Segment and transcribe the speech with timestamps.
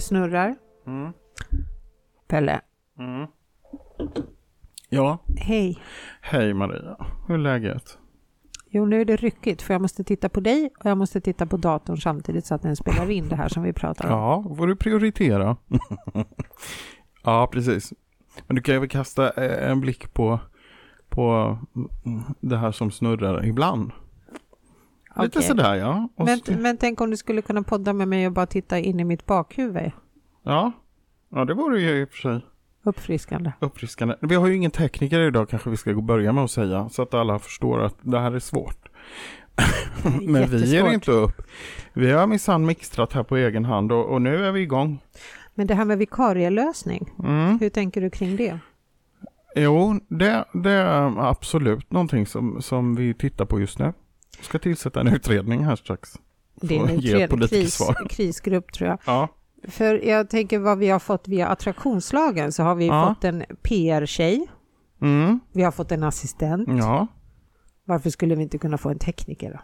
[0.00, 0.48] snurrar.
[0.48, 0.56] Det snurrar.
[0.86, 1.12] Mm.
[2.28, 2.60] Pelle,
[2.98, 3.26] Mm.
[4.88, 5.78] Ja, hej.
[6.20, 6.96] hej Maria.
[7.26, 7.98] Hur är läget?
[8.70, 11.46] Jo, nu är det ryckigt för jag måste titta på dig och jag måste titta
[11.46, 14.10] på datorn samtidigt så att den spelar in det här som vi pratar om.
[14.10, 15.56] Ja, får du prioritera.
[17.24, 17.92] ja, precis.
[18.46, 20.40] Men du kan ju väl kasta eh, en blick på,
[21.08, 21.58] på
[22.40, 23.92] det här som snurrar ibland.
[25.24, 26.08] Lite sådär ja.
[26.16, 28.78] Och Men, så- men tänk om du skulle kunna podda med mig och bara titta
[28.78, 29.90] in i mitt bakhuvud.
[30.42, 30.72] ja.
[31.30, 32.40] ja, det vore ju i och för sig
[32.82, 33.52] Uppfriskande.
[33.60, 34.14] uppfriskande.
[34.20, 36.88] Vi har ju ingen tekniker idag kanske vi ska gå- börja med att säga.
[36.88, 38.88] Så att alla förstår att det här är svårt.
[40.22, 41.42] Men vi ger inte upp.
[41.92, 44.98] Vi har minsann mixtrat här på egen hand och, och nu är vi igång.
[45.54, 47.58] Men det här med vikarielösning, Mm.
[47.58, 48.58] hur tänker du kring det?
[49.56, 53.92] Jo, det, det är absolut någonting som, som vi tittar på just nu.
[54.36, 56.14] Jag ska tillsätta en utredning här strax.
[56.60, 58.06] Det är en ge utred- politiskt kris, svar.
[58.10, 58.98] krisgrupp tror jag.
[59.06, 59.28] Ja,
[59.68, 63.14] För jag tänker vad vi har fått via attraktionslagen så har vi Ja.
[63.14, 64.46] fått en PR-tjej,
[65.02, 65.40] mm.
[65.52, 66.68] vi har fått en assistent.
[66.68, 67.06] ja.
[67.84, 69.58] Varför skulle vi inte kunna få en tekniker då?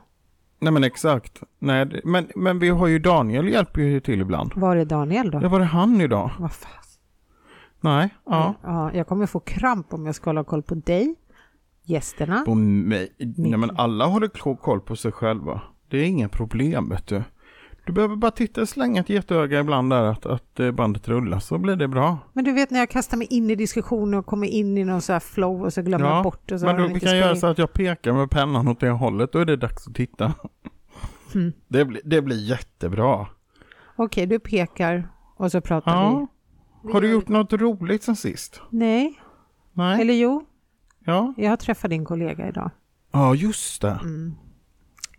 [0.59, 1.43] Nej men exakt.
[1.59, 4.53] Nej, men, men vi har ju Daniel hjälper ju till ibland.
[4.57, 5.39] Var är Daniel då?
[5.43, 6.31] Ja, var är han idag?
[6.39, 6.71] Vad fan?
[7.81, 8.55] Nej, ja.
[8.63, 11.15] Ja, jag kommer få kramp om jag ska hålla koll på dig,
[11.93, 12.43] gästerna.
[12.47, 13.13] På mig.
[13.19, 15.61] Nej men alla håller koll på sig själva.
[15.89, 17.23] Det är inga problem vet du.
[17.87, 21.39] Du behöver bara titta och slänga ett getöga ibland där att, att eh, bandet rullar
[21.39, 22.19] så blir det bra.
[22.33, 25.03] Men du vet när jag kastar mig in i diskussioner och kommer in i någon
[25.03, 26.95] så här flow och så glömmer jag bort och så men har då, den vi
[26.95, 29.33] inte kan göra så att jag pekar med pennan åt det hållet.
[29.33, 30.35] Då är det dags att titta.
[31.35, 31.53] Mm.
[31.69, 33.27] Det, blir, det blir jättebra.
[33.97, 36.27] Okej, du pekar och så pratar Ja.
[36.83, 36.93] vi.
[36.93, 38.61] Har du gjort något roligt sen sist?
[38.71, 39.21] Nej,
[39.73, 40.01] Nej?
[40.01, 40.45] eller jo,
[41.05, 41.35] Ja?
[41.37, 42.71] jag har träffat din kollega idag.
[43.13, 43.99] Ja, just det.
[44.03, 44.35] Mm.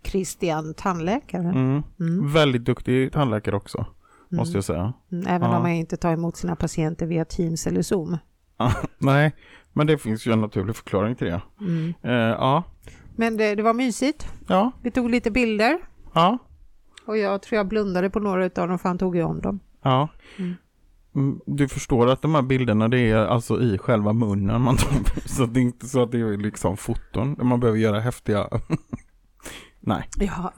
[0.04, 1.48] Christian, tandläkare.
[1.50, 1.84] Mm.
[2.00, 2.32] Mm.
[2.34, 3.86] Väldigt duktig tandläkare också,
[4.30, 4.94] måste jag säga.
[5.12, 5.56] Mm, Även Ja.
[5.58, 8.18] om man inte tar emot sina patienter via Teams eller Zoom.
[8.98, 9.36] Nej,
[9.74, 11.42] men det finns ju en naturlig förklaring till det.
[11.62, 11.94] Mm.
[12.02, 12.64] Eh, ja,
[13.16, 14.28] Men det, det var mysigt.
[14.48, 15.78] ja, Vi tog lite bilder
[16.14, 16.38] ja,
[17.06, 19.60] och jag tror jag blundade på några av dem för han tog ju om dem.
[19.82, 20.08] ja.
[20.38, 20.54] Mm.
[21.16, 24.90] Mm, Du förstår att de här bilderna det är alltså i själva munnen man tar,
[25.30, 28.48] så det är inte så att det är liksom foton man behöver göra häftiga
[29.80, 30.54] Nej, Ja,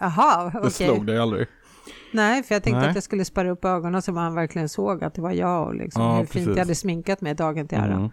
[0.00, 0.70] jaha, det okej.
[0.70, 1.46] slog dig aldrig.
[2.12, 2.88] Nej, för jag tänkte Nej.
[2.88, 5.74] att jag skulle spärra upp ögonen så man verkligen såg att det var jag och
[5.74, 6.46] liksom Ja, hur fint precis.
[6.48, 7.94] jag hade sminkat mig dagen till ära.
[7.94, 8.10] Mm.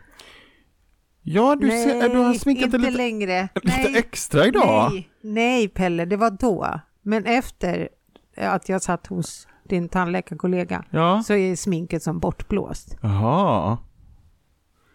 [1.22, 3.50] Ja, du, ser, du har sminkat dig lite, längre.
[3.56, 4.90] lite Nej, extra idag.
[4.92, 6.80] nej, nej, Pelle, det var då.
[7.02, 7.90] Men efter
[8.38, 12.98] att jag satt hos din tandläkarkollega Ja, så är sminket som bortblåst.
[13.02, 13.78] jaha.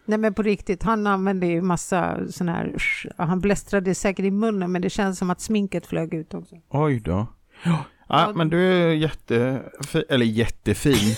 [0.05, 2.75] Nej men på riktigt, han använde ju massa sån här,
[3.17, 6.55] han blästrade säkert i munnen men det känns som att sminket flög ut också.
[6.69, 7.27] Oj då.
[7.63, 10.95] Ja, ja, men du är jättefin, eller jättefin.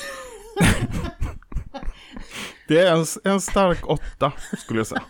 [2.68, 5.04] det är en, en stark åtta skulle jag säga.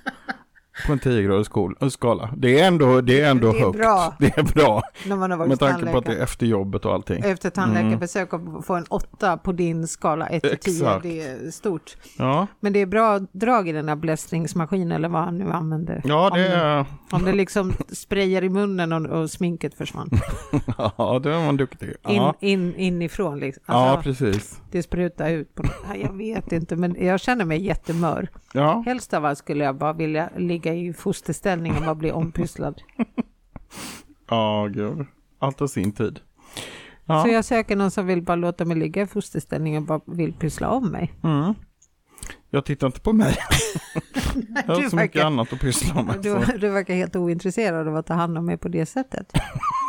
[0.88, 2.30] På en 10-gradig skol- skala.
[2.38, 3.78] Det är ändå, det är ändå Det är högt.
[3.78, 4.14] bra.
[4.20, 4.82] Det är bra.
[5.08, 7.24] När man har varit Med tanke på att det är efter jobbet och allting.
[7.26, 11.04] Efter tandläkarbesök och få en åtta på din skala 1 till 10, Exakt.
[11.04, 11.96] det är stort.
[12.18, 16.02] Ja, Men det är bra drag i den här blästringsmaskinen eller vad han nu använder.
[16.06, 20.10] ja Om det är, Om det liksom sprayar i munnen och, och sminket försvann.
[20.78, 21.88] ja, då är man duktig.
[21.88, 23.64] In, Ja, in, inifrån liksom.
[23.68, 24.62] ja Alltså, precis.
[24.72, 25.64] det sprutar ut på
[26.04, 28.28] Jag vet inte, men jag känner mig jättemör.
[28.54, 32.82] Ja, Helst av allt skulle jag bara vilja ligga i fosterställning och bara bli ompysslad.
[34.30, 35.06] ja gud.
[35.40, 36.20] Allt har sin tid.
[36.56, 36.62] Så
[37.12, 37.28] Ja.
[37.28, 40.70] jag söker någon som vill bara låta mig ligga i fosterställning och bara vill pyssla
[40.70, 41.14] om mig.
[41.24, 41.54] Mm.
[42.50, 43.38] Jag tittar inte på mig.
[44.68, 46.16] Jag har Du så mycket verkar- annat att pyssla med.
[46.22, 46.58] Du, så.
[46.58, 49.32] du verkar helt ointresserad av att ta hand om mig på det sättet.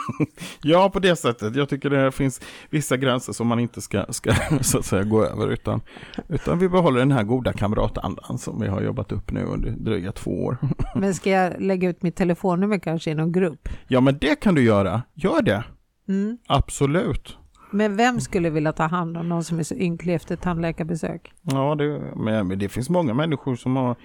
[0.62, 1.56] Ja, på det sättet.
[1.56, 5.24] Jag tycker det finns vissa gränser som man inte ska, ska så att säga, gå
[5.24, 5.48] över.
[5.48, 5.80] Utan,
[6.28, 10.12] utan vi behåller den här goda kamratandan som vi har jobbat upp nu under dryga
[10.12, 10.58] två år.
[10.94, 13.68] Men ska jag lägga ut mitt telefonnummer kanske i någon grupp?
[13.88, 15.02] Ja, men det kan du göra.
[15.14, 15.64] Gör det.
[16.08, 16.38] Mm.
[16.46, 17.36] Absolut.
[17.70, 21.32] Men vem skulle vilja ta hand om någon som är så ynklig efter tandläkarbesök?
[21.42, 23.96] Ja, det, men, men det finns många människor som har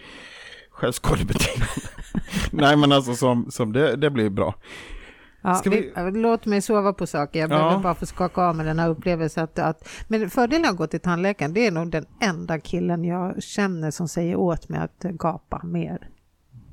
[0.71, 1.65] självskadebeteende.
[2.51, 4.55] Nej, men alltså som, som det, det blir bra.
[5.41, 5.91] Ja, Ska vi...
[6.13, 7.55] Låt mig sova på saker, jag Ja.
[7.57, 9.43] behöver bara få skaka av med den här upplevelsen.
[9.43, 9.87] Att, att...
[10.07, 14.07] Men fördelen att gå till tandläkaren, det är nog den enda killen jag känner som
[14.07, 16.09] säger åt mig att gapa mer.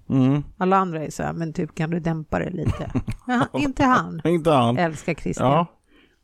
[0.08, 0.42] Mm.
[0.58, 2.90] Alla andra är så här, men typ kan du dämpa det lite?
[3.26, 4.20] Men han, inte han.
[4.24, 4.78] Inte han.
[4.78, 5.50] Älskar Christian.
[5.50, 5.66] Ja.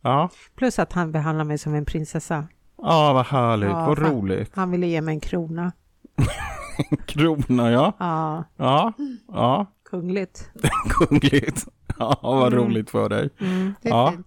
[0.03, 0.29] Ja.
[0.57, 2.47] Plus att han behandlar mig som en prinsessa.
[2.83, 3.71] Ja, vad härligt.
[3.71, 4.11] Ja, vad fan.
[4.11, 4.51] roligt.
[4.55, 5.73] Han ville ge mig en krona.
[7.07, 7.93] Krona, ja.
[7.99, 8.93] Ja, Ja.
[9.29, 9.67] Ja.
[9.91, 10.51] kungligt.
[10.91, 11.67] Kungligt.
[11.99, 12.65] Ja, vad Mm.
[12.65, 13.31] roligt för dig.
[13.41, 14.11] Mm, det är Ja.
[14.11, 14.27] fint.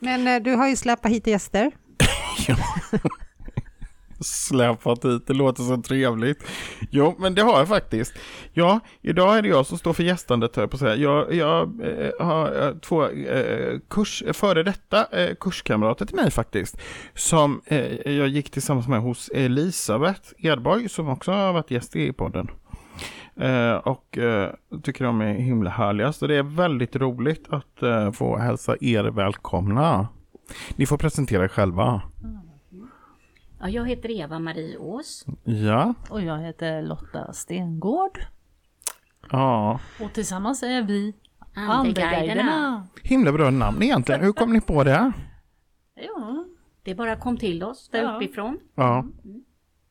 [0.00, 1.70] Men eh, du har ju släpat hit gäster.
[4.20, 6.44] Släpat hit, det låter så trevligt.
[6.90, 8.12] Jo, men det har jag faktiskt.
[8.52, 10.94] Ja, idag är det jag som står för gästandet, här på att säga.
[10.96, 16.76] Jag, jag eh, har eh, två eh, kurs, före detta eh, kurskamrater till mig faktiskt.
[17.14, 22.12] Som eh, jag gick tillsammans med hos Elisabeth Edborg, som också har varit gäst i
[22.12, 22.50] podden.
[23.36, 24.50] Eh, och eh,
[24.82, 26.12] tycker de är himla härliga.
[26.12, 30.08] Så det är väldigt roligt att eh, få hälsa er välkomna.
[30.76, 32.02] Ni får presentera er själva.
[33.60, 35.26] Ja, jag heter Eva-Marie Ås.
[35.44, 38.18] Ja, Och jag heter Lotta Stengård.
[39.30, 39.80] ja.
[40.00, 41.14] Och tillsammans är vi
[41.68, 42.86] Andeguiderna.
[43.02, 44.20] Himla bra namn egentligen.
[44.20, 45.12] Hur kom ni på det?
[45.94, 46.44] Ja,
[46.82, 48.16] Det bara kom till oss där Ja.
[48.16, 48.58] uppifrån.
[48.74, 49.04] Ja.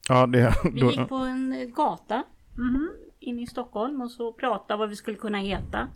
[0.09, 0.53] Ja, det...
[0.73, 2.23] Vi Då, gick på en gata
[2.57, 2.89] Mhm.
[3.23, 5.87] Inne i Stockholm och så pratade vad vi skulle kunna heta.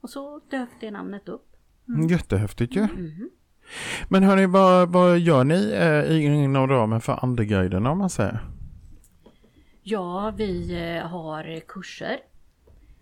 [0.00, 1.46] Och så dök det namnet upp.
[2.10, 2.82] jättehäftigt ju.
[2.82, 3.30] Mhm.
[4.08, 8.40] Men hörni, vad, vad gör ni eh, inom ramen för Andeguiderna om man säger?
[9.82, 12.18] Ja, vi eh, har kurser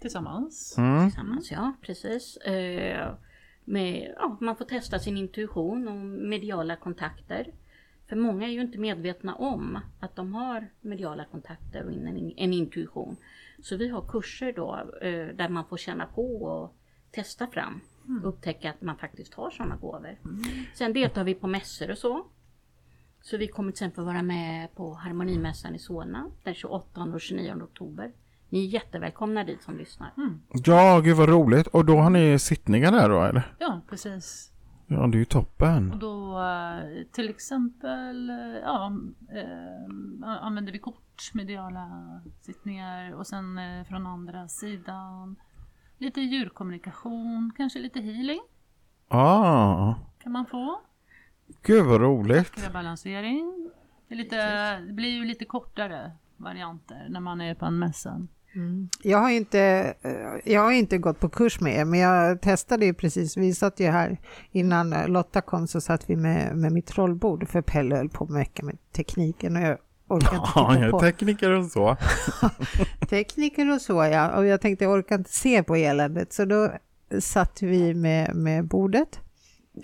[0.00, 0.74] tillsammans.
[0.78, 1.06] Mm.
[1.10, 2.36] tillsammans, ja precis.
[2.36, 3.14] Eh,
[3.64, 5.96] med, ja, man får testa sin intuition och
[6.28, 7.46] mediala kontakter.
[8.08, 12.52] För många är ju inte medvetna om att de har mediala kontakter och en, en
[12.52, 13.16] intuition.
[13.64, 16.76] Så vi har kurser då eh, där man får känna på och
[17.10, 17.80] testa fram.
[18.24, 20.18] Upptäcka att man faktiskt har sådana gåvor.
[20.74, 22.26] Sen deltar vi på mässor och så.
[23.22, 27.54] Så vi kommer till exempel vara med på Harmonimässan i Solna den 28 och 29
[27.62, 28.12] oktober.
[28.48, 30.12] Ni är jättevälkomna dit som lyssnar.
[30.64, 31.66] Ja, gud vad roligt.
[31.66, 33.54] Och då har ni sittningar där då eller?
[33.58, 34.52] Ja, precis.
[34.94, 35.92] Ja, det är ju toppen.
[35.92, 38.92] Och då eh, till exempel eh, ja,
[39.32, 41.88] eh, använder vi kort, mediala
[42.40, 45.36] sittningar och sen eh, från andra sidan
[45.98, 48.40] lite djurkommunikation, kanske lite healing
[49.08, 50.80] Ah, kan man få.
[51.62, 52.72] gud vad roligt.
[52.72, 53.70] Balansering.
[54.08, 58.26] Det, lite, det blir ju lite kortare varianter när man är på en mässa.
[59.02, 62.86] Jag har inte, eh, jag har inte gått på kurs med er, men jag testade
[62.86, 63.36] ju precis.
[63.36, 64.20] Vi satt ju här
[64.52, 68.26] innan eh, Lotta kom så satt vi med, med mitt trollbord för Pelle höll på
[68.26, 69.78] mecka med tekniken och jag
[70.08, 71.00] orkade inte Ja, titta jag är på.
[71.00, 71.96] tekniker och så.
[73.08, 76.72] Tekniker och så ja, och jag tänkte jag orkar inte se på eländet så då
[77.20, 79.20] satt vi med, med bordet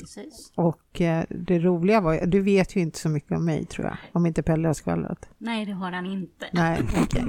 [0.00, 0.52] Precis.
[0.54, 3.96] och eh, det roliga var, du vet ju inte så mycket om mig tror jag,
[4.12, 5.28] om inte Pelle har skvallrat.
[5.38, 6.46] Nej, det har han inte.
[6.52, 7.24] Nej, okej,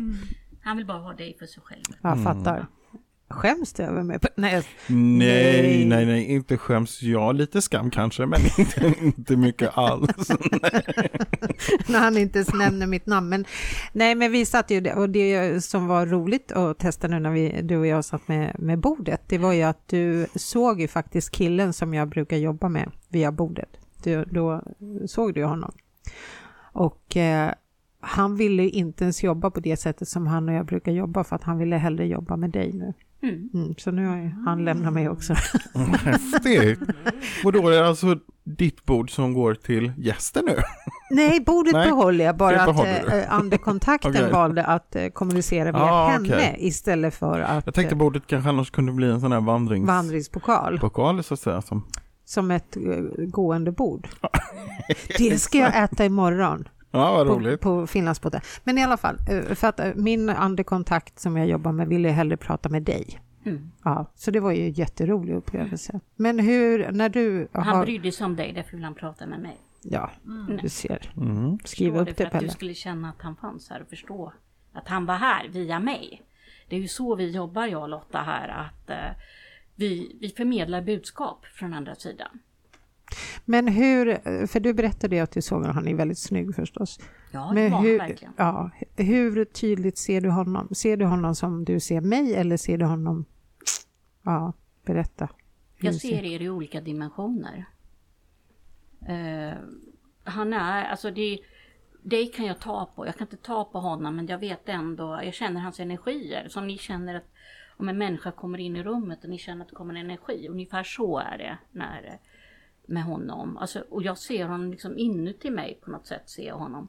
[0.64, 1.84] Han vill bara ha dig för sig själv.
[2.02, 2.68] jag fattar.
[3.32, 4.20] Skäms du över mig?
[4.36, 7.36] Nej, Nej, nej, nej, inte skäms jag.
[7.36, 10.30] Lite skam kanske, men inte, inte mycket alls.
[11.88, 13.30] när han inte ens nämner mitt namn.
[13.30, 13.46] Men,
[13.94, 17.62] nej, men vi satt ju och det som var roligt att testa nu när vi,
[17.62, 21.32] du och jag satt med, med bordet, det var ju att du såg ju faktiskt
[21.32, 23.70] killen som jag brukar jobba med via bordet.
[24.04, 24.64] Du, då
[25.08, 25.72] såg du honom.
[26.74, 27.54] Och eh,
[28.02, 31.24] han ville ju inte ens jobba på det sättet som han och jag brukar jobba
[31.24, 32.94] för att han ville hellre jobba med dig nu.
[33.24, 33.50] Mm.
[33.54, 35.34] Mm, så nu har han lämnat mig också.
[36.04, 36.80] Häftigt.
[37.46, 40.56] Och då är det alltså ditt bord som går till gäster nu?
[41.12, 43.18] Nej, bordet Nej, behåller jag, bara att behåller du.
[43.18, 44.32] eh, andekontakten Okej.
[44.32, 46.56] valde att eh, kommunicera via Ah, henne okej.
[46.60, 49.96] istället för att Jag tänkte eh, bordet kanske annars kunde bli en sån här vandringspokal
[50.64, 51.62] vandringspokal så att säga.
[51.62, 51.86] Som...
[52.26, 52.82] som ett eh,
[53.26, 54.08] gående bord.
[55.18, 57.62] Det ska jag äta imorgon Ja, vad på, roligt.
[57.62, 58.42] på Finlandsbåten.
[58.64, 62.10] Men i alla fall, eh, för att eh, min andekontakt som jag jobbar med ville
[62.10, 63.20] hellre prata med dig.
[63.46, 63.72] Mm.
[63.84, 66.00] Ja, så det var ju en jätterolig upplevelse.
[66.16, 67.86] Men hur, när du Han har...
[67.86, 69.58] brydde sig om dig, därför ville han prata med mig.
[69.84, 70.58] Ja, Mm.
[70.62, 71.14] du ser.
[71.18, 71.60] Mm.
[71.64, 72.50] Skriv Förstår upp det det för att du Pelle.
[72.52, 74.34] skulle känna att han fanns här och förstå
[74.74, 76.22] att han var här via mig.
[76.70, 78.96] Det är ju så vi jobbar jag och Lotta här, att eh,
[79.76, 82.40] vi, vi förmedlar budskap från andra sidan.
[83.46, 84.16] Men hur,
[84.48, 87.00] för du berättade ju att du såg honom, han är väldigt snygg förstås.
[87.32, 88.34] Ja, Men det var hur, verkligen.
[88.38, 90.68] ja, hur tydligt ser du honom?
[90.72, 93.26] Ser du honom som du ser mig eller ser du honom...
[94.24, 94.54] Ja,
[94.86, 95.30] berätta.
[95.80, 97.66] Jag ser er i olika dimensioner.
[99.08, 99.58] Eh,
[100.24, 101.40] han är, alltså det,
[102.04, 103.06] det kan jag ta på.
[103.06, 106.48] Jag kan inte ta på honom men jag vet ändå, jag känner hans energier.
[106.50, 107.32] Som ni känner att
[107.78, 110.48] om en människa kommer in i rummet och ni känner att det kommer en energi.
[110.50, 112.20] Ungefär så är det när,
[112.88, 113.58] med honom.
[113.58, 116.88] Alltså, och jag ser honom liksom inuti mig på något sätt, ser jag honom.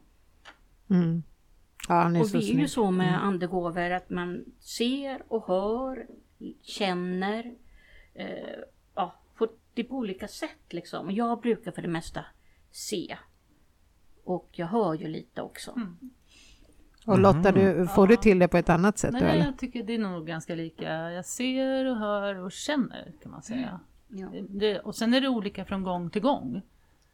[0.89, 1.23] Mm.
[1.87, 5.47] Ja, han är Och så det är ju så med andegåvor att man ser och
[5.47, 6.07] hör,
[6.61, 7.55] känner.
[8.13, 8.27] Eh,
[8.95, 11.05] ja, på, det är på olika sätt liksom.
[11.05, 12.25] Och Jag brukar för det mesta
[12.71, 13.17] se.
[14.23, 15.75] Och jag hör ju lite också.
[17.05, 19.11] Och Lotta, du, får du till det på ett annat sätt?
[19.11, 19.45] då, Nej, eller?
[19.45, 21.11] jag tycker det är nog ganska lika.
[21.11, 23.79] Jag ser och hör och känner kan man säga.
[24.15, 24.27] Ja.
[24.49, 26.61] Det, och sen är det olika från gång till gång.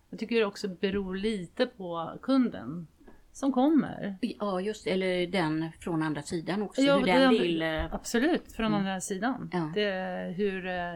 [0.09, 2.87] Jag tycker det också beror lite på kunden
[3.31, 4.17] som kommer.
[4.21, 4.87] Ja, just.
[4.87, 6.81] Eller den från andra sidan också.
[6.81, 7.61] Ja, hur den den- vill.
[7.61, 8.79] eh, Absolut, från Mm.
[8.79, 9.49] andra sidan.
[9.53, 9.71] Ja.
[9.75, 10.93] Det, hur, eh,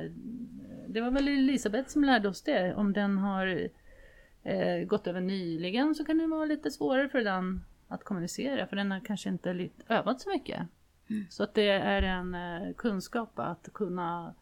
[0.87, 2.73] det var väl Elisabeth som lärde oss det.
[2.75, 3.67] Om den har
[4.43, 8.75] eh, gått över nyligen så kan det vara lite svårare för den att kommunicera för
[8.75, 10.59] den har kanske inte övat så mycket.
[11.09, 11.25] Mm.
[11.29, 14.33] Så att det är en eh, kunskap att kunna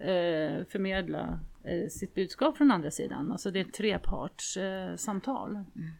[0.00, 3.32] eh, förmedla eh, sitt budskap från andra sidan.
[3.32, 5.54] Alltså det är ett trepartssamtal.
[5.54, 5.62] Eh.
[5.76, 5.90] Mm.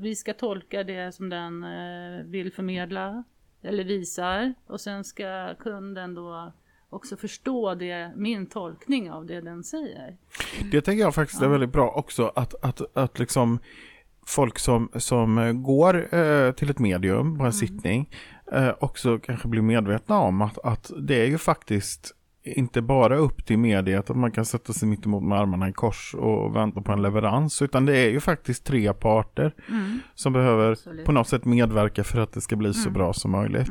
[0.00, 3.24] Vi ska tolka det som den eh, vill förmedla
[3.62, 6.52] eller visar och sen ska kunden då
[6.90, 10.16] också förstå det, min tolkning av det den säger.
[10.72, 13.58] Det tänker jag faktiskt är väldigt bra också att, att, att liksom
[14.26, 18.10] folk som, som går eh, till ett medium på en sittning
[18.52, 23.46] eh, också kanske blir medvetna om att, att det är ju faktiskt inte bara upp
[23.46, 26.80] till mediet att man kan sätta sig mitt emot med armarna i kors och vänta
[26.82, 29.54] på en leverans utan det är ju faktiskt tre parter
[30.14, 31.06] som behöver Absolut.
[31.06, 33.70] på något sätt medverka för att det ska bli så bra som möjligt.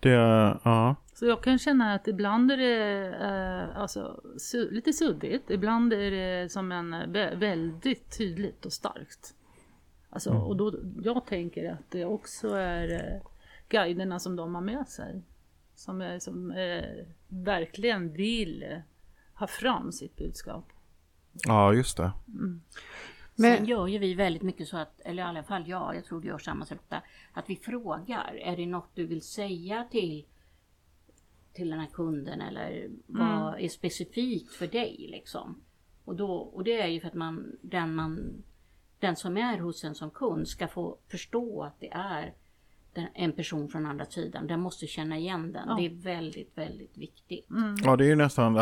[0.00, 0.10] Det,
[0.64, 0.94] ja.
[1.14, 3.06] Så jag kan känna att ibland är det
[3.70, 9.34] eh, alltså, su- lite suddigt, ibland är det som en vä- väldigt tydligt och starkt.
[10.10, 13.28] Alltså, Och då, jag tänker att det också är eh,
[13.68, 15.22] guiderna som de har med sig.
[15.84, 18.78] Som, är, som eh, verkligen vill eh,
[19.34, 20.72] ha fram sitt budskap.
[21.32, 22.12] ja, just det.
[22.26, 22.62] Men-
[23.56, 26.20] Sen gör ju vi väldigt mycket så att, eller i alla fall jag, jag tror
[26.20, 26.78] du gör samma sak
[27.32, 30.24] att vi frågar, är det något du vill säga till,
[31.52, 35.60] till den här kunden eller vad är specifikt för dig liksom?
[36.04, 38.42] Och, då, och det är ju för att man, den man,
[38.98, 42.34] den som är hos en som kund ska få förstå att det är
[43.14, 44.46] en person från andra sidan.
[44.46, 45.62] Den måste känna igen den.
[45.68, 45.74] Ja.
[45.74, 47.46] Det är väldigt, väldigt viktigt.
[47.84, 48.54] Ja, det är ju nästan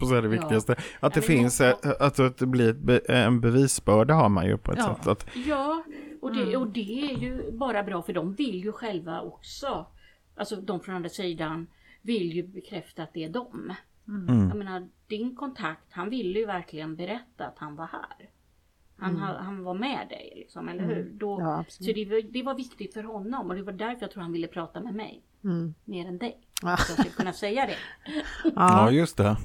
[0.00, 0.40] på så här det Ja.
[0.40, 0.76] viktigaste.
[1.00, 4.46] Att det Ja, finns, måste- ett- alltså att det blir be, en bevisbörda har man
[4.46, 4.94] ju på ett Ja.
[4.96, 5.06] sätt.
[5.06, 5.84] Att, Ja,
[6.22, 9.86] och det, och det är ju bara bra för de vill ju själva också,
[10.36, 11.66] alltså de från andra sidan
[12.02, 13.72] vill ju bekräfta att det är dem.
[14.08, 14.48] Mm.
[14.48, 18.28] Jag menar, din kontakt, han ville ju verkligen berätta att han var här.
[18.96, 21.10] Han, ha- han var med dig, liksom, eller hur?
[21.12, 24.10] Då, Ja, så det var, det var viktigt för honom och det var därför jag
[24.10, 25.22] tror han ville prata med mig.
[25.44, 25.74] Mm.
[25.84, 26.38] Mer än dig.
[26.62, 26.76] Ja.
[26.76, 27.76] Så jag skulle kunna säga det.
[28.44, 28.50] ja.
[28.56, 29.36] Ja, just det.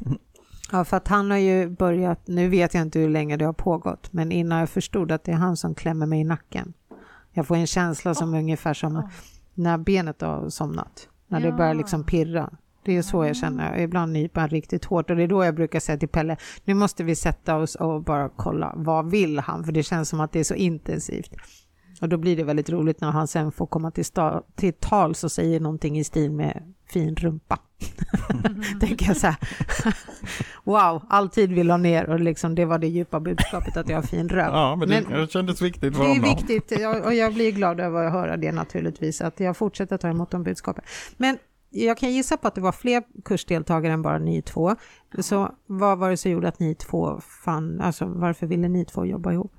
[0.72, 3.54] ja, för att han har ju börjat, nu vet jag inte hur länge det har
[3.54, 6.74] pågått, men innan jag förstod att det är han som klämmer mig i nacken.
[7.32, 9.10] Jag får en känsla som ungefär som
[9.54, 11.56] när benet har somnat, när det Ja.
[11.56, 12.50] börjar liksom pirra.
[12.84, 15.56] Det är så jag känner, ibland nyper han riktigt hårt och det är då jag
[15.56, 19.64] brukar säga till Pelle, nu måste vi sätta oss och bara kolla, vad vill han?
[19.64, 21.32] För det känns som att det är så intensivt.
[22.02, 25.24] Och då blir det väldigt roligt när han sen får komma till, sta- till tals
[25.24, 27.60] och säger någonting i stil med fin rumpa.
[28.80, 29.38] Tänker jag så här.
[30.64, 33.98] wow, all tid vill ha ner och liksom det var det djupa budskapet att jag
[33.98, 34.54] har fin röv.
[34.54, 37.52] Ja, men det, Men- det kändes viktigt för det är viktigt jag- och jag blir
[37.52, 40.84] glad över att höra det naturligtvis, att jag fortsätter ta emot de budskapen.
[41.18, 41.38] Men
[41.70, 44.76] jag kan gissa på att det var fler kursdeltagare än bara ni två.
[45.20, 49.06] Så vad var det som gjorde att ni två fann, alltså varför ville ni två
[49.06, 49.54] jobba ihop?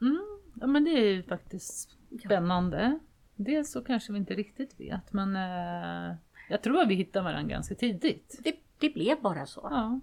[0.00, 0.22] Mm,
[0.60, 1.90] ja men det är ju faktiskt
[2.24, 2.98] spännande.
[3.36, 6.16] Dels så kanske vi inte riktigt vet men eh,
[6.48, 8.40] jag tror att vi hittar varandra ganska tidigt.
[8.44, 9.68] Det, det blev bara så.
[9.70, 10.00] Ja.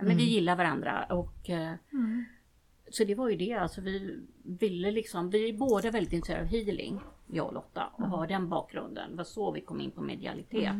[0.00, 2.24] Men vi gillar varandra och eh, Mm.
[2.90, 6.50] Så det var ju det, alltså vi ville liksom, vi är båda väldigt intresserade av
[6.50, 7.00] healing,
[7.32, 9.10] jag och Lotta, och har den bakgrunden.
[9.10, 10.74] Det var så vi kom in på medialitet.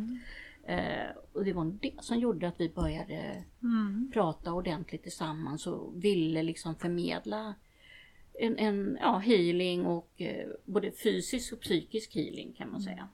[0.63, 4.11] Eh, och det var det som gjorde att vi började Mm.
[4.13, 7.55] prata ordentligt tillsammans och ville liksom förmedla
[8.33, 13.07] en, en ja, healing och eh, både fysisk och psykisk healing kan man säga.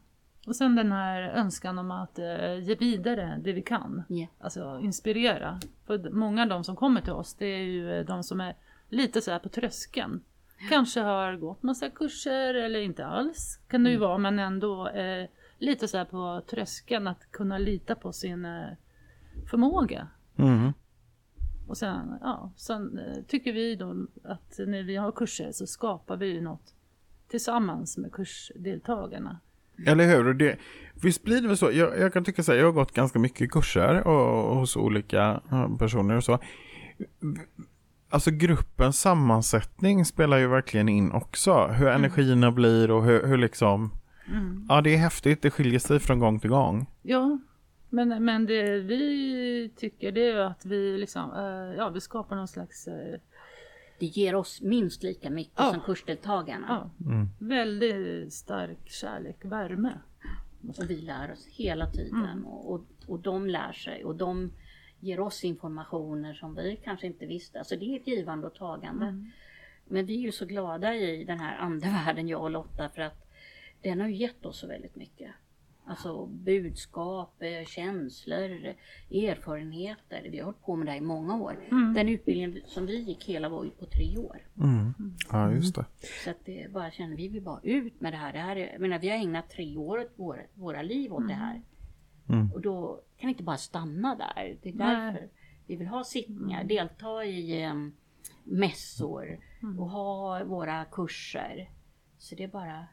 [0.48, 4.04] Och sen den här önskan om att eh, ge vidare det vi kan.
[4.08, 4.28] Ja.
[4.40, 5.60] Alltså inspirera.
[5.86, 8.56] För många av de som kommer till oss det är ju eh, de som är
[8.90, 10.22] lite så här på tröskeln.
[10.70, 15.30] Kanske har gått massa kurser eller inte alls kan det ju vara men ändå eh,
[15.58, 18.68] lite så här på tröskeln att kunna lita på sin eh,
[19.50, 20.08] förmåga.
[20.38, 20.74] Mm.
[21.68, 26.18] Och sen, ja, sen eh, tycker vi då att när vi har kurser så skapar
[26.18, 26.74] vi ju något
[27.28, 29.40] tillsammans med kursdeltagarna.
[29.86, 30.34] Eller hur?
[30.34, 30.58] Det,
[31.04, 31.72] visst blir det väl så?
[31.72, 34.76] Jag, jag kan tycka så här, jag har gått ganska mycket kurser och, och hos
[34.76, 35.42] olika
[35.80, 36.40] personer och så.
[38.10, 41.68] Alltså gruppens sammansättning spelar ju verkligen in också.
[41.68, 43.92] Hur energierna blir och hur, hur liksom...
[44.70, 45.42] Ja, det är häftigt.
[45.42, 46.86] Det skiljer sig från gång till gång.
[47.02, 47.38] Ja,
[47.90, 52.36] men, men det vi tycker det är ju att vi liksom, eh, ja vi skapar
[52.36, 53.20] någon slags, eh,
[54.00, 55.72] Det ger oss minst lika mycket Ja.
[55.72, 56.66] som kursdeltagarna.
[57.00, 57.30] ja, Mm.
[57.40, 59.92] väldigt stark kärlek, värme.
[60.68, 62.46] Och vi lär oss hela tiden Mm.
[62.46, 64.52] och, och, och de lär sig och de
[65.00, 67.60] ger oss informationer som vi kanske inte visste.
[67.60, 69.06] Alltså det är ett givande och tagande.
[69.86, 73.28] Men vi är ju så glada i den här andevärlden, jag och Lotta, för att
[73.82, 75.32] den har ju gett oss så väldigt mycket.
[75.90, 78.74] Alltså budskap, eh, känslor,
[79.12, 80.28] erfarenheter.
[80.32, 81.56] Vi har hållit på med det här i många år.
[81.96, 84.42] Den utbildningen som vi gick hela var ju på tre år.
[84.58, 84.94] Mm.
[85.32, 85.86] Ja, just det.
[86.24, 88.34] Så att det bara känner vi vill bara ut med det här.
[88.34, 91.28] Det här är, jag menar, vi har ägnat tre år åt våra, våra liv åt
[91.28, 91.62] det här.
[92.30, 92.52] Mm.
[92.52, 94.58] Och då kan vi inte bara stanna där.
[94.62, 94.96] Det är Nej.
[94.96, 95.28] därför
[95.68, 97.94] vi vill ha sittningar, delta i um,
[98.44, 99.40] mässor
[99.80, 101.70] och ha våra kurser.
[102.18, 102.88] Så det är bara...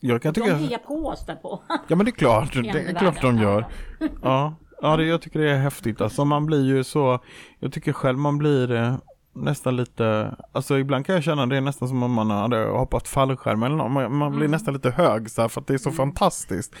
[0.00, 0.56] Jag kan De tycka...
[0.56, 1.62] hejar på oss där på.
[1.68, 3.66] Ja men det är klart, det är klart de gör.
[4.00, 4.08] Ja.
[4.22, 6.00] Ja, ja det, jag tycker det är häftigt.
[6.00, 7.18] Alltså man blir ju så,
[7.58, 8.96] jag tycker själv man blir eh,
[9.36, 13.08] nästan lite, alltså ibland kan jag känna det är nästan som om man hade hoppat
[13.08, 13.92] fallskärm eller något.
[13.92, 16.74] Man, man blir nästan lite hög så här, för att det är så fantastiskt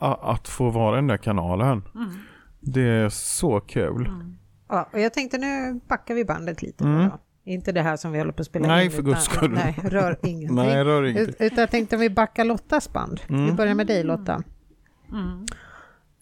[0.00, 1.82] a, att få vara i den där kanalen.
[2.60, 4.10] Det är så kul.
[4.68, 6.84] Ja, och jag tänkte nu backar vi bandet lite.
[6.84, 7.08] Mm.
[7.08, 7.18] Då.
[7.44, 8.90] Inte det här som vi håller på att spela Nej, in.
[8.90, 9.50] för guds skull.
[9.50, 10.56] Nej, rör ingenting.
[10.56, 11.34] Nej, rör ingenting.
[11.34, 13.20] Ut- Utan jag tänkte om vi backar Lottas band.
[13.28, 13.56] Vi Mm.
[13.56, 14.42] börjar med dig Lotta.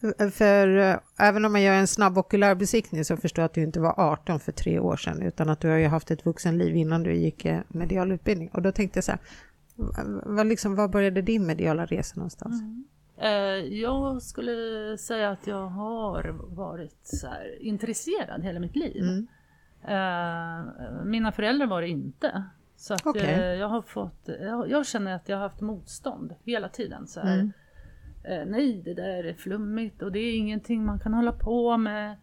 [0.02, 0.30] Mm.
[0.30, 3.80] För eh, även om man gör en snabb okulärbesiktning så förstår jag att du inte
[3.80, 7.02] var 18 för tre år sedan utan att du har ju haft ett vuxenliv innan
[7.02, 8.48] du gick eh, medial utbildning.
[8.52, 9.20] Och då tänkte jag så här,
[10.26, 12.62] vad, liksom, var började din mediala resa någonstans?
[13.18, 13.30] Eh,
[13.80, 19.02] Jag skulle säga att jag har varit så här, intresserad hela mitt liv.
[19.02, 19.26] Mm.
[21.04, 22.44] Mina föräldrar var det inte.
[22.76, 26.68] Så att eh, jag har fått, jag, jag känner att jag har haft motstånd hela
[26.68, 27.06] tiden.
[27.06, 27.52] Så Mm.
[28.26, 32.16] Eh, nej, det där är flummigt och det är ingenting man kan hålla på med.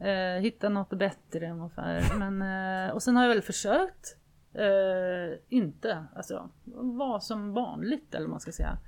[0.00, 2.18] Eh, hitta något bättre ungefär.
[2.18, 2.42] Men,
[2.86, 4.16] eh, och sen har jag väl försökt
[4.52, 8.78] eh, inte, alltså vara som vanligt eller vad man ska säga.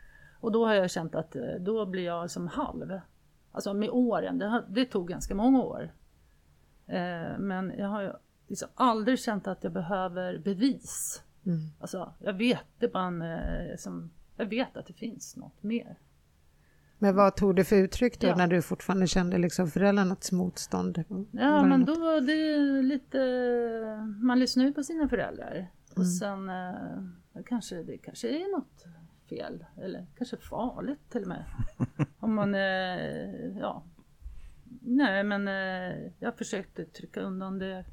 [0.41, 3.01] Och då har jag känt att eh, då blir jag som halv.
[3.53, 5.93] Alltså med åren, det, det tog ganska många år.
[6.87, 8.13] Eh, men jag har ju
[8.49, 11.23] liksom aldrig känt att jag behöver bevis.
[11.47, 11.59] Mm.
[11.81, 15.97] Alltså jag vet, det bara en, som, jag vet att det finns något mer.
[17.03, 18.37] Men vad tog det för uttryck då Ja.
[18.37, 21.05] när du fortfarande kände liksom föräldrarnas motstånd?
[21.31, 23.19] Ja men något- då var det lite,
[24.23, 25.53] man lyssnar ju på sina föräldrar.
[25.55, 25.69] Mm.
[25.97, 28.85] Och sen eh, kanske det kanske är något
[29.29, 31.45] fel eller kanske farligt till och med.
[32.19, 33.83] Om man, eh, ja.
[34.81, 37.85] Nej men eh, jag försökte trycka undan det.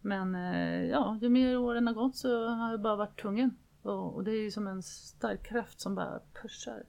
[0.00, 3.56] Men eh, ja, ju mer åren har gått så har jag bara varit tvungen.
[3.82, 6.82] Och, och det är ju som en stark kraft som bara pushar.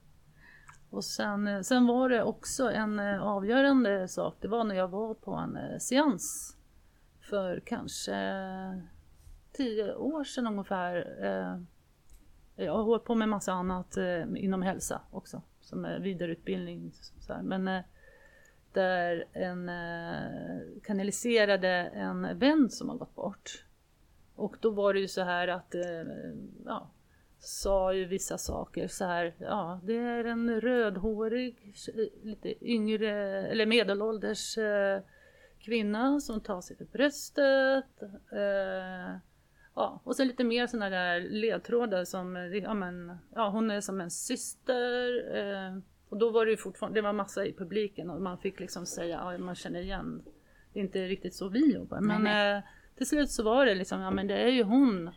[0.96, 4.36] Och sen, eh, sen var det också en eh, avgörande sak.
[4.40, 6.56] Det var när jag var på en eh, seans
[7.20, 8.14] för kanske
[9.52, 10.96] tio år sedan ungefär.
[12.56, 13.96] Jag har hållit på med massa annat
[14.36, 16.92] inom hälsa också, som är vidareutbildning.
[17.20, 17.42] Så här.
[17.42, 17.82] Men
[18.72, 19.70] där en
[20.82, 23.64] kanaliserade en vän som har gått bort.
[24.34, 25.74] Och då var det ju så här att,
[26.64, 26.90] ja,
[27.46, 31.74] sa ju vissa saker så här, ja det är en rödhårig,
[32.22, 33.10] lite yngre
[33.46, 35.00] eller medelålders eh,
[35.58, 38.02] kvinna som tar sig för bröstet.
[38.32, 39.18] Eh,
[39.74, 44.00] ja, och sen lite mer sådana där ledtrådar som, ja men, ja hon är som
[44.00, 45.36] en syster.
[45.36, 45.78] Eh,
[46.08, 48.86] och då var det ju fortfarande, det var massa i publiken och man fick liksom
[48.86, 50.22] säga, ja man känner igen,
[50.72, 52.00] det är inte riktigt så vi jobbar.
[52.00, 52.62] Men Nej, eh,
[52.96, 55.10] till slut så var det liksom, ja men det är ju hon,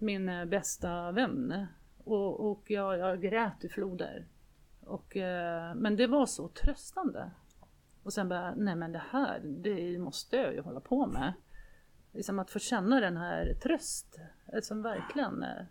[0.00, 1.66] min eh, bästa vän.
[2.04, 4.26] Och, och jag, jag grät i floder.
[4.80, 7.30] Och, eh, men det var så tröstande.
[8.02, 11.32] Och sen bara, nej men det här, det måste jag ju hålla på med.
[12.12, 14.18] Liksom att få känna den här tröst,
[14.62, 15.64] som verkligen eh,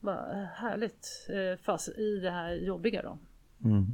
[0.00, 1.28] var härligt.
[1.62, 3.18] Fast i det här jobbiga då.
[3.64, 3.86] Mm.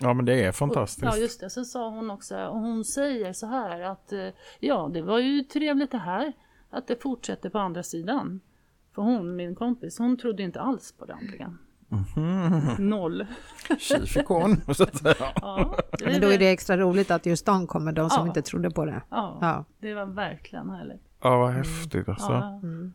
[0.00, 1.04] Ja men det är Och, fantastiskt.
[1.04, 4.12] ja just det, sen sa hon också, och hon säger så här att
[4.60, 6.32] ja det var ju trevligt det här,
[6.70, 8.40] att det fortsätter på andra sidan.
[9.00, 11.54] För hon, min kompis, hon trodde inte alls på det andliga.
[11.88, 12.88] Mhm.
[12.88, 13.26] Noll.
[13.78, 15.14] Så att säga.
[15.40, 18.28] Ja, Men då är det extra roligt att just de kommer, de som Ja.
[18.28, 19.02] inte trodde på det.
[19.10, 19.64] ja, Ja.
[19.78, 21.02] det var verkligen härligt.
[21.22, 22.32] Ja vad häftigt alltså.
[22.32, 22.60] Ja.
[22.62, 22.92] Mm.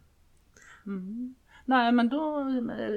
[0.85, 1.35] Mm.
[1.65, 2.45] Nej men då,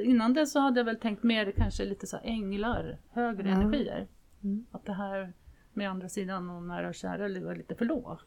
[0.04, 3.54] innan det så hade jag väl tänkt mer kanske lite så här änglar, högre Ja.
[3.54, 4.06] energier.
[4.42, 4.66] Mm.
[4.72, 5.32] Att det här
[5.72, 8.18] med andra sidan och nära och kära det var lite för låga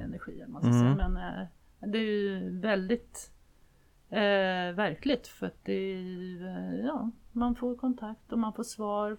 [0.00, 0.46] energier.
[0.46, 0.82] Man ska Mm.
[0.96, 1.08] säga.
[1.08, 1.46] Men eh,
[1.92, 3.30] det är ju väldigt
[4.10, 5.92] eh, verkligt för att det
[6.40, 9.16] eh, ja, man får kontakt och man får svar.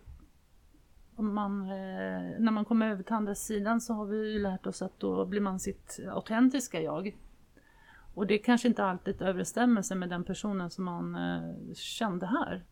[1.15, 4.81] Man, eh, när man kommer över till andra sidan så har vi ju lärt oss
[4.81, 7.17] att då blir man sitt autentiska jag.
[8.13, 12.65] Och det kanske inte alltid överensstämmer med den personen som man eh, kände här.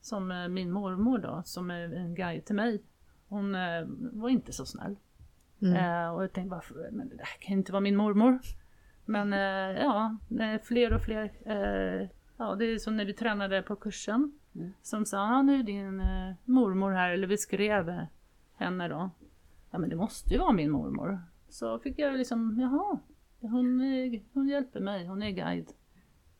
[0.00, 2.82] Som eh, min mormor då, som är en guide till mig.
[3.28, 4.96] Hon eh, var inte så snäll.
[5.62, 5.74] Mm.
[5.76, 8.38] Eh, och jag tänkte, varför, men det här kan inte vara min mormor.
[9.06, 10.16] Men eh, ja,
[10.62, 11.32] fler och fler.
[11.44, 14.38] Eh, ja, det är som när vi tränade på kursen.
[14.54, 14.72] Mm.
[14.82, 18.06] Som sa, ja, nu är din eh, mormor här, eller vi skrev
[18.56, 19.10] henne då.
[19.70, 21.20] Ja men det måste ju vara min mormor.
[21.48, 22.98] Så fick jag liksom, jaha,
[23.40, 25.72] hon, är, hon hjälper mig, hon är guide.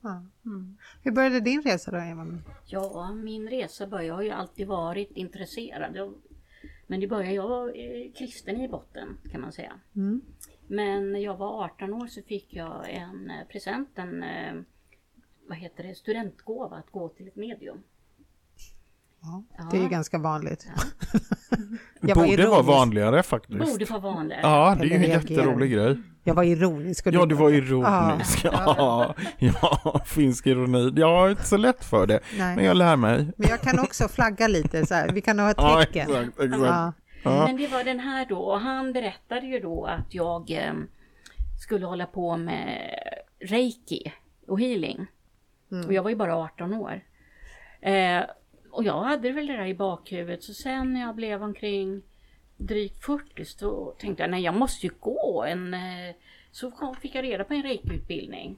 [0.00, 0.24] Ja.
[0.44, 0.76] Mm.
[1.02, 2.26] Hur började din resa då, Eva?
[2.66, 5.96] Ja, min resa började, jag har ju alltid varit intresserad.
[5.96, 6.14] Jag,
[6.87, 9.72] men det började, jag var eh, kristen i botten kan man säga.
[9.96, 10.20] Mm.
[10.68, 14.55] Men när jag var 18 år så fick jag en eh, present, en eh,
[15.48, 17.79] vad heter det, studentgåva att gå till ett medium.
[19.22, 19.68] Ja, Ja.
[19.70, 20.66] det är ju ganska vanligt.
[22.00, 22.66] Var borde vara ironisk.
[22.68, 23.59] vanligare faktiskt.
[23.59, 24.40] Borde vara vanligare.
[24.42, 25.98] Ja, det är ju en jätterolig grej.
[26.24, 27.07] Jag var ironisk.
[27.07, 27.57] och Ja, du var Ja.
[27.57, 28.44] ironisk.
[28.44, 30.92] Ja, ja, finsk ironi.
[31.00, 32.57] Jag har inte så lätt för det, Nej.
[32.57, 33.33] men jag lär mig.
[33.37, 35.09] Men jag kan också flagga lite så här.
[35.09, 36.11] Vi kan ha ett Ja, tecken.
[36.11, 36.96] exakt, exakt.
[37.27, 37.47] Ja.
[37.47, 40.75] Men det var den här då och han berättade ju då att jag eh,
[41.62, 42.95] skulle hålla på med
[43.39, 44.12] reiki
[44.47, 45.07] och healing.
[45.87, 47.01] Och jag var ju bara 18 år.
[47.81, 48.23] Eh,
[48.71, 52.03] och jag hade väl det där i bakhuvudet så sen när jag blev omkring
[52.57, 55.75] drygt 40 så tänkte jag nej jag måste ju gå en...
[55.75, 56.15] Eh,
[56.51, 58.57] så fick jag reda på en reiki-utbildning.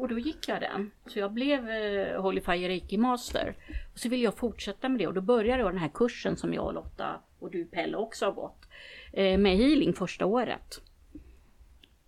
[0.00, 0.90] Och då gick jag den.
[1.06, 3.56] Så jag blev eh, Holy Fire Reiki Master.
[3.92, 6.54] Och så ville jag fortsätta med det och då började jag den här kursen som
[6.54, 8.68] jag och Lotta och du Pelle också har gått.
[9.12, 10.80] Eh, med healing första året.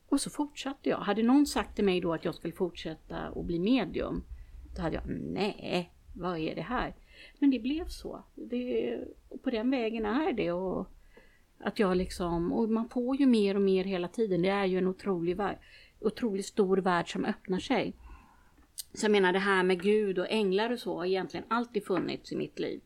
[0.09, 0.99] Och så fortsatte jag.
[0.99, 4.25] Hade någon sagt till mig då att jag skulle fortsätta och bli medium.
[4.77, 6.95] Då hade jag, nej, vad är det här?
[7.39, 8.23] Men det blev så.
[8.35, 10.53] Det, och på den vägen är det.
[10.53, 10.89] Och
[11.59, 14.43] att jag liksom, och man får ju mer och mer hela tiden.
[14.43, 15.59] Det är ju en otrolig, värld,
[16.05, 17.95] otroligt stor värld som öppnar sig.
[18.95, 22.33] Så jag menar det här med Gud och änglar och så har egentligen alltid funnits
[22.33, 22.81] i mitt liv.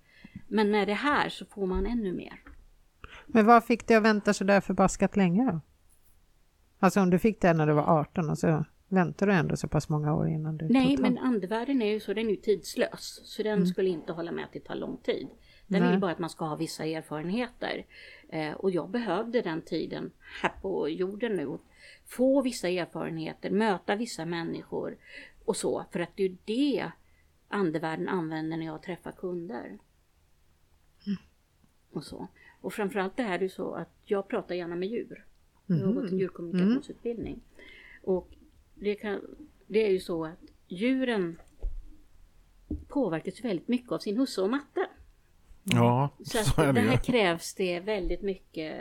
[0.48, 2.40] Men när det är här så får man ännu mer.
[3.26, 5.60] Men vad fick dig att vänta så där förbaskat länge då?
[6.78, 9.68] Alltså om du fick det när du var 18 och så väntar du ändå så
[9.68, 13.20] pass många år innan du Nej, men andevärlden är ju så, den är ju tidslös.
[13.24, 15.28] Så den skulle inte hålla med att det tar lång tid.
[15.66, 15.90] Den Nej.
[15.90, 17.86] vill bara att man ska ha vissa erfarenheter.
[18.28, 20.10] Eh, och jag behövde den tiden
[20.42, 21.58] här på jorden nu.
[22.06, 24.96] Få vissa erfarenheter, möta vissa människor
[25.44, 25.84] och så.
[25.92, 26.90] För att det är det
[27.48, 29.78] andevärlden använder när jag träffar kunder.
[31.90, 32.28] Och så.
[32.60, 35.24] Och framförallt det här är ju så att jag pratar gärna med djur.
[35.66, 37.40] Jag har gått en djurkommunikationsutbildning.
[38.02, 38.28] Och
[38.74, 39.20] det, kan,
[39.66, 41.40] det är ju så att djuren
[42.88, 44.85] påverkas väldigt mycket av sin husse och matte.
[45.74, 46.98] Ja, Så, så är det det här ju.
[46.98, 48.76] krävs det väldigt mycket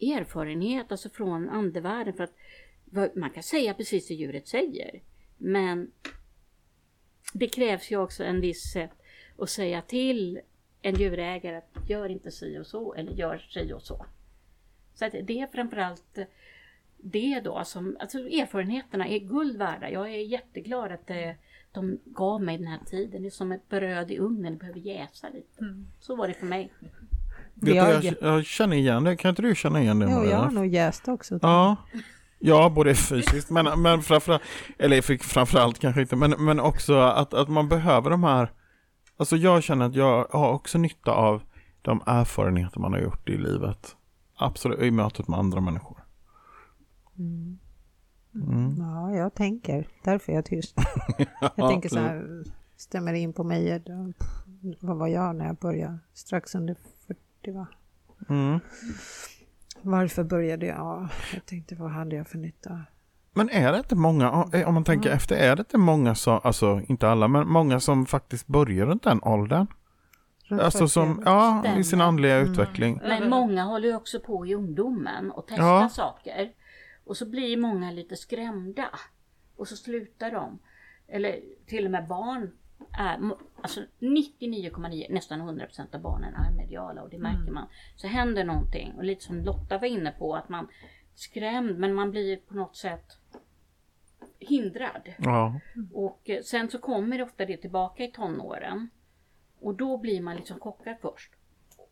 [0.00, 2.14] erfarenhet, alltså från andevärlden.
[2.14, 5.02] För att man kan säga precis det djuret säger.
[5.36, 5.92] Men
[7.32, 8.92] det krävs ju också en viss sätt
[9.38, 10.40] att säga till
[10.82, 14.06] en djurägare att gör inte si och så eller gör si och så.
[14.94, 16.18] Så att det är framförallt
[16.96, 19.90] det då som, alltså erfarenheterna är guld värda.
[19.90, 21.36] Jag är jätteglad att det,
[21.80, 23.22] de gav mig den här tiden.
[23.22, 25.74] Det är som ett bröd i ugnen, det behöver jäsa lite.
[26.00, 26.72] Så var det för mig.
[26.80, 29.16] Vet du, Jag- jag, jag känner igen det.
[29.16, 30.06] Kan inte du känna igen det?
[30.10, 30.30] Jo, Maria?
[30.30, 31.38] jag har nog jäst också.
[31.42, 31.76] Ja.
[32.38, 34.42] Ja, både fysiskt men, men framförallt,
[34.78, 38.52] eller framförallt kanske inte, men, men också att, att man behöver de här,
[39.16, 41.42] alltså jag känner att jag har också nytta av
[41.82, 43.96] de erfarenheter man har gjort i livet.
[44.36, 46.04] Absolut, i mötet med andra människor.
[47.18, 47.58] Mm.
[48.42, 48.74] Mm.
[48.78, 49.88] Ja, jag tänker.
[50.04, 50.76] Därför är jag tyst.
[51.56, 52.44] Jag tänker så här,
[52.76, 53.82] stämmer in på mig.
[53.86, 54.12] då-
[54.80, 55.98] Vad var jag när jag började?
[56.14, 57.66] Strax under 40 va?
[58.28, 58.60] Mm.
[59.82, 60.76] Varför började jag?
[60.76, 62.80] Ja, jag tänkte vad hade jag för nytta?
[63.34, 64.30] Men är det inte många,
[64.66, 68.06] om man tänker efter, är det inte många som, alltså inte alla, men många som
[68.06, 69.66] faktiskt börjar runt den åldern?
[70.48, 72.50] Runt Alltså 40 som, ja, i sin andliga Mm.
[72.52, 73.00] utveckling.
[73.02, 75.88] Men många håller ju också på i ungdomen och testar Ja.
[75.88, 76.50] saker.
[77.06, 78.90] Och så blir många lite skrämda.
[79.56, 80.58] Och så slutar de.
[81.08, 82.52] Eller till och med barn
[82.92, 83.30] är,
[83.62, 87.68] alltså 99,9, nästan 100% av barnen är mediala och det märker man.
[87.96, 90.68] Så händer någonting och lite som Lotta var inne på att man
[91.14, 93.18] skrämd men man blir på något sätt
[94.38, 95.14] hindrad.
[95.18, 95.60] Ja.
[95.92, 98.90] Och eh, sen så kommer ofta det tillbaka i tonåren.
[99.60, 101.32] Och då blir man liksom chockad först.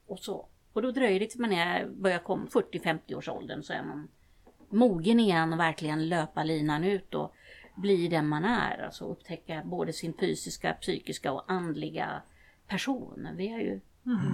[0.07, 0.49] Och, så.
[0.73, 4.09] och då dröjer det tills man är, börjar komma 40-50 års åldern så är man
[4.75, 7.33] mogen igen och verkligen löpa linan ut och
[7.75, 8.85] bli den man är.
[8.85, 12.09] Alltså upptäcka både sin fysiska, psykiska och andliga
[12.69, 13.29] person.
[13.37, 13.81] Vi är ju,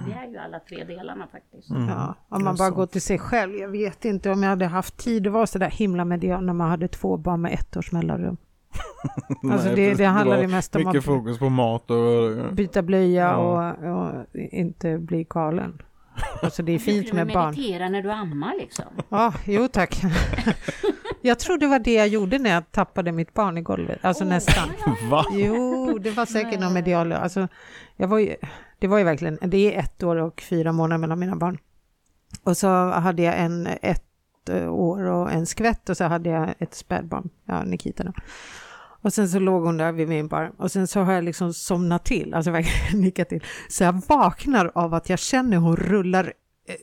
[0.07, 1.69] vi är ju alla tre delarna faktiskt.
[1.69, 3.55] Ja, om det man bara går till sig själv.
[3.55, 6.53] Jag vet inte om jag hade haft tid att vara så där himla medial när
[6.53, 8.37] man hade två barn med ett års mellanrum.
[9.51, 12.53] Alltså Nej, det, det handlar ju mest om Mycket att fokus på mat och...
[12.53, 13.73] byta blöja Ja.
[13.73, 15.81] och, och inte bli galen.
[16.41, 17.49] Alltså det är fint Brukar med du barn.
[17.55, 18.85] meditera när du ammar liksom?
[19.09, 20.01] Ja, jo tack.
[21.21, 24.23] Jag tror det var det jag gjorde när jag tappade mitt barn i golvet, alltså
[24.25, 24.69] nästan.
[25.09, 25.25] Va?
[25.31, 27.11] Jo, det var säkert någon medial...
[27.13, 27.47] Alltså,
[27.95, 28.35] jag var ju,
[28.79, 31.57] det var ju verkligen, det är ett år och fyra månader mellan mina barn.
[32.43, 36.53] Och så hade jag en ett eh, år och en skvätt och så hade jag
[36.59, 38.13] ett spädbarn, ja, Nikita då.
[39.01, 41.53] Och sen så låg hon där vid min bar och sen så har jag liksom
[41.53, 43.43] somnat till, alltså verkligen nickat till.
[43.69, 46.33] Så jag vaknar av att jag känner hon rullar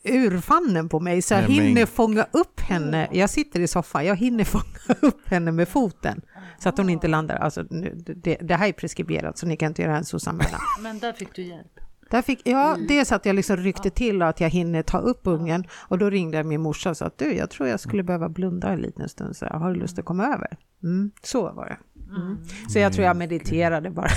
[0.04, 3.08] ur famnen på mig så jag Nej, men- hinner fånga upp henne.
[3.12, 6.20] Jag sitter i soffan, jag hinner fånga upp henne med foten
[6.58, 7.36] så att hon inte landar.
[7.36, 10.60] Alltså, nu, det, det här är preskriberat så ni kan inte göra en SOS-anmälan.
[10.82, 11.80] Men där fick du hjälp.
[12.10, 15.20] Där fick, ja, dels att jag liksom ryckte till och att jag hinner ta upp
[15.24, 18.02] ungen och då ringde jag min morsa och sa att du, jag tror jag skulle
[18.02, 20.56] behöva blunda en liten stund så jag har du lust att komma över?
[20.82, 21.78] Mm, så var det.
[22.16, 22.38] Mm.
[22.68, 24.08] Så jag tror jag mediterade bara,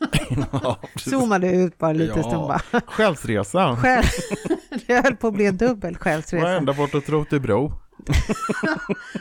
[0.52, 2.22] Ja, zoomade ut bara lite Ja.
[2.22, 2.60] stund bara.
[2.86, 3.76] Själsresa.
[3.76, 4.04] Själv,
[4.86, 6.44] det höll på att bli en dubbel själsresa.
[6.44, 7.72] Var ända bort och Rotebro.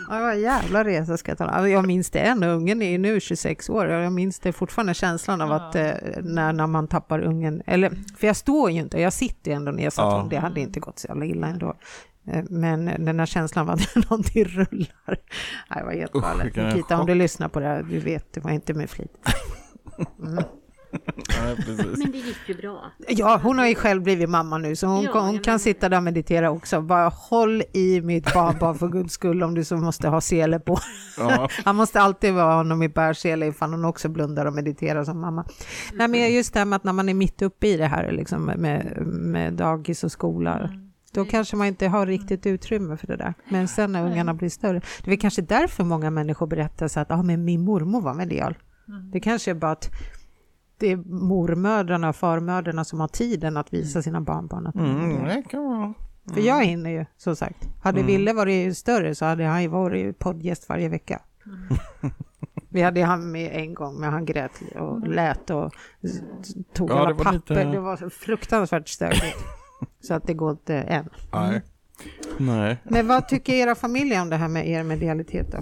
[0.10, 2.90] Ja, det var en jävla resa ska jag tala Jag minns det än, ungen är
[2.90, 6.68] ju nu 26 år och jag minns det fortfarande känslan av att eh, när, när
[6.68, 10.28] man tappar ungen, eller för jag står ju inte, jag sitter ju ändå nedsatt, Ja.
[10.30, 11.74] det hade inte gått så jävla illa ändå.
[12.34, 16.56] Eh, Men den här känslan av att någonting rullar, Nej, det var helt galet.
[16.56, 19.12] Nikita, om du lyssnar på det här, du vet, det var inte med flit.
[21.28, 21.98] Ja, precis.
[21.98, 22.92] Men det gick ju bra.
[23.08, 25.58] Ja, hon har ju själv blivit mamma nu, så hon, Ja, kan- hon kan menar-
[25.60, 26.82] sitta där och meditera också.
[26.82, 30.60] Bara håll i mitt barn, bara för guds skull, om du så måste ha sele
[30.60, 30.80] på.
[31.18, 31.50] Ja.
[31.66, 35.46] Han måste alltid vara honom i bärsele ifall hon också blundar och mediterar som mamma.
[35.94, 38.12] Nej, men just det här med att när man är mitt uppe i det här
[38.12, 40.70] liksom, med, med dagis och skola,
[41.12, 43.34] då kanske man inte har riktigt utrymme för det där.
[43.50, 47.12] Men sen när ungarna blir större, det är kanske därför många människor berättar så att
[47.12, 48.58] ah, men min mormor var medial.
[49.12, 49.90] Det kanske är bara att
[50.78, 55.44] det är mormödrarna och farmödrarna som har tiden att visa sina barnbarn att Mm, det
[55.50, 55.94] kan vara.
[56.34, 57.68] För jag hinner ju, som sagt.
[57.84, 61.22] Hade Ville varit större så hade han ju varit poddgäst varje vecka.
[62.70, 65.74] Vi hade han med en gång, men han grät och lät och
[66.74, 67.34] tog Ja, alla det papper.
[67.34, 69.38] lite- Det var fruktansvärt stökigt.
[70.00, 71.10] Så att det går inte än.
[71.34, 71.62] Nej.
[72.40, 72.78] Nej.
[72.84, 75.58] Men vad tycker era familjer om det här med er medialitet då?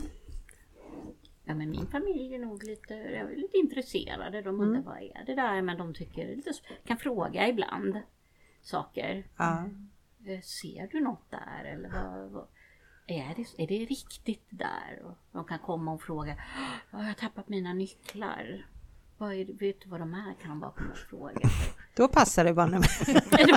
[1.45, 4.41] Ja, men min familj är nog lite, är lite intresserade.
[4.41, 5.61] De undrar vad är det där?
[5.61, 6.51] Men de tycker lite,
[6.85, 8.01] kan fråga ibland
[8.61, 9.27] saker.
[9.37, 9.63] Ja.
[10.25, 11.63] Eh, Ser du något där?
[11.65, 12.47] Eller vad, vad,
[13.07, 15.01] är, det, är det riktigt där?
[15.03, 16.35] Och de kan komma och fråga.
[16.91, 18.65] "Ja, Jag har tappat mina nycklar.
[19.17, 20.41] Vad är det, vet du vad de är?
[20.41, 21.49] Kan de bara komma och fråga.
[21.95, 22.67] Då passar det bara.
[22.67, 22.77] Då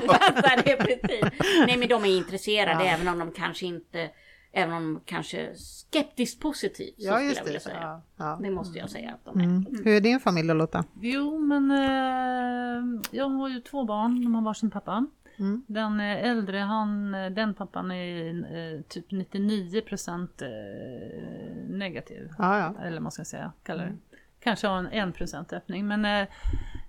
[0.07, 1.41] passar det precis.
[1.67, 4.11] Nej men de är intresserade även om de kanske inte
[4.53, 7.81] Även om de kanske är skeptiskt positivt så skulle jag vilja säga.
[7.81, 8.39] Ja, ja.
[8.43, 9.45] Det måste jag säga att de är.
[9.45, 9.67] Mm.
[9.85, 10.85] Hur är din familj då, Lotta?
[11.01, 15.07] Jo, men eh, jag har ju två barn, de har varsin pappa.
[15.39, 15.65] Mm.
[15.67, 22.31] Den eh, äldre, han, eh, den pappan är eh, typ 99% eh, negativ.
[22.39, 22.83] Ja, ja.
[22.83, 23.97] Eller vad man ska säga, kalla det.
[24.41, 25.87] Kanske har en 1% öppning.
[25.87, 26.29] Men eh,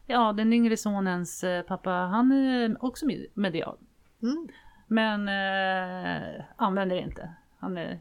[0.07, 3.77] ja, den yngre sonens eh, pappa, han är också med- medial.
[4.23, 4.47] Mm.
[4.87, 7.29] Men eh, använder det inte.
[7.59, 7.91] Han är,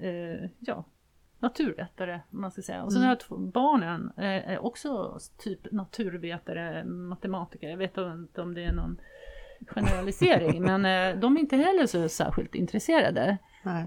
[0.00, 0.84] eh, ja,
[1.38, 2.82] naturvetare, om man ska säga.
[2.82, 7.68] Och sen har jag två, barnen eh, också typ naturvetare, matematiker.
[7.68, 9.00] Jag vet inte om det är någon
[9.66, 13.38] generalisering, men eh, de är inte heller så särskilt intresserade.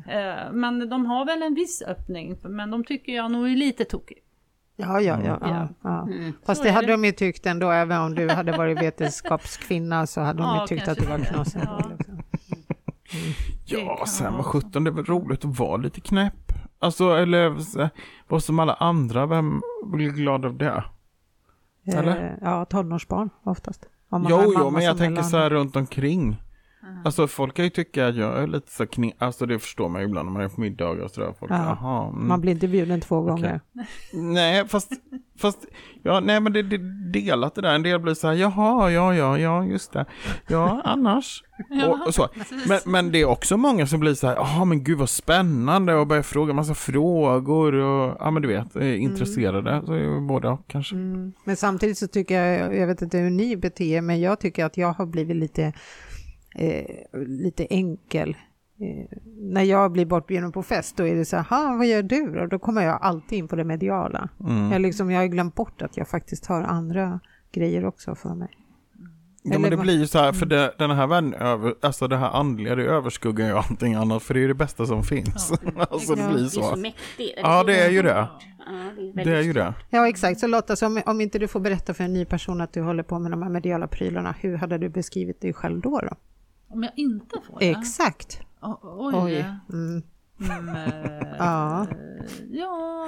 [0.08, 3.86] Eh, men de har väl en viss öppning, men de tycker jag nog är lite
[3.86, 4.23] tokig.
[4.76, 5.38] Ja, ja, ja.
[5.42, 5.68] ja, Ja.
[5.84, 6.02] ja.
[6.02, 6.34] Mm.
[6.46, 6.94] Fast Så det hade det.
[6.94, 10.88] de ju tyckt ändå, även om du hade varit vetenskapskvinna så hade de ju tyckt
[10.88, 11.62] att du var knasig.
[11.66, 11.82] Ja.
[11.98, 12.24] Liksom.
[13.66, 14.52] Ja, kan sen vad så.
[14.52, 16.52] sjutton, det är väl roligt att vara lite knäpp.
[16.80, 17.56] Alltså, eller
[18.28, 20.84] vara som alla andra, vem blir glad av det?
[21.88, 22.24] Eller?
[22.26, 23.86] Eh, Ja, tonårsbarn oftast.
[24.30, 26.42] Jo, jo, men jag tänker så här runt omkring.
[27.06, 29.14] Alltså folk kan ju tycka att jag är lite så kne...
[29.18, 31.34] Alltså det förstår man ju ibland när man är på middagar och sådär.
[31.40, 31.78] Folk, Ja.
[31.82, 32.10] jaha.
[32.10, 32.28] Mm.
[32.28, 33.62] Man blir inte bjuden två gånger.
[34.14, 34.92] Nej, fast,
[35.40, 35.66] fast,
[36.04, 37.76] ja, nej men det är delat det där.
[37.76, 40.06] En del blir så här, jaha, ja, ja, ja, just det.
[40.48, 41.44] Ja, annars.
[41.88, 42.28] och, och så.
[42.68, 45.94] Men, men det är också många som blir så här, jaha, men gud vad spännande
[45.96, 49.82] och börjar fråga massa frågor och, ja men du vet, är intresserade.
[49.86, 50.96] Så är ju båda och kanske.
[50.96, 51.34] Mm.
[51.44, 54.66] Men samtidigt så tycker jag, jag vet inte hur ni beter er, men jag tycker
[54.66, 55.74] att jag har blivit lite,
[56.56, 58.30] eh, lite enkel.
[58.80, 62.04] Eh, när jag blir bortbjuden på fest, då är det så här, "Ha, vad gör
[62.04, 62.46] du då?
[62.46, 64.30] Då kommer jag alltid in på det mediala.
[64.40, 64.72] Mm.
[64.72, 67.20] Jag, liksom, jag har glömt bort att jag faktiskt har andra
[67.52, 68.50] grejer också för mig.
[69.46, 72.18] Ja, men det blir ju så här, för det, den här världen, över, alltså det
[72.18, 75.52] här andliga, det överskuggar ju allting annat, för det är det bästa som finns.
[75.90, 76.28] alltså det Ja.
[76.30, 76.76] blir Det är så så.
[76.76, 77.40] mäktigt.
[77.42, 78.10] Ja, det är ju det.
[78.10, 78.40] Ja,
[79.16, 79.74] det är, Det är ju det.
[79.90, 80.40] Ja, exakt.
[80.40, 82.82] Så Lotta, så om, om inte du får berätta för en ny person att du
[82.82, 86.00] håller på med de här mediala prylarna, hur hade du beskrivit dig själv då?
[86.00, 86.16] då?
[86.74, 87.70] Om jag inte får det?
[87.70, 88.40] Exakt.
[88.62, 89.16] O- oj.
[89.16, 89.46] Oj.
[89.70, 90.04] Mm.
[90.40, 91.88] Mm, eh, Ja.
[92.52, 93.08] ja,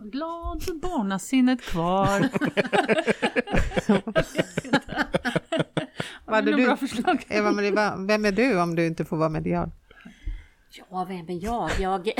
[0.00, 2.20] glad barnasinnet kvar.
[6.24, 7.24] Vad du- bra förslag?
[7.28, 9.70] Eva Marie, va- vem är du om du inte får vara medial?
[10.90, 11.70] Ja, vem är jag?
[11.80, 12.10] Jag,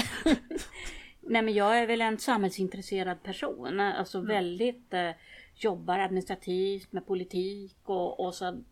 [1.20, 3.80] Nej, men jag är väl en samhällsintresserad person.
[3.80, 5.10] Alltså väldigt eh,
[5.56, 8.62] jobbar administrativt med politik och, och så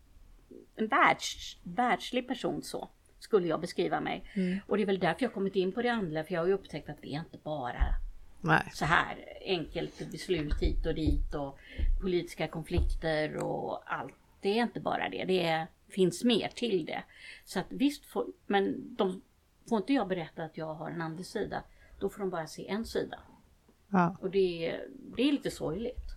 [0.75, 4.23] en världs, världslig person så skulle jag beskriva mig.
[4.67, 6.53] Och det är väl därför jag kommit in på det andliga för jag har ju
[6.53, 7.83] upptäckt att det är inte bara
[8.41, 8.69] Nej.
[8.73, 11.59] så här enkelt beslut hit och dit och
[12.01, 14.13] politiska konflikter och allt.
[14.41, 17.03] Det är inte bara det, det är, finns mer till det.
[17.45, 19.21] Så att visst, får, men de,
[19.69, 21.63] får inte jag berätta att jag har en andlig sida,
[21.99, 23.19] då får de bara se en sida.
[23.89, 24.17] Ja.
[24.21, 24.79] Och det,
[25.15, 26.12] det är lite sorgligt.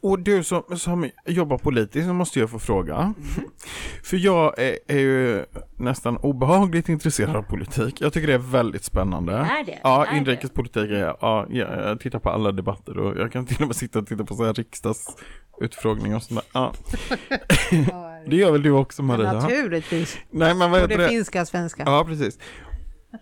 [0.00, 3.14] Och du som, som jobbar politiskt så måste jag få fråga.
[4.02, 5.44] För jag är, är ju
[5.76, 8.00] nästan obehagligt intresserad av politik.
[8.00, 9.32] Jag tycker det är väldigt spännande.
[9.32, 9.78] Är det?
[9.82, 10.18] Ja, Är det?
[10.18, 11.16] inrikespolitik är jag.
[11.20, 14.06] Ja, jag, jag tittar på alla debatter och jag kan till och med sitta och
[14.06, 16.60] titta på så här riksdagsutfrågningar och sånt där.
[16.60, 16.72] Ja.
[18.28, 19.32] Det gör väl du också Maria?
[19.32, 20.18] Naturligtvis.
[20.30, 21.08] Nej men vad heter Både det?
[21.10, 21.82] finska, svenska.
[21.86, 22.38] Ja, precis.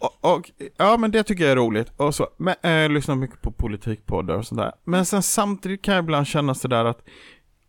[0.00, 1.92] Och, och, ja, men det tycker jag är roligt.
[1.96, 4.72] Och så, men, eh, jag lyssnar mycket på politikpoddar och sådär.
[4.84, 7.04] Men sen samtidigt kan jag ibland känna sådär att,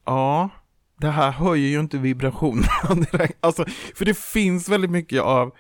[0.06, 0.50] ja,
[1.00, 3.38] det här höjer ju inte vibrationerna direkt.
[3.40, 5.52] Alltså, för det finns väldigt mycket av,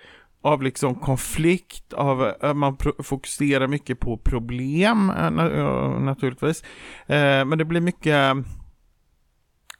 [0.41, 6.63] av liksom konflikt, av, eh, man fokuserar mycket på problem eh, eh, naturligtvis.
[7.07, 8.35] Eh, men det blir mycket,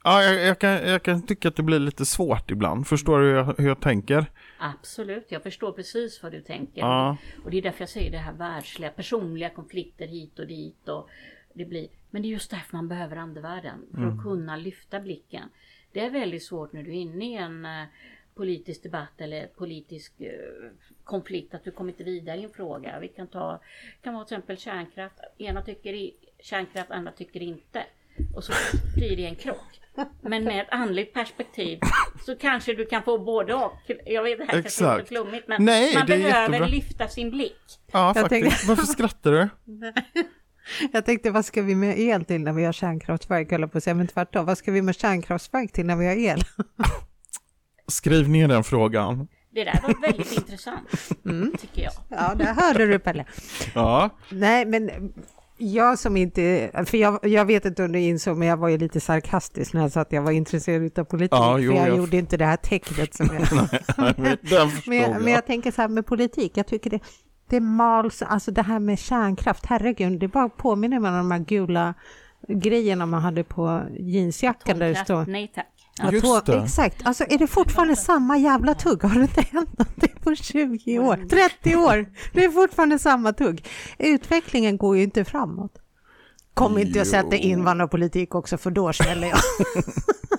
[0.04, 2.86] ja, jag, jag, kan, jag kan tycka att det blir lite svårt ibland.
[2.86, 4.26] Förstår du hur jag, hur jag tänker?
[4.58, 6.80] Absolut, jag förstår precis vad du tänker.
[6.80, 7.16] Ja.
[7.44, 10.88] Och det är därför jag säger det här världsliga, personliga konflikter hit och dit.
[10.88, 11.08] Och
[11.52, 14.18] det blir, men det är just därför man behöver andevärlden, för Mm.
[14.18, 15.48] att kunna lyfta blicken.
[15.92, 17.84] Det är väldigt svårt när du är inne i en eh,
[18.34, 20.32] politisk debatt eller politisk eh,
[21.04, 23.00] konflikt, att du kommer inte vidare i en fråga.
[23.00, 23.60] Vi kan ta,
[24.02, 25.18] kan vara till exempel kärnkraft.
[25.38, 27.84] Ena tycker i kärnkraft, andra tycker inte.
[28.34, 28.52] Och så
[28.96, 29.80] blir det en krock.
[30.20, 31.78] Men med ett andligt perspektiv
[32.26, 33.72] så kanske du kan få både och.
[34.06, 34.98] Jag vet det här kanske är Exakt.
[34.98, 36.66] lite flummigt men Nej, man behöver jättebra.
[36.66, 37.52] lyfta sin blick.
[37.92, 38.42] Ja, Jag faktiskt.
[38.50, 39.48] tänkte- Varför skrattar du?
[40.92, 43.52] Jag tänkte, vad ska vi med el till när vi har kärnkraftverk?
[43.52, 46.14] Eller på att säga, men tvärtom, vad ska vi med kärnkraftverk till när vi har
[46.14, 46.40] el?
[47.88, 49.28] Skriv ner den frågan.
[49.50, 50.90] Det där var väldigt intressant
[51.60, 51.92] tycker jag.
[52.08, 53.24] Ja, där hörde du Pelle.
[53.74, 55.12] Ja, Nej, men
[55.58, 58.78] jag som inte, för jag, jag vet inte om du insåg, men jag var ju
[58.78, 61.88] lite sarkastisk när jag sa att jag var intresserad av politik, Ja, jo, för jag
[61.88, 63.46] jag- gjorde inte det här tecknet som jag...
[63.48, 67.00] förstod men, jag, men jag tänker så här med politik, jag tycker det,
[67.48, 71.38] det mals, alltså det här med kärnkraft, herregud, det bara påminner mig om de här
[71.38, 71.94] gula
[72.48, 75.66] grejerna man hade på jeansjackan där det Tomkraft, står nej tack.
[75.98, 76.56] Ja, det.
[76.64, 79.02] Exakt, alltså är det fortfarande samma jävla tugg?
[79.02, 81.16] Har det inte hänt någonting på 20 år?
[81.60, 82.06] 30 år?
[82.32, 83.64] Det är fortfarande samma tugg.
[83.98, 85.72] Utvecklingen går ju inte framåt.
[86.54, 87.42] Kom inte och sätta Jo.
[87.42, 89.38] invandrarpolitik också, för då smäller jag.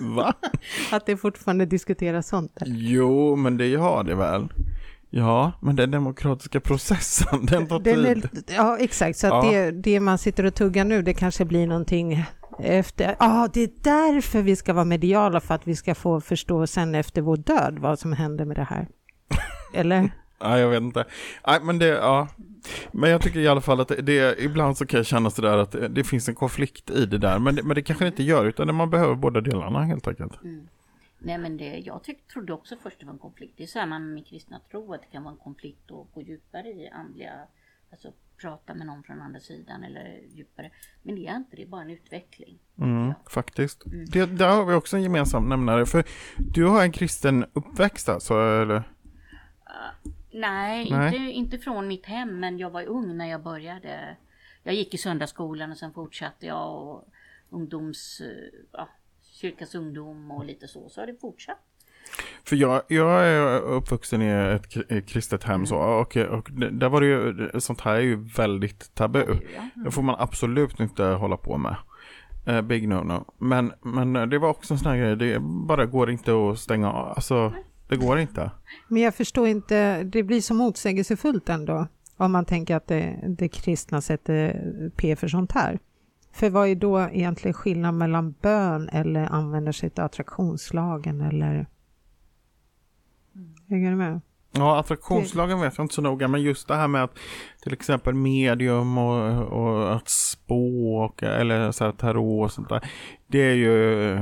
[0.00, 0.34] Va?
[0.90, 2.66] Att det fortfarande diskuteras sånt där.
[2.70, 4.48] Jo, men det har det väl.
[5.10, 8.28] Ja, men den demokratiska processen, den tar Den tid.
[8.50, 9.18] är, ja, exakt.
[9.18, 9.50] Så att Ja.
[9.52, 12.24] det, det man sitter och tuggar nu, det kanske blir någonting
[12.60, 13.16] efter.
[13.18, 16.94] Ja, det är därför vi ska vara mediala, för att vi ska få förstå sen
[16.94, 18.88] efter vår död vad som händer med det här.
[19.74, 20.10] Eller?
[20.42, 21.04] Nej, jag vet inte.
[21.46, 22.28] Nej, men det, ja.
[22.92, 25.58] Men jag tycker i alla fall att det, det ibland så kan jag känna sådär
[25.58, 27.38] att det, det finns en konflikt i det där.
[27.38, 30.32] Men det, men det kanske det inte gör, utan man behöver båda delarna helt enkelt.
[31.18, 33.54] Nej men det, jag tyck, trodde också först det var en konflikt.
[33.56, 36.08] Det är så här man med kristna tro att det kan vara en konflikt och
[36.14, 37.32] gå djupare i andliga,
[37.90, 40.70] alltså prata med någon från andra sidan eller djupare.
[41.02, 42.58] Men det är inte, det är bara en utveckling.
[42.78, 43.82] Mm, faktiskt.
[44.12, 45.86] Det, där har vi också en gemensam nämnare.
[45.86, 46.04] För
[46.36, 48.82] du har en kristen uppväxt alltså, eller?
[50.30, 51.14] Nej, Nej.
[51.14, 54.16] Inte, inte från mitt hem men jag var ung när jag började.
[54.62, 57.08] Jag gick i söndagsskolan och sen fortsatte jag och
[57.50, 58.88] ungdoms, eh, ja,
[59.22, 60.88] kyrkans ungdom och lite så.
[60.88, 61.67] Så har det fortsatt.
[62.44, 66.70] För jag, jag är uppvuxen i ett kri- ett kristet hem så, och, och det-
[66.70, 69.24] där var det ju, sånt här är ju väldigt tabu.
[69.56, 69.82] Ja.
[69.84, 71.76] Det får man absolut inte hålla på med.
[72.46, 73.24] Eh, big no-no.
[73.38, 76.92] Men, men det var också en sån här grej, det bara går inte att stänga
[76.92, 77.08] av.
[77.08, 77.52] Alltså,
[77.88, 78.50] det går inte.
[78.88, 81.86] Men jag förstår inte, det blir så motsägelsefullt ändå.
[82.16, 84.62] Om man tänker att det, det kristna sätter
[84.96, 85.78] P för sånt här.
[86.32, 91.66] För vad är då egentligen skillnad mellan bön eller använder sig av attraktionslagen eller?
[93.68, 94.20] Hänger du med?
[94.52, 97.18] Ja, attraktionslagen vet jag inte så noga, men just det här med att
[97.62, 102.90] till exempel medium och, och att spå och, eller så här tarot och sånt där.
[103.26, 104.14] Det är ju,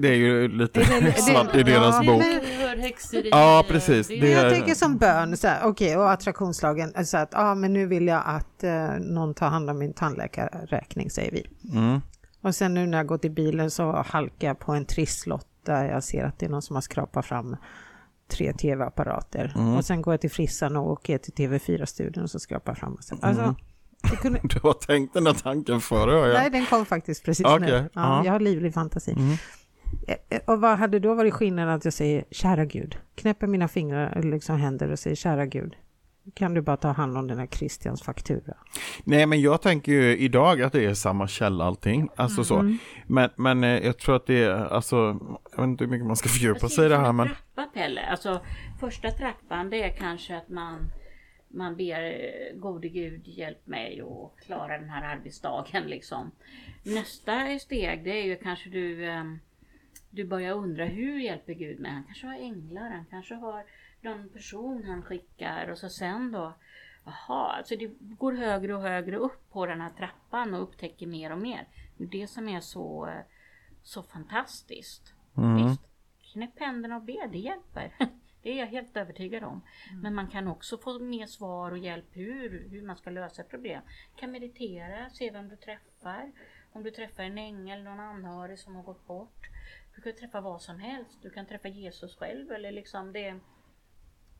[0.00, 2.22] Det är ju lite svart i deras ja, bok.
[2.78, 3.28] häxeri.
[3.30, 4.08] Ja, precis.
[4.08, 7.86] Det jag tänker som bön, så här, okej, och attraktionslagen, alltså att ah, men nu
[7.86, 11.46] vill jag att eh, någon tar hand om min tandläkarräkning, säger vi.
[11.78, 12.00] Mm.
[12.42, 15.84] Och sen nu när jag går till bilen så halkar jag på en trisslott där
[15.84, 17.56] jag ser att det är någon som har skrapat fram
[18.28, 19.52] tre tv-apparater.
[19.56, 19.76] Mm.
[19.76, 22.94] Och sen går jag till frissan och åker till TV4-studion och så skrapar jag fram.
[22.94, 23.16] Och så.
[23.22, 24.16] Alltså, Mm.
[24.22, 26.34] kunde, Du har tänkt den där tanken före, jag.
[26.34, 27.68] Nej, den kom faktiskt precis Okej, nu.
[27.70, 28.24] Ja, ja.
[28.24, 29.12] Jag har livlig fantasi.
[29.12, 29.32] Mm.
[30.08, 33.68] Eh, eh, Och vad hade då varit skillnaden att jag säger kära Gud, knäpper mina
[33.68, 35.76] fingrar eller liksom händer och säger kära Gud,
[36.34, 38.54] kan du bara ta hand om den här Christians faktura?
[39.04, 42.08] Nej, men jag tänker ju idag att det är samma källa allting.
[42.16, 42.76] Alltså så.
[43.06, 44.96] Men, men eh, jag tror att det är, alltså,
[45.50, 48.06] jag vet inte hur mycket man ska fördjupa sig i det här, men Trappa, Pelle.
[48.06, 48.40] Alltså,
[48.80, 50.90] första trappan det är kanske att man,
[51.48, 55.82] man ber eh, gode Gud hjälp mig att klara den här arbetsdagen.
[55.82, 56.30] Liksom.
[56.82, 59.38] Nästa steg det är ju kanske du, ehm,
[60.10, 61.90] du börjar undra hur hjälper Gud mig?
[61.90, 63.64] Han kanske har änglar, han kanske har
[64.00, 66.54] någon person han skickar och så sen då
[67.08, 71.32] Jaha, alltså det går högre och högre upp på den här trappan och upptäcker mer
[71.32, 71.68] och mer.
[71.96, 73.14] Det är det som är så,
[73.82, 75.14] så fantastiskt.
[75.36, 75.56] Mm.
[75.56, 75.82] Visst,
[76.32, 77.94] knäpp händerna och be, det hjälper.
[78.42, 79.60] Det är jag helt övertygad om.
[80.02, 83.82] Men man kan också få mer svar och hjälp hur, hur man ska lösa problem.
[84.16, 86.32] kan meditera, se vem du träffar.
[86.72, 89.48] Om du träffar en ängel, någon anhörig som har gått bort.
[89.94, 91.18] Du kan träffa vad som helst.
[91.22, 93.40] Du kan träffa Jesus själv eller liksom det.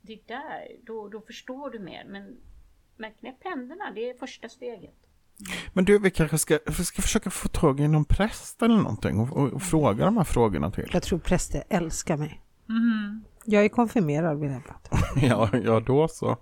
[0.00, 2.04] Det är där, då, då förstår du mer.
[2.08, 2.36] Men,
[2.96, 4.94] men knäpp händerna, det är första steget.
[5.72, 9.18] Men du, vi kanske ska, vi ska försöka få tag i någon präst eller någonting
[9.20, 10.90] och, och, och fråga de här frågorna till.
[10.92, 12.40] Jag tror präster älskar mig.
[12.66, 13.24] Mhm.
[13.44, 14.96] Jag är konfirmerad vill jag prata.
[15.26, 16.36] Ja, ja då så.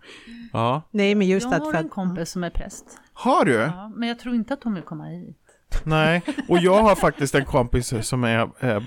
[0.52, 0.82] Ja.
[0.90, 1.90] Nej, men just Jag att har för en att...
[1.92, 3.00] kompis som är präst.
[3.12, 3.52] Har du?
[3.52, 5.45] Ja, men jag tror inte att hon vill komma hit.
[5.84, 8.80] Nej, och jag har faktiskt en kompis som är eh,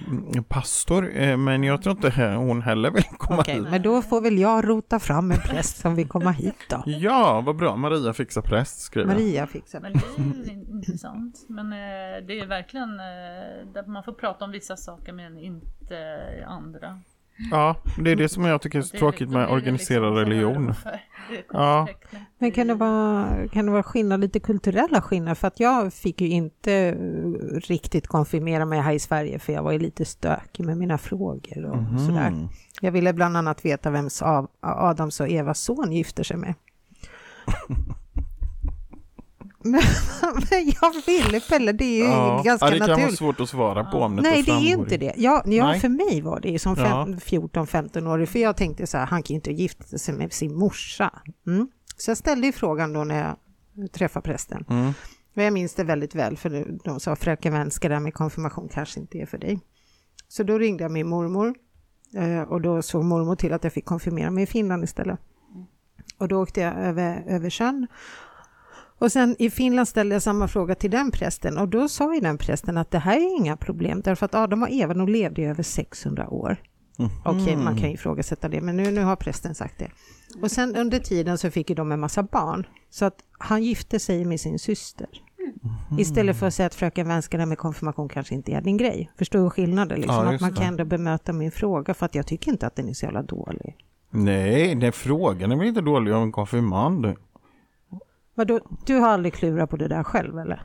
[0.47, 3.67] pastor, eh, men jag tror inte hon heller vill komma Okej, hit.
[3.71, 6.84] men då får väl jag rota fram en präst som vill komma hit då.
[6.86, 7.75] Ja, vad bra.
[7.75, 9.17] Maria fixar präst, skriver jag.
[9.17, 9.99] Maria fixar Men det.
[10.49, 11.45] är ju intressant.
[11.49, 15.97] Men eh, det är verkligen eh, där man får prata om vissa saker men inte
[16.47, 16.99] andra.
[17.51, 20.15] Ja, det är det som jag tycker är så tråkigt liksom- med är organiserad liksom-
[20.33, 20.73] religion.
[21.53, 21.87] Ja.
[22.39, 25.35] Men kan det, vara, kan det vara skillnad, lite kulturella skillnader?
[25.35, 26.95] För att jag fick ju inte eh,
[27.59, 31.65] riktigt konfirmera mig här i Sverige för jag var ju lite stökig med mina frågor
[31.65, 31.99] och Mhm.
[31.99, 32.47] sådär.
[32.81, 36.53] Jag ville bland annat veta vem Sa- Adams och Evas son gifter sig med.
[39.64, 39.82] men,
[40.51, 43.18] men jag ville Pelle, det är ju Ja, ganska ja, det kan vara naturligt.
[43.20, 44.70] svårt att svara på om det Nej, det är framgår.
[44.84, 45.14] inte det.
[45.18, 47.05] Ja, ja för mig var det ju som Ja.
[47.05, 50.55] fem- 14-15-årig, för jag tänkte så här, han kan ju inte gifta sig med sin
[50.55, 51.12] morsa.
[51.47, 51.68] Mm.
[51.97, 53.36] Så jag ställde ju frågan då när
[53.78, 54.66] jag träffade prästen.
[54.70, 54.93] Mm.
[55.36, 58.70] Och jag minns det väldigt väl, för de sa fröken Wenska, det där med konfirmation
[58.74, 59.60] kanske inte är för dig.
[60.28, 61.55] Så då ringde jag min mormor
[62.18, 65.20] eh, och då såg mormor till att jag fick konfirmera mig i Finland istället.
[66.18, 67.88] Och då åkte jag över, över sjön.
[69.00, 72.22] Och sen i Finland ställde jag samma fråga till den prästen och då sa ju
[72.22, 75.41] den prästen att det här är inga problem därför att Adam och Eva de levde
[75.41, 76.58] i över 600 år.
[77.26, 79.91] Okej, man kan ju ifrågasätta det, men nu, nu har prästen sagt det.
[80.41, 82.68] Och sen under tiden så fick ju de en massa barn.
[82.89, 85.08] Så att han gifte sig med sin syster.
[85.97, 88.78] Istället för att säga att fröken Wenska det här med konfirmation kanske inte är din
[88.78, 89.12] grej.
[89.18, 90.00] Förstår du skillnaden?
[90.00, 90.26] Liksom?
[90.26, 92.89] Ja, att man kan ändå bemöta min fråga för att jag tycker inte att den
[92.89, 93.76] är så jävla dålig.
[94.10, 97.16] Nej, den frågan är väl inte dålig om en konfirmand.
[98.39, 100.63] Vadå, du har aldrig klurat på det där själv eller?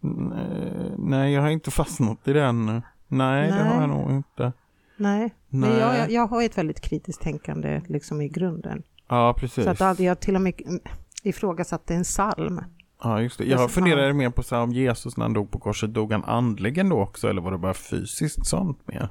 [0.00, 2.66] Nej, Nej, jag har inte fastnat i den.
[3.08, 3.64] Nej, det Nej.
[3.74, 4.52] har jag nog inte.
[4.96, 5.78] Nej, men Nej.
[5.78, 8.82] jag, jag, jag har ett väldigt kritiskt tänkande liksom i grunden.
[9.08, 9.64] Ja, precis.
[9.78, 10.80] Så att jag till och med mm,
[11.22, 12.60] ifrågasatte en psalm.
[13.02, 13.44] Ja, just det.
[13.44, 15.94] Det Jag så- funderade mer på så här, om Jesus när han dog på korset,
[15.94, 19.08] dog han andligen då också eller var det bara fysiskt sånt mer?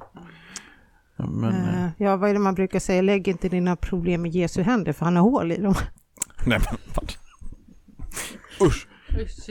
[1.15, 3.01] Men, eh, Eh, Ja, vad är det man brukar säga?
[3.01, 5.73] Lägg inte dina problem i Jesu händer för han har hål i dem.
[6.45, 7.13] Nej men vad?
[8.67, 8.87] Usch,
[9.19, 9.49] Usch.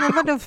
[0.00, 0.38] Men vadå,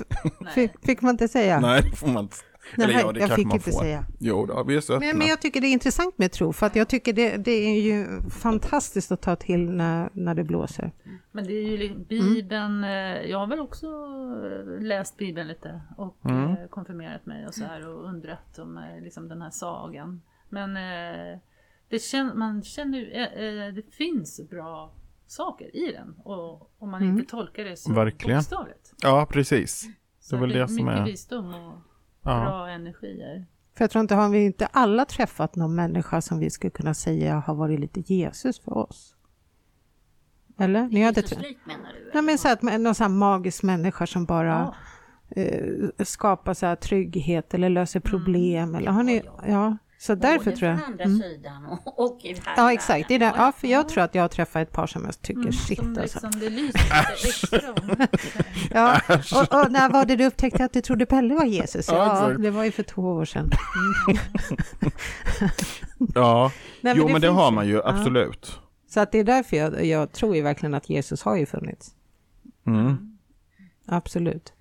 [0.55, 1.59] fick, fick man inte säga?
[1.59, 2.35] nej det får man inte.
[2.77, 3.79] Nej, Eller ja, det jag fick man inte får.
[3.79, 4.05] säga.
[4.19, 5.07] Jo, då, vi är så öppna.
[5.07, 7.51] Men, men jag tycker det är intressant med tro, för att jag tycker det, det
[7.51, 10.91] är ju fantastiskt att ta till när, när det blåser.
[11.31, 12.89] Men det är ju Bibeln, eh,
[13.29, 13.87] jag har väl också
[14.79, 16.43] läst Bibeln lite och Mm.
[16.51, 20.21] eh, konfirmerat mig och så här och undrat om eh, liksom den här sagan.
[20.49, 20.73] Men
[21.89, 23.05] det kän, man känner ju,
[23.71, 24.93] det finns bra
[25.31, 27.17] saker i den och om man Mm.
[27.19, 28.37] inte tolkar det så Verkligen.
[28.37, 28.93] bokstavligt.
[29.03, 29.87] Ja, precis.
[30.19, 31.73] Så Det är väl det som mycket är- visdom och
[32.23, 32.45] Ja.
[32.45, 33.45] bra energier.
[33.77, 36.93] För jag tror inte, har vi inte alla träffat någon människa som vi skulle kunna
[36.93, 39.15] säga har varit lite Jesus för oss?
[40.59, 40.81] Eller?
[40.83, 41.17] Ni träffat?
[41.31, 42.11] Jesus-lik menar du?
[42.13, 44.73] Nej, men så att någon sån här magisk människa som bara
[45.35, 45.41] Ja.
[45.41, 48.75] eh, skapar så här trygghet eller löser problem.
[48.75, 49.77] Eller har ni, Ja,
[50.07, 50.13] ja.
[50.13, 50.79] ja, så därför tror jag.
[50.79, 51.17] från andra Mm.
[51.21, 53.07] sidan och, och i den här Ja, exakt.
[53.07, 53.33] Det är det.
[53.37, 55.79] Ja, för jag tror att jag har träffat ett par som jag tycker Mm, shit
[55.79, 56.01] som alltså.
[56.01, 56.81] liksom, det lyser
[57.11, 58.07] extra om.
[58.73, 61.87] Ja, och, och när var det du upptäckte att du trodde Pelle var Jesus?
[61.87, 63.49] Ja, Ja, det var ju för två år sedan.
[66.15, 67.81] Ja, Nej, jo men det har man ju Ja.
[67.85, 68.59] absolut.
[68.89, 71.91] Så att det är därför jag, jag tror ju verkligen att Jesus har ju funnits.
[72.67, 73.17] Mm.
[73.87, 74.53] Absolut.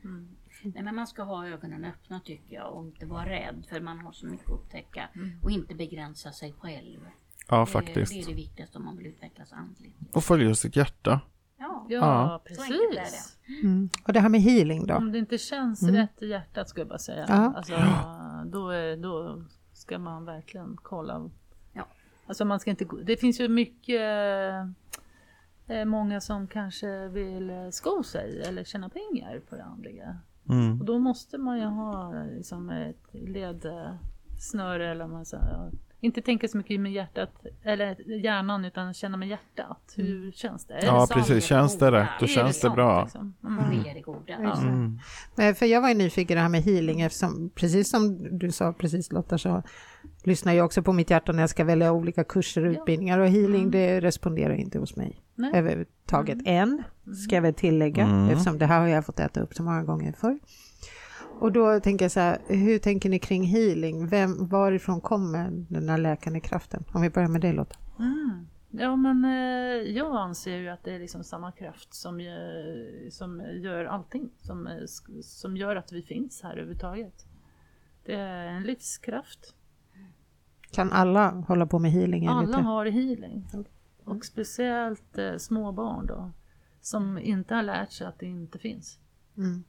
[0.62, 3.98] Nej, men man ska ha ögonen öppna tycker jag och inte vara rädd för man
[3.98, 5.30] har så mycket att upptäcka Mm.
[5.42, 7.00] och inte begränsa sig själv.
[7.48, 8.12] Ja, Det, faktiskt.
[8.12, 9.96] det är det viktigaste om man vill utvecklas andligt.
[10.16, 11.20] Och följa sitt hjärta.
[11.58, 13.38] Ja, Ja, precis.
[13.62, 13.88] Mm.
[14.06, 14.94] Och det här med healing då?
[14.94, 15.94] Om det inte känns Mm.
[15.94, 17.24] rätt i hjärtat skulle jag bara säga.
[17.28, 17.52] Ja.
[17.56, 17.74] Alltså,
[18.46, 21.30] då, är, då ska man verkligen kolla.
[21.72, 21.86] Ja.
[22.26, 24.00] Alltså man ska inte gå, det finns ju mycket
[25.66, 30.18] eh, Många som kanske vill eh, sko sig eller tjäna pengar på det andliga.
[30.48, 30.80] Mm.
[30.80, 35.70] Och då måste man ju ha liksom ett ledsnöre eller man säger.
[36.00, 37.30] Inte tänka så mycket med hjärtat
[37.62, 39.92] eller hjärnan utan känna med hjärtat.
[39.96, 40.74] Hur känns det?
[40.74, 41.44] Är Ja, det precis.
[41.44, 43.02] Känns det rätt, då det känns det sant, bra.
[43.02, 43.34] liksom?
[43.44, 43.70] Mm.
[43.70, 44.20] be det goda.
[44.42, 44.60] Ja.
[44.60, 44.98] Mm.
[45.34, 48.72] Nej, För jag var ju nyfiken det här med healing eftersom, precis som du sa
[48.72, 49.62] precis Lotta, så
[50.24, 52.78] lyssnar jag också på mitt hjärta när jag ska välja olika kurser och Ja.
[52.80, 55.50] utbildningar och healing det responderar inte hos mig Nej.
[55.54, 56.82] överhuvudtaget än,
[57.26, 58.28] ska jag väl tillägga, Mm.
[58.28, 60.38] eftersom det här har jag fått äta upp så många gånger förr.
[61.40, 64.06] Och då tänker jag så här, hur tänker ni kring healing?
[64.08, 66.84] Vem, varifrån kommer den här läkande kraften?
[66.94, 67.76] Om vi börjar med dig Lotta.
[67.98, 68.46] Mm.
[68.70, 73.42] Ja men eh, jag anser ju att det är liksom samma kraft som, gör- som
[73.62, 74.30] gör allting.
[74.42, 74.72] Som, eh,
[75.22, 77.26] som gör att vi finns här överhuvudtaget.
[78.06, 79.54] Det är en livskraft.
[80.70, 82.26] Kan alla hålla på med healing?
[82.26, 83.46] Alla har healing.
[84.04, 86.30] Och speciellt eh, små barn då.
[86.80, 88.98] Som inte har lärt sig att det inte finns.
[89.36, 89.64] Mm.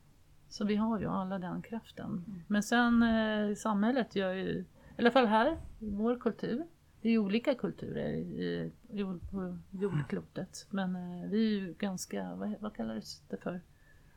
[0.49, 2.43] Så vi har ju alla den kraften.
[2.47, 4.65] Men sen eh, samhället gör ju, i
[4.97, 6.65] alla fall här i vår kultur,
[7.01, 10.67] det är olika kulturer i, i, på jordklotet.
[10.69, 13.61] Men eh, vi är ju ganska, vad, vad kallas det för?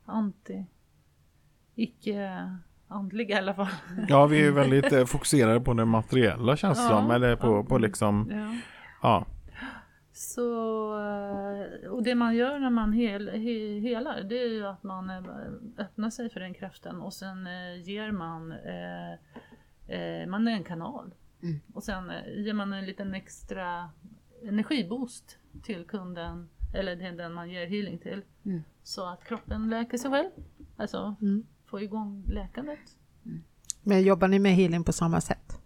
[0.04, 0.64] Anti,
[1.74, 2.50] icke
[2.92, 3.66] andliga i alla fall.
[4.08, 7.10] Ja, vi är ju väldigt eh, fokuserade på det materiella känns det Ja, som.
[7.10, 7.64] Eller på, ja.
[7.64, 8.54] på liksom, Ja.
[9.02, 9.26] ja.
[10.14, 10.42] Så,
[10.98, 15.10] eh, och det man gör när man hel, he, helar det är ju att man
[15.10, 15.22] eh,
[15.78, 19.12] öppnar sig för den kraften och sen eh, ger man, eh,
[19.96, 21.14] eh, man är en kanal.
[21.42, 21.60] Mm.
[21.74, 23.90] Och sen eh, ger man en liten extra
[24.48, 28.22] energiboost till kunden eller den man ger healing till.
[28.44, 28.62] Mm.
[28.82, 30.30] Så att kroppen läker sig själv.
[30.76, 31.46] Alltså Mm.
[31.72, 32.78] Få igång läkandet.
[33.82, 35.58] Men jobbar ni med healing på samma sätt?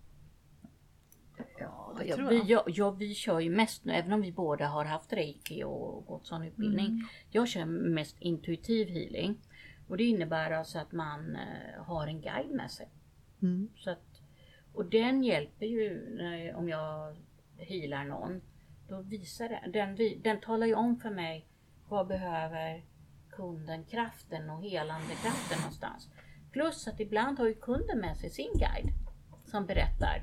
[1.59, 2.47] Ja, Det ja, tror vi, jag.
[2.49, 6.07] ja, ja, vi kör ju mest nu, även om vi båda har haft reiki och
[6.07, 6.87] gått sån utbildning.
[6.87, 7.03] Mm.
[7.31, 9.37] Jag kör mest intuitiv healing.
[9.89, 12.89] Och det innebär alltså att man eh, har en guide med sig.
[13.43, 13.69] Mm.
[13.77, 14.21] Så att,
[14.75, 17.17] och den hjälper ju när, om jag
[17.57, 18.41] healar någon.
[18.89, 21.47] Då visar den, vi- den talar ju om för mig
[21.89, 22.85] vad behöver
[23.37, 26.09] kunden kraften och helande kraften någonstans.
[26.53, 28.93] Plus att ibland har ju kunden med sig sin guide
[29.45, 30.22] som berättar.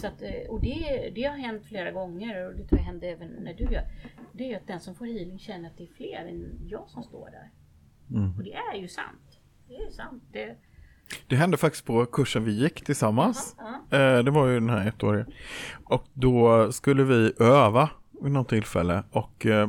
[0.00, 3.08] Så att, eh, och det, det har hänt flera gånger och det tror jag händer
[3.08, 3.84] även när du gör.
[4.32, 6.88] Det är ju att den som får healing känner att det är fler än jag
[6.88, 7.50] som står där.
[8.18, 8.36] Mm.
[8.36, 9.40] Och det är ju sant.
[9.68, 10.22] Det är sant.
[10.32, 10.56] Det,
[11.28, 13.56] Det hände faktiskt på kursen vi gick tillsammans.
[13.58, 13.98] ja.
[13.98, 15.26] Eh, det var ju den här ettåriga.
[15.84, 17.90] Och då skulle vi öva
[18.22, 19.04] vid något tillfälle.
[19.10, 19.68] Och eh,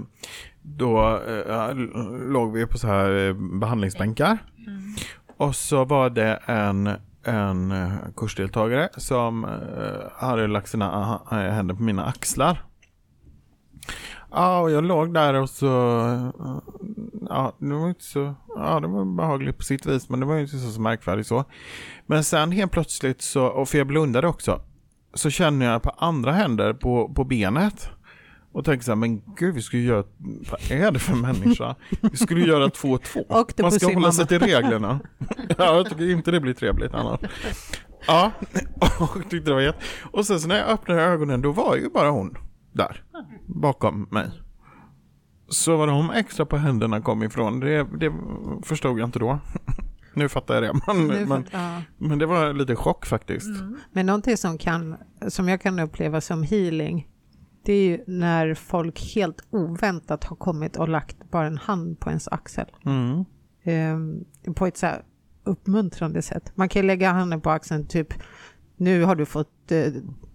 [0.66, 1.76] då eh,
[2.28, 4.38] låg vi på så här eh, behandlingsbänkar.
[5.38, 6.89] Och så var det en,
[7.24, 12.63] en eh, kursdeltagare som eh, hade lagt sina eh, händer på mina axlar.
[14.32, 15.66] Ja, och jag låg där och så,
[17.30, 20.36] ja, det var inte så, ja, det var behagligt på sitt vis, men det var
[20.36, 21.43] ju inte så, så märkvärdigt så.
[22.05, 24.61] Men sen helt plötsligt så, och för jag blundade också,
[25.13, 27.89] så känner jag på andra händer på, på benet.
[28.56, 30.03] Och tänker så här, men gud vi skulle göra,
[30.51, 31.76] vad är det för människa?
[32.01, 33.20] Vi skulle göra två och två.
[33.30, 34.99] Och Man ska hålla sig till reglerna.
[35.58, 37.20] Ja, jag tycker inte det blir trevligt annars.
[38.08, 38.32] Ja,
[38.99, 39.80] och tyckte det var jätte...
[40.12, 42.38] Och sen så när jag öppnade ögonen då var ju bara hon
[42.74, 43.03] där,
[43.45, 44.32] bakom mig.
[45.49, 48.14] Så var de extra på händerna kom ifrån, det, det
[48.64, 49.39] förstod jag inte då.
[50.14, 51.82] Nu fattar jag det, men, men, fatt- ja.
[51.97, 53.47] men det var lite chock faktiskt.
[53.91, 54.95] Men någonting som, kan,
[55.28, 57.08] som jag kan uppleva som healing,
[57.66, 62.09] det är ju när folk helt oväntat har kommit och lagt bara en hand på
[62.09, 62.66] ens axel.
[62.86, 63.26] Mm.
[63.63, 65.03] Ehm, på ett så här
[65.43, 66.51] uppmuntrande sätt.
[66.55, 68.13] Man kan lägga handen på axeln typ
[68.78, 69.88] nu har du fått eh,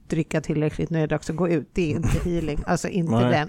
[0.08, 1.68] dricka tillräckligt, nu är det dags att gå ut.
[1.72, 3.30] Det är inte healing, alltså inte Nej.
[3.30, 3.48] den.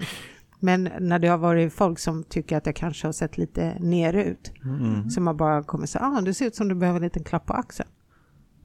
[0.60, 4.24] Men när det har varit folk som tycker att jag kanske har sett lite nere
[4.24, 5.10] ut, Mm.
[5.10, 7.46] som har bara kommit säga, ah, det ser ut som du behöver en liten klapp
[7.46, 7.88] på axeln.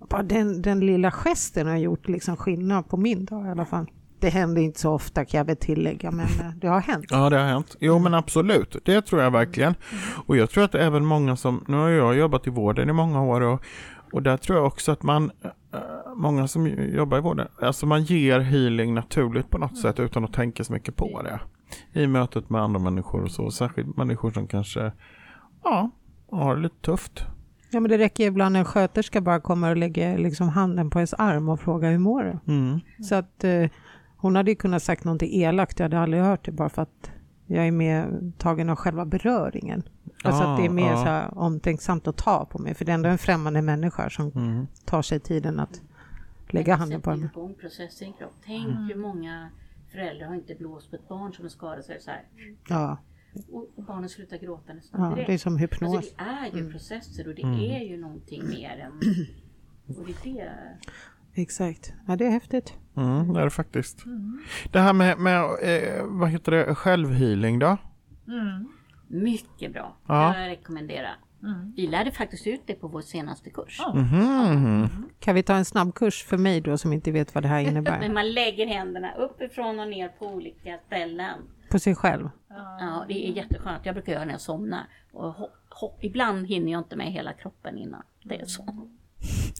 [0.09, 3.91] Bara den, den lilla gesten har gjort liksom skillnad på min dag i alla fall.
[4.19, 7.05] Det händer inte så ofta kan jag väl tillägga, men eh, det har hänt.
[7.09, 7.75] Ja, det har hänt.
[7.79, 8.75] Jo, men absolut.
[8.85, 9.75] Det tror jag verkligen.
[10.25, 13.23] Och jag tror att även många som, nu har jag jobbat i vården i många
[13.23, 13.61] år och,
[14.11, 15.79] och där tror jag också att man, eh,
[16.15, 20.33] många som jobbar i vården, alltså man ger healing naturligt på något sätt utan att
[20.33, 21.39] tänka så mycket på det.
[22.01, 24.91] I mötet med andra människor och så, särskilt människor som kanske,
[25.63, 25.91] ja,
[26.31, 27.25] har det lite tufft.
[27.71, 31.13] Ja, men det räcker ibland en sköterska bara kommer och lägger liksom handen på ens
[31.13, 32.53] arm och frågar hur mår du?
[32.53, 32.79] Mm.
[33.03, 33.69] Så att eh,
[34.17, 37.11] hon hade ju kunnat sagt någonting elakt, jag hade aldrig hört det bara för att
[37.45, 39.83] jag är med tagen av själva beröringen.
[40.23, 42.91] Alltså att det är mer Ah, så här omtänksamt att ta på mig, för det
[42.91, 44.67] är ändå en främmande människa som Mm.
[44.85, 45.81] tar sig tiden att
[46.49, 47.29] lägga handen på mig.
[47.33, 48.33] igång processen i kropp.
[48.45, 48.83] Tänk Mm.
[48.87, 49.49] hur många
[49.91, 52.23] föräldrar har inte blåst på ett barn som skadar sig så här.
[52.69, 52.97] Ja,
[53.51, 55.27] Och, och barnen slutar gråta nästan ja, direkt.
[55.27, 55.95] det är som hypnos.
[55.95, 56.23] Alltså det
[56.57, 57.59] är ju processer och det Mm.
[57.59, 58.91] är ju någonting mer än...
[59.97, 60.77] Och det är det.
[61.41, 61.93] Exakt.
[62.07, 62.73] Ja, det är häftigt.
[62.97, 64.03] Mm, det är det faktiskt.
[64.71, 67.77] Det här med, med eh, vad heter det, självhealing då?
[68.27, 68.67] Mm.
[69.07, 69.97] Mycket bra.
[70.07, 70.39] Ja.
[70.39, 71.15] Jag rekommenderar.
[71.43, 71.73] Mm.
[71.75, 73.77] Vi lärde faktiskt ut det på vår senaste kurs.
[73.79, 73.93] Ja.
[73.93, 74.87] Mhm.
[75.19, 77.71] Kan vi ta en snabbkurs för mig då som inte vet vad det här Men
[77.71, 78.09] innebär?
[78.09, 81.39] man lägger händerna uppifrån och ner på olika ställen.
[81.71, 82.29] På sig själv?
[82.79, 83.85] Ja, det är jätteskönt.
[83.85, 84.83] Jag brukar göra när jag somnar.
[85.11, 88.03] Och ibland hinner jag inte med hela kroppen innan.
[88.23, 88.87] Det är så.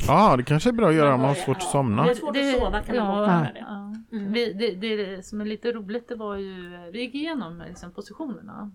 [0.08, 2.04] Ja, det kanske är bra att göra om man har svårt att somna.
[2.04, 3.60] Det är svårt att sova kan man ja, göra det.
[3.60, 3.94] Ja.
[4.12, 4.32] Mm.
[4.34, 8.72] Vi, det, det som är lite roligt det var ju, vi gick igenom liksom, positionerna.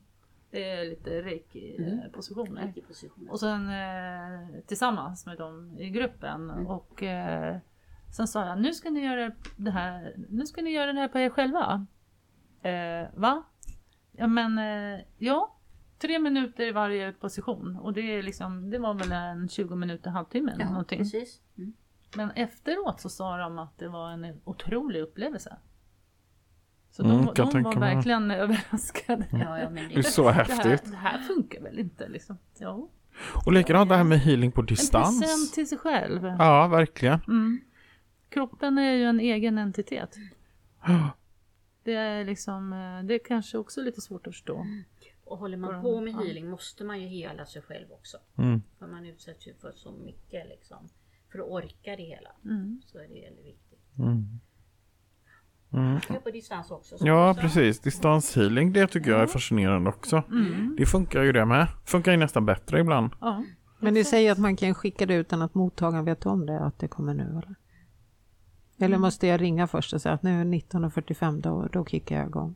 [0.51, 1.25] Det är lite Mm.
[1.25, 2.75] reiki-positioner.
[3.31, 7.57] Och sen eh, tillsammans med dem i gruppen och eh,
[8.17, 11.09] sen sa jag nu ska ni göra det här, nu ska ni göra det här
[11.09, 11.87] på er själva.
[12.63, 13.43] Eh, va?
[14.13, 15.57] Ja men eh, ja,
[16.03, 20.11] tre minuter i varje position och det är liksom, det var väl en 20 minuter,
[20.11, 20.99] halvtimme eller Ja, någonting.
[20.99, 21.41] precis.
[21.59, 21.73] Mm.
[22.17, 25.57] Men efteråt så sa de att det var en otrolig upplevelse.
[26.91, 29.27] Så Mm, de, jag de var verkligen överraskade.
[29.33, 30.91] Ja, ja, men Det är det, så Det här, häftigt.
[30.91, 32.39] det här funkar väl inte liksom.
[32.59, 32.89] Ja.
[33.47, 35.53] Och likadant det här med healing på En present distans.
[35.53, 36.25] till sig själv.
[36.39, 37.21] Ja, verkligen.
[37.29, 37.61] Mm.
[38.29, 40.17] Kroppen är ju en egen entitet.
[41.85, 44.67] Det är liksom, eh, det är kanske också lite svårt att förstå.
[45.25, 48.19] Och håller man på med healing måste man ju hela sig själv också.
[48.39, 48.63] Mm.
[48.79, 50.89] För man utsätts ju för så mycket liksom.
[51.33, 52.31] För att orka det hela.
[52.45, 52.83] Mm.
[52.87, 53.99] Så är det väldigt viktigt.
[53.99, 54.41] Mm.
[55.73, 56.01] Mm.
[56.25, 56.97] På distans också.
[57.01, 57.41] Ja, du sa.
[57.41, 57.81] precis.
[57.81, 60.23] Distanshealing, det tycker jag är fascinerande också.
[60.31, 60.77] Mm.
[60.79, 61.69] Det funkar ju det med.
[61.85, 63.11] Funkar ju nästan bättre ibland.
[63.21, 63.45] Ja.
[63.81, 66.79] Men ni säger att man kan skicka det utan att mottagaren vet om det, att
[66.79, 67.55] det kommer nu eller?
[68.79, 72.27] Eller måste jag ringa först och säga att nu är 19.45, då, då kickar jag
[72.27, 72.55] igång?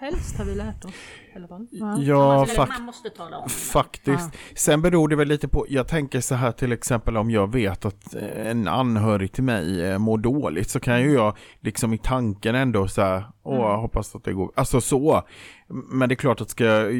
[0.00, 0.90] Helst har vi lärt oss
[1.32, 1.66] i alla fall.
[1.70, 1.98] Ja.
[1.98, 3.50] Ja, fakt man måste tala om det.
[3.50, 4.30] faktiskt.
[4.56, 7.84] Sen beror det väl lite på, jag tänker så här till exempel om jag vet
[7.84, 11.98] att eh, en anhörig till mig eh, mår dåligt så kan ju jag liksom i
[11.98, 15.22] tanken ändå så här, åh jag hoppas att det går, alltså så.
[15.68, 16.94] Men det är klart att ska jag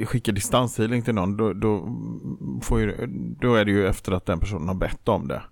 [0.00, 1.88] eh, skicka distanshealing till någon då, då,
[2.62, 3.06] får ju,
[3.40, 5.42] då är det ju efter att den personen har bett om det.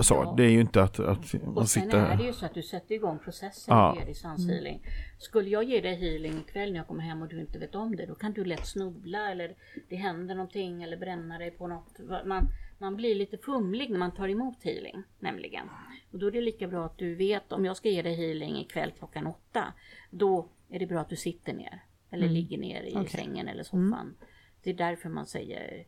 [0.00, 0.34] Så, Ja.
[0.36, 1.98] det är ju inte att, att man Och sen sitter...
[1.98, 3.94] är det ju så att du sätter igång processen Ja.
[3.98, 4.82] med distanshealing.
[5.18, 7.96] Skulle jag ge dig healing ikväll när jag kommer hem och du inte vet om
[7.96, 9.54] det, då kan du lätt snubbla eller
[9.88, 11.98] det händer någonting eller bränna dig på något.
[12.26, 12.48] Man,
[12.78, 15.66] man blir lite fumlig när man tar emot healing nämligen.
[16.12, 18.56] Och då är det lika bra att du vet om jag ska ge dig healing
[18.56, 19.72] ikväll klockan åtta,
[20.10, 23.08] då är det bra att du sitter ner eller ligger ner i Okej.
[23.08, 24.14] sängen eller soffan.
[24.62, 25.84] Det är därför man säger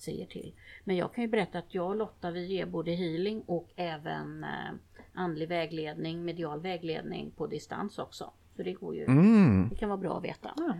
[0.00, 0.52] säger till.
[0.84, 4.44] Men jag kan ju berätta att jag och Lotta vi ger både healing och även
[4.44, 4.50] eh,
[5.14, 8.32] andlig vägledning, medial vägledning på distans också.
[8.56, 10.50] Så det går ju, Mm, det kan vara bra att veta.
[10.56, 10.74] Ja.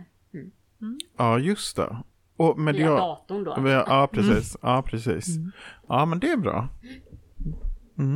[1.17, 1.97] ja just det.
[2.37, 2.97] Och Via medial...
[2.97, 3.53] datorn då.
[3.57, 4.57] Ja, ja, precis.
[4.61, 5.27] Ja, precis.
[5.87, 6.67] Ja, men det är bra.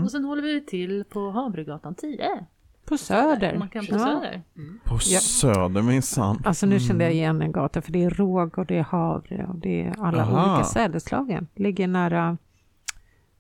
[0.04, 2.46] Och sen håller vi till på Havregatan 10.
[2.86, 3.58] På Söder?
[3.58, 4.00] Man kan på Ja.
[4.00, 4.42] Söder.
[4.84, 5.20] På Ja.
[5.20, 6.42] Söder minsann.
[6.46, 9.46] Alltså nu kände jag igen en gata, för det är råg och det är havre
[9.50, 10.54] och det är alla Aha.
[10.54, 11.48] olika sädesslagen.
[11.56, 12.38] Ligger nära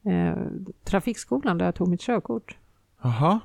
[0.06, 0.36] eh,
[0.84, 2.58] trafikskolan där jag tog mitt körkort.
[3.02, 3.40] Jaha.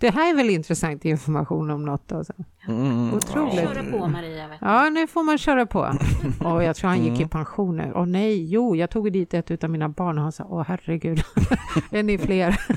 [0.00, 2.32] Det här är väl intressant information om något alltså.
[2.68, 3.14] Mm.
[3.14, 3.54] Otroligt.
[3.54, 4.48] Köra på Maria.
[4.60, 5.78] Ja, nu får man köra på.
[6.44, 7.92] Och jag tror han gick i pension nu.
[7.94, 11.22] Åh nej, jo, jag tog dit ett av mina barn och han sa, åh herregud,
[11.90, 12.60] är ni fler?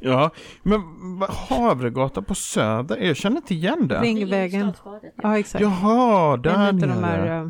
[0.00, 0.30] Ja,
[0.62, 0.80] men
[1.18, 4.00] vad- Havregata på Söder, jag känner inte igen det.
[4.00, 4.72] Ringvägen.
[4.84, 5.00] Ja.
[5.22, 5.62] Ja, exakt.
[5.62, 6.92] Jaha, där av de nere.
[7.06, 7.48] här, eh,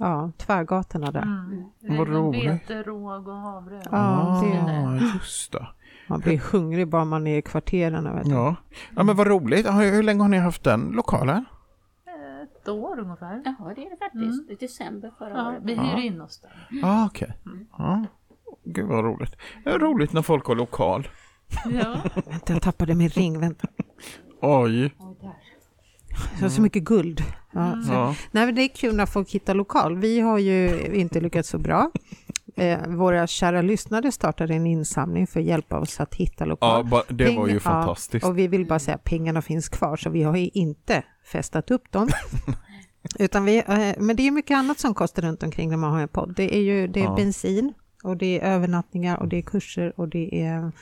[0.00, 1.22] Ja, tvärgatorna där.
[1.22, 1.64] Mm.
[1.98, 2.44] Vad roligt.
[2.50, 3.82] Vete, råg och havre.
[3.90, 5.66] Ja, det är ah, just det.
[6.08, 8.14] Man blir hungrig bara man är i kvarteren.
[8.16, 8.30] Vet du.
[8.30, 8.56] Ja.
[8.96, 9.66] ja, men vad roligt.
[9.66, 11.44] Hur länge har ni haft den lokalen?
[12.42, 13.42] Ett år ungefär.
[13.44, 14.50] Jaha, det är det faktiskt.
[14.50, 15.60] I december förra Ja, året.
[15.64, 16.68] vi hyr in oss där.
[16.70, 17.32] Ja, ah, okej.
[17.78, 18.04] Ja.
[18.64, 19.36] Gud vad roligt.
[19.64, 21.08] Det är roligt när folk har lokal.
[21.70, 22.00] Ja.
[22.26, 23.40] Vänta, jag tappade min ring.
[23.40, 23.68] Vänta.
[24.40, 24.94] Oj.
[26.34, 27.22] Jag har så mycket guld.
[27.52, 27.92] Ja, så.
[27.92, 28.14] Ja.
[28.30, 29.96] Nej, men det är kul när folk hittar lokal.
[29.96, 31.90] Vi har ju inte lyckats så bra.
[32.56, 36.78] Eh, våra kära lyssnare startade en insamling för att hjälpa oss att hitta lokal.
[36.78, 38.22] Ja, ba- det var ju Pengar- fantastiskt.
[38.22, 41.02] Ja, och vi vill bara säga att pengarna finns kvar, så vi har ju inte
[41.32, 42.08] festat upp dem.
[43.18, 46.00] Utan vi, eh, men det är mycket annat som kostar runt omkring när man har
[46.00, 46.34] en podd.
[46.36, 47.14] Det är ju det är Ja.
[47.16, 47.72] bensin
[48.04, 50.72] och det är övernattningar och det är kurser och det är...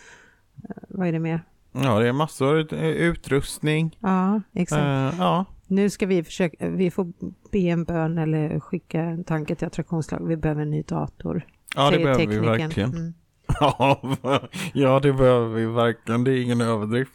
[0.68, 1.40] eh, Vad är det mer?
[1.72, 2.74] Ja, det är massor.
[2.74, 3.98] eh, Utrustning.
[4.00, 4.80] Ja, exakt.
[4.80, 5.44] Eh, ja.
[5.66, 7.06] Nu ska vi försöka, vi får
[7.52, 10.26] be en bön eller skicka en tanke till attraktionslag.
[10.26, 11.46] Vi behöver en ny dator.
[11.76, 12.44] ja, det behöver vi teknikern.
[12.58, 12.90] verkligen.
[12.94, 13.12] Mm.
[14.74, 16.24] Ja, det behöver vi verkligen.
[16.24, 17.12] Det är ingen överdrift.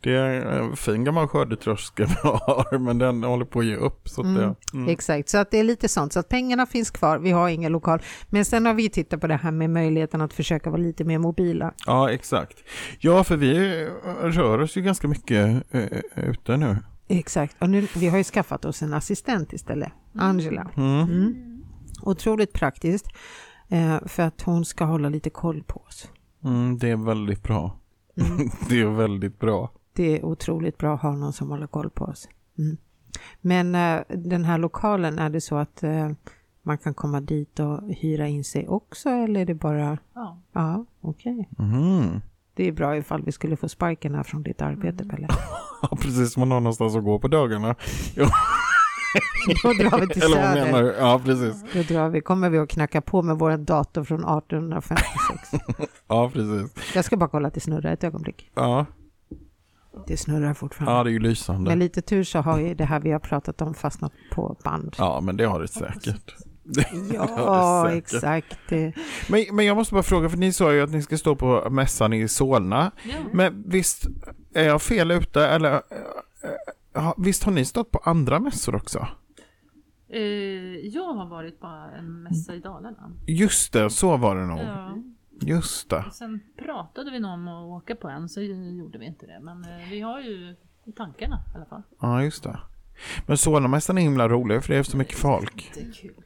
[0.00, 4.08] Det är en fin gammal skördetröska vi har, men den håller på att ge upp.
[4.08, 4.40] Så att Mm.
[4.42, 4.88] det, mm.
[4.88, 6.12] Exakt, så att det är lite sånt.
[6.12, 8.02] Så att pengarna finns kvar, vi har ingen lokal.
[8.28, 11.18] Men sen har vi tittat på det här med möjligheten att försöka vara lite mer
[11.18, 11.72] mobila.
[11.86, 12.56] Ja, exakt.
[12.98, 13.84] Ja, för vi
[14.22, 15.84] rör oss ju ganska mycket eh,
[16.16, 16.76] ute nu.
[17.08, 20.70] Exakt, och nu, vi har ju skaffat oss en assistent istället, Angela.
[20.76, 21.00] Mm.
[21.00, 21.62] Mm.
[22.02, 23.06] Otroligt praktiskt,
[23.68, 26.08] eh, för att hon ska hålla lite koll på oss.
[26.44, 27.78] Mm, det är väldigt bra.
[28.16, 28.50] Mm.
[28.68, 29.70] det är väldigt bra.
[29.92, 32.28] Det är otroligt bra att ha någon som håller koll på oss.
[32.58, 32.76] Mm.
[33.40, 36.10] Men eh, den här lokalen, är det så att eh,
[36.62, 39.98] man kan komma dit och hyra in sig också eller är det bara...
[40.14, 40.38] Ja.
[40.52, 41.48] Ja, okej.
[41.58, 42.20] Mm.
[42.54, 45.28] Det är bra ifall vi skulle få sparken här från ditt arbete, Pelle.
[45.90, 46.36] Ja, precis.
[46.36, 47.74] Man har någonstans att gå på dagarna.
[49.62, 50.94] Då drar vi till Eller vad menar du?
[50.98, 51.64] Ja, precis.
[51.72, 55.10] Då drar vi, kommer vi att knacka på med vår dator från 1856.
[56.08, 56.94] Ja, precis.
[56.94, 58.50] Jag ska bara kolla att det snurrar ett ögonblick.
[58.54, 58.86] Ja,
[60.06, 60.98] Det snurrar fortfarande.
[60.98, 61.70] ja det är ju lysande.
[61.70, 64.96] Med lite tur så har ju det här vi har pratat om fastnat på band.
[64.98, 66.34] Ja, men det har det säkert.
[67.14, 68.70] Ja, det exakt.
[69.28, 71.70] Men, men jag måste bara fråga, för ni sa ju att ni ska stå på
[71.70, 72.90] mässan i Solna.
[73.02, 73.14] Ja.
[73.32, 74.06] Men visst,
[74.54, 75.82] är jag fel ute eller?
[76.94, 79.06] Eh, Visst har ni stått på andra mässor också?
[80.08, 80.20] Eh,
[80.86, 83.12] jag har varit på en mässa i Dalarna.
[83.26, 84.58] Just det, så var det nog.
[84.60, 84.98] Ja.
[85.40, 86.04] Just det.
[86.06, 89.40] Och sen pratade vi om att åka på en så gjorde vi inte det.
[89.42, 90.56] Men eh, vi har ju
[90.96, 91.82] tankarna i alla fall.
[92.00, 92.58] Ja, just det.
[93.26, 95.70] Men Solnamässan är himla rolig för det är så mycket folk.
[95.74, 96.24] Det är kul.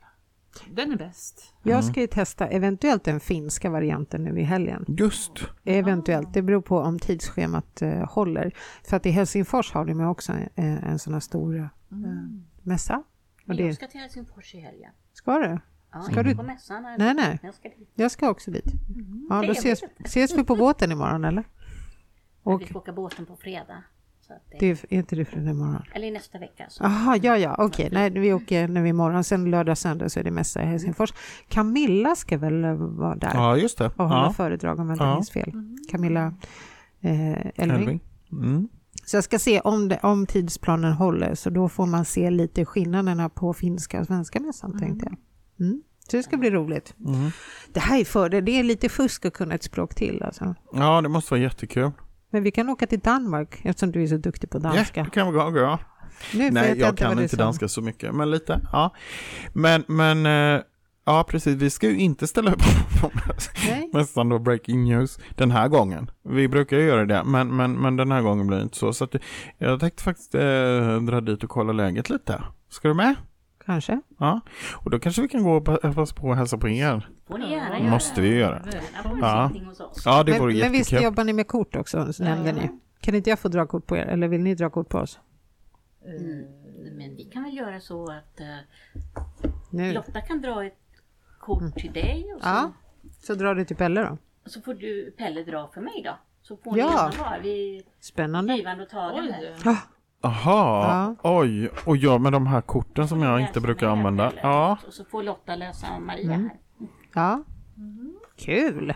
[0.71, 1.55] Den är bäst.
[1.63, 4.85] Jag ska ju testa eventuellt den finska varianten nu i helgen.
[4.89, 5.33] Just.
[5.65, 8.53] Eventuellt, det beror på om tidsschemat eh, håller.
[8.85, 11.67] För att i Helsingfors har de ju också en, en sån här stor eh,
[12.63, 13.03] mässa.
[13.49, 14.93] Och det, jag ska till Helsingfors i helgen.
[15.13, 15.59] ska du?
[15.93, 16.85] Ja, Ska du- på mässan.
[16.87, 16.99] eller?
[16.99, 17.39] Nej, nej.
[17.43, 17.91] Jag ska dit.
[17.95, 18.65] Jag ska också dit.
[19.31, 21.45] Ja, då ses, ses vi på båten imorgon eller?
[22.43, 23.83] Och Vi ska åka båten på fredag.
[24.29, 25.83] Det, det är, inte det fredag imorgon?
[25.95, 26.65] Eller nästa vecka.
[26.69, 26.85] Så.
[26.85, 27.89] Jaha, ja, ja, okej.
[27.93, 29.25] Nej, vi åker nu imorgon.
[29.25, 31.13] Sen lördag, söndag så är det mässa i Helsingfors.
[31.49, 33.87] Camilla ska väl eh, vara där Ja, just det.
[33.87, 34.33] och hålla Ja.
[34.33, 35.15] föredrag om jag inte Ja.
[35.15, 35.53] minns fel.
[35.91, 36.35] Camilla
[37.01, 37.53] eh, Elving.
[37.57, 38.01] Elving.
[38.33, 38.69] Mm.
[39.05, 42.65] Så jag ska se om, det, om tidsplanen håller, så då får man se lite
[42.65, 45.17] skillnaderna på finska och svenska mässan, tänkte jag.
[45.67, 45.83] Mm.
[46.11, 46.95] Så det ska bli roligt.
[47.07, 47.31] Mm.
[47.73, 50.55] Det här är fördel, det är lite fusk att kunna ett språk till alltså.
[50.73, 51.91] Ja, det måste vara jättekul.
[52.37, 55.03] Men vi kan åka till Danmark eftersom du är så duktig på Ja, danska.
[55.03, 55.51] det kan vi gå.
[55.51, 55.79] gå.
[56.35, 58.61] Nu Nej, jag vad kan inte danska så mycket, men lite.
[58.73, 58.95] Ja.
[59.53, 60.63] Men, men eh,
[61.07, 61.57] ja, precis.
[61.57, 62.63] Vi ska ju inte ställa upp
[63.01, 63.11] på
[63.69, 63.91] Nej.
[63.93, 66.11] mässan då, breaking news, den här gången.
[66.23, 68.93] Vi brukar ju göra det, men, men, men den här gången blir det inte så.
[68.93, 69.15] Så att,
[69.59, 72.43] jag tänkte faktiskt eh, dra dit och kolla läget lite.
[72.69, 73.15] Ska du med?
[73.67, 74.01] Kanske.
[74.19, 74.41] Ja,
[74.85, 77.09] och då kanske vi kan gå och pa- passa på och hälsa på er.
[77.29, 77.79] får ni gärna Ja.
[77.79, 77.91] göra.
[77.91, 78.63] Måste vi göra.
[79.21, 79.51] Ja.
[80.05, 81.05] Ja, det Men, vore men visst jättekul.
[81.05, 82.71] jobbar ni med kort också, så nämnde ni.
[83.01, 85.19] Kan inte jag få dra kort på er, eller vill ni dra kort på oss?
[86.07, 86.45] Mm.
[86.97, 88.41] Men vi kan väl göra så att
[89.71, 89.93] Nu.
[89.93, 90.79] Lotta kan dra ett
[91.41, 92.73] kort till dig och så, Ja.
[93.23, 94.19] Så drar du till Pelle då.
[94.47, 96.19] så får du Pelle dra för mig då.
[96.43, 96.87] Så får ni Ja.
[97.13, 98.55] gärna vara vi Spännande.
[98.57, 99.37] givande och tagande.
[99.41, 99.57] Oj.
[99.65, 99.77] Ja.
[100.31, 101.69] Jaha, oj.
[101.85, 104.33] Och jag med de här korten som jag inte brukar använda.
[104.43, 106.43] Ja, Och så får Lotta läsa Maria Mm.
[106.49, 106.57] här.
[107.15, 107.43] ja.
[108.39, 108.95] Kul.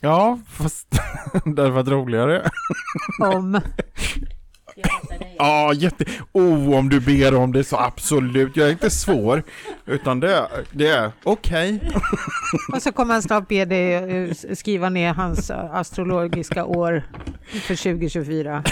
[0.00, 0.88] ja fast
[1.44, 2.50] det hade varit roligare.
[3.34, 3.60] Om.
[5.38, 6.04] Ja, jätte...
[6.32, 8.56] Oh, om du ber om det så absolut.
[8.56, 9.42] Jag är inte svår.
[9.86, 11.90] Utan det, det är okej.
[12.72, 17.02] Och så kommer han snart be dig eh, skriva ner hans eh, astrologiska år
[17.48, 18.62] för 2024.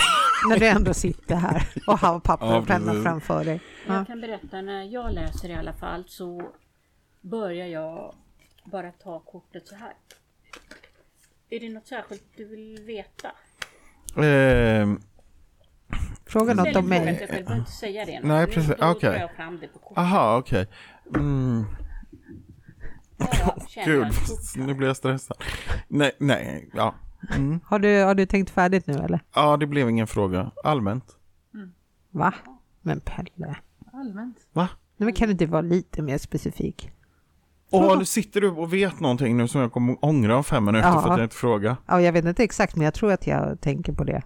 [0.49, 3.61] När du ändå sitter här och har papper Ja, och penna framför dig.
[3.87, 3.95] Ja.
[3.95, 6.43] Jag kan berätta när jag läser i alla fall så
[7.21, 8.15] börjar jag
[8.65, 9.93] bara ta kortet så här.
[11.51, 13.31] Är det något särskilt du vill veta?
[14.25, 15.01] Ehm,
[16.27, 17.19] Fråga något om mig.
[17.21, 18.21] du behöver inte säga det.
[18.23, 18.75] Nej, Nu- precis.
[18.81, 19.19] Okej.
[19.21, 19.99] jag fram det på kortet.
[19.99, 20.67] aha, okej.
[21.17, 21.65] Mm,
[23.17, 24.07] Jag känner gud,
[24.67, 25.37] nu blir jag stressad.
[25.89, 26.95] Nej, nej, ja.
[27.37, 27.61] Mm.
[27.65, 29.21] Har du, har du tänkt färdigt nu eller?
[29.35, 30.51] Ja, det blev ingen fråga.
[30.65, 31.05] Allmänt.
[32.11, 32.35] Va?
[32.83, 33.57] Men Pelle.
[33.93, 34.37] Allmänt.
[34.53, 34.69] Va?
[34.97, 36.91] Nej, men kan du inte vara lite mer specifik?
[37.71, 40.89] Åh, nu sitter du och vet någonting nu som jag kommer ångra om fem minuter
[40.89, 41.03] Ja.
[41.03, 41.77] för att jag inte frågar.
[41.87, 44.23] Ja, jag vet inte exakt, men jag tror att jag tänker på det.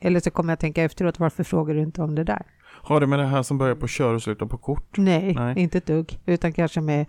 [0.00, 2.42] Eller så kommer jag tänka efteråt, varför frågar du inte om det där?
[2.82, 4.96] Har det med det här som börjar på kör och slutar på kort?
[4.98, 5.58] Nej, Nej.
[5.58, 6.20] inte ett dugg.
[6.26, 7.06] Utan kanske med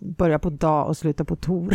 [0.00, 1.72] börja på dag och sluta på tor.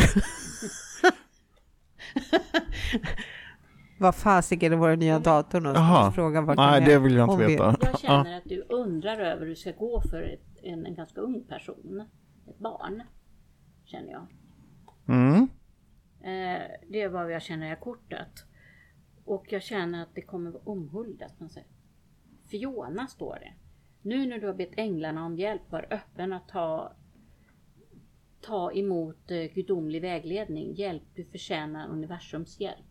[3.98, 6.14] Vad fasiken är vår nya dator någonstans?
[6.14, 7.76] Fråga vart Nej, det vill jag inte vi- veta.
[7.80, 11.20] Jag känner att du undrar över hur det ska gå för ett, en, en ganska
[11.20, 12.04] ung person.
[12.48, 13.02] Ett barn.
[13.84, 14.26] Känner jag.
[15.08, 15.42] Mm.
[16.20, 18.44] Eh, det är vad jag känner i kortet.
[19.24, 21.66] Och jag känner att det kommer vara omhuldat på något sätt.
[22.50, 23.52] Fiona står det.
[24.02, 26.92] Nu när du har bett änglarna om hjälp, var öppen att ta,
[28.46, 30.74] ta emot eh, gudomlig vägledning.
[30.74, 32.86] Hjälp, du förtjänar universums hjälp.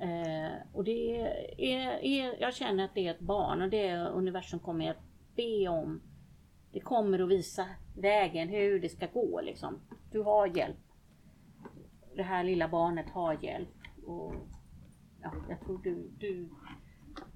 [0.00, 1.20] Eh, och det
[1.56, 5.02] är, är, jag känner att det är ett barn och det är universum kommer att
[5.36, 6.02] be om.
[6.72, 7.66] Det kommer att visa
[7.96, 9.80] vägen hur det ska gå liksom.
[10.10, 10.76] Du har hjälp
[12.16, 13.68] det här lilla barnet har hjälp.
[14.06, 14.34] Och,
[15.22, 16.48] ja, jag tror du, du,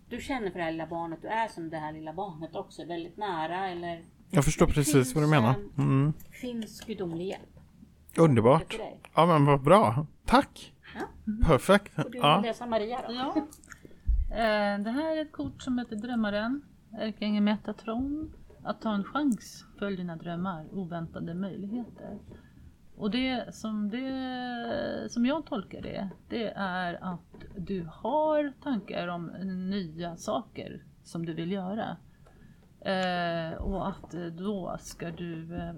[0.08, 1.22] du känner för det här lilla barnet.
[1.22, 2.84] Du är som det här lilla barnet också.
[2.84, 5.50] Väldigt nära eller jag förstår Det precis finns, vad du menar.
[5.50, 6.12] eh, Mm.
[6.30, 7.42] finns gudomlig hjälp.
[8.18, 8.76] Underbart.
[9.14, 10.06] Ja, men vad bra.
[10.24, 10.74] Tack.
[10.94, 11.36] Ja.
[11.46, 11.98] Perfekt.
[12.04, 12.40] Och du Ja.
[12.44, 13.14] läsa Maria då?
[13.14, 13.34] Ja.
[14.36, 16.62] Eh, Det här är ett kort som heter Drömmaren.
[16.98, 18.32] Ärkeängeln Metatron.
[18.62, 22.18] Att ta en chans, följ dina drömmar, oväntade möjligheter.
[22.96, 29.26] Och det som, det som jag tolkar det, det är att du har tankar om
[29.70, 31.96] nya saker som du vill göra.
[32.80, 35.74] Eh, och att eh, då ska du eh,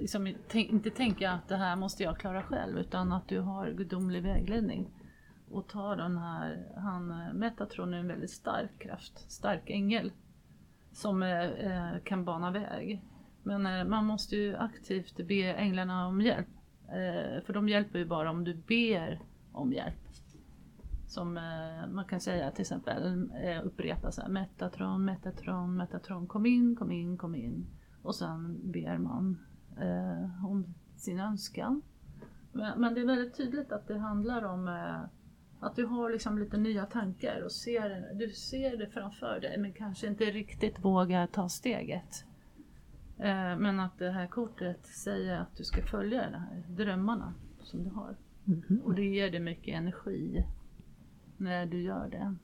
[0.00, 3.70] liksom, tänk, inte tänka att det här måste jag klara själv utan att du har
[3.70, 4.90] gudomlig vägledning.
[5.50, 10.12] Och ta den här, han, eh, Metatron är en väldigt stark kraft, stark ängel.
[10.92, 13.02] Som eh, eh, kan bana väg.
[13.42, 16.48] Men eh, man måste ju aktivt be änglarna om hjälp.
[16.88, 19.20] Eh, för de hjälper ju bara om du ber
[19.52, 20.07] om hjälp.
[21.08, 26.46] Som eh, man kan säga till exempel eh, upprepa så här Metatron, Metatron, Metatron, kom
[26.46, 27.66] in, kom in, kom in.
[28.02, 29.38] Och sen ber man
[29.80, 31.82] eh, om sin önskan.
[32.52, 35.00] Men, men det är väldigt tydligt att det handlar om eh,
[35.60, 39.72] att du har liksom lite nya tankar och ser, du ser det framför dig men
[39.72, 42.24] kanske inte riktigt vågar ta steget.
[43.18, 47.84] Eh, men att det här kortet säger att du ska följa de här drömmarna som
[47.84, 48.16] du har.
[48.84, 50.44] Och det ger dig mycket energi
[51.38, 52.34] när du gör det.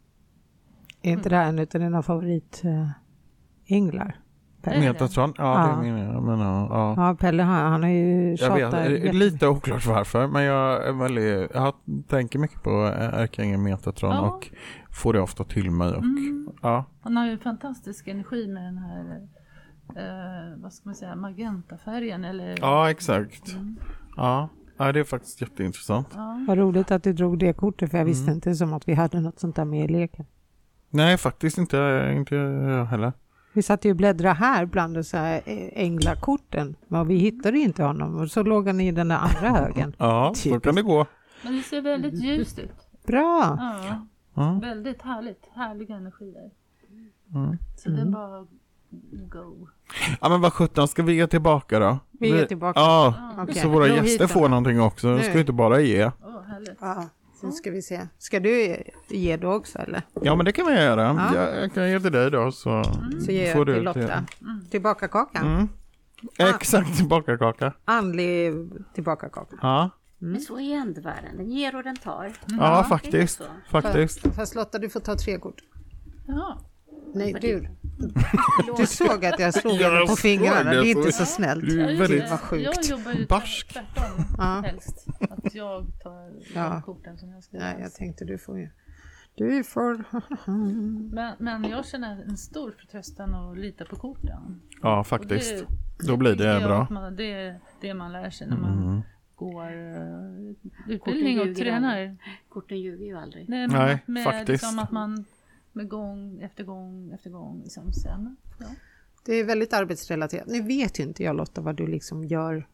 [1.03, 4.21] Är inte det här en av dina favoritänglar?
[4.67, 4.81] Är det?
[4.81, 5.35] Metatron?
[5.39, 5.95] Ja, det Ja.
[5.95, 6.23] menar jag.
[6.23, 6.95] Men, ja, ja.
[7.09, 9.15] Ja, Pelle han, han har ju Jag tjatat vet, det är jättemycket.
[9.15, 11.75] lite oklart varför, men jag, är väldigt, jag
[12.09, 14.21] tänker mycket på ärkeängeln Metatron Ja.
[14.31, 14.51] och
[14.91, 15.89] får det ofta till mig.
[15.89, 16.49] Och, Mm.
[16.63, 16.85] ja.
[17.01, 19.29] Han har ju fantastisk energi med den här,
[19.97, 22.59] eh, vad ska man säga, magentafärgen eller?
[22.61, 23.53] ja, exakt.
[23.53, 23.77] Mm.
[24.17, 24.49] Ja.
[24.77, 26.09] Ja, det är faktiskt jätteintressant.
[26.15, 26.45] Ja.
[26.49, 28.35] Vad roligt att du drog det kortet för jag visste Mm.
[28.35, 30.27] inte som att vi hade något sånt där med i leken.
[30.91, 33.13] Nej, faktiskt inte, inte jag heller.
[33.53, 37.83] Vi satt ju och bläddrade här bland så här eh, änglakorten, men vi hittade inte
[37.85, 39.95] honom och så låg han i den där andra högen.
[39.99, 40.65] Ja, så Typiskt.
[40.65, 41.07] kan det gå.
[41.45, 42.89] Men det ser väldigt ljust ut.
[43.07, 43.57] Bra!
[43.61, 44.59] Ja, Ja.
[44.63, 45.47] väldigt härligt.
[45.55, 46.51] Härliga energier.
[47.35, 47.57] Mm.
[47.77, 48.49] Så det är bara att
[49.31, 49.69] go.
[50.21, 51.99] Ja men vad sjutton, ska vi ge tillbaka då?
[52.21, 52.81] Vi ger tillbaka.
[52.81, 53.43] Ja, Ja.
[53.43, 55.07] Okej, så våra gäster får någonting också.
[55.09, 55.23] Nu.
[55.23, 56.11] ska ju inte bara ge.
[56.47, 56.79] Härligt.
[56.81, 57.09] Ja,
[57.41, 58.09] så ska vi se.
[58.19, 58.77] Ska du
[59.09, 60.03] ge då också eller?
[60.23, 61.03] Ja men det kan vi göra.
[61.03, 61.35] Ja.
[61.35, 62.85] Jag, jag kan ge till dig då så
[63.27, 64.25] Så ger får jag du till Lotta.
[64.71, 65.47] Tillbaka kakan.
[65.47, 65.69] Mm.
[66.39, 67.73] Exakt, tillbaka kaka.
[67.85, 68.53] Andlig
[68.95, 69.57] tillbaka kaka.
[69.63, 71.37] Ja, Men så är andevärlden.
[71.37, 72.33] Den ger och den tar.
[72.59, 73.43] ja faktiskt.
[73.71, 74.35] Faktiskt.
[74.37, 75.61] Fast Lotta, du får ta tre kort.
[76.27, 76.59] Jaha.
[77.15, 77.69] Nej, du.
[78.77, 80.71] Du såg att jag slog henne på fingrarna.
[80.71, 81.65] Det är inte så snällt.
[81.65, 82.31] Du är väldigt...
[82.31, 82.65] vad sjukt.
[82.65, 83.73] Jag jobbar ju Barsk.
[83.73, 84.63] tvärtom Ja.
[84.67, 85.07] helst.
[85.21, 86.83] Att jag tar Ja.
[86.87, 88.69] korten som jag ska Nej, jag tänkte du får ju.
[89.37, 90.05] Du får...
[91.15, 94.61] Men, men jag känner en stor förtröstan och lita på korten.
[94.83, 95.65] Ja faktiskt.
[95.99, 96.83] det- Då blir det bra.
[96.83, 99.01] att Man, det är det man lär sig när man Mm.
[99.37, 102.17] går eh, utbildning och tränar.
[102.49, 103.49] Korten ljuger ju aldrig.
[103.49, 104.49] Nej, Nej, med, med faktiskt.
[104.49, 105.25] Liksom att man
[105.75, 108.37] med gång efter gång efter gång liksom sen.
[108.59, 108.67] Ja.
[109.25, 110.47] Det är väldigt arbetsrelaterat.
[110.47, 112.67] Nu vet ju inte jag Lotta vad du liksom gör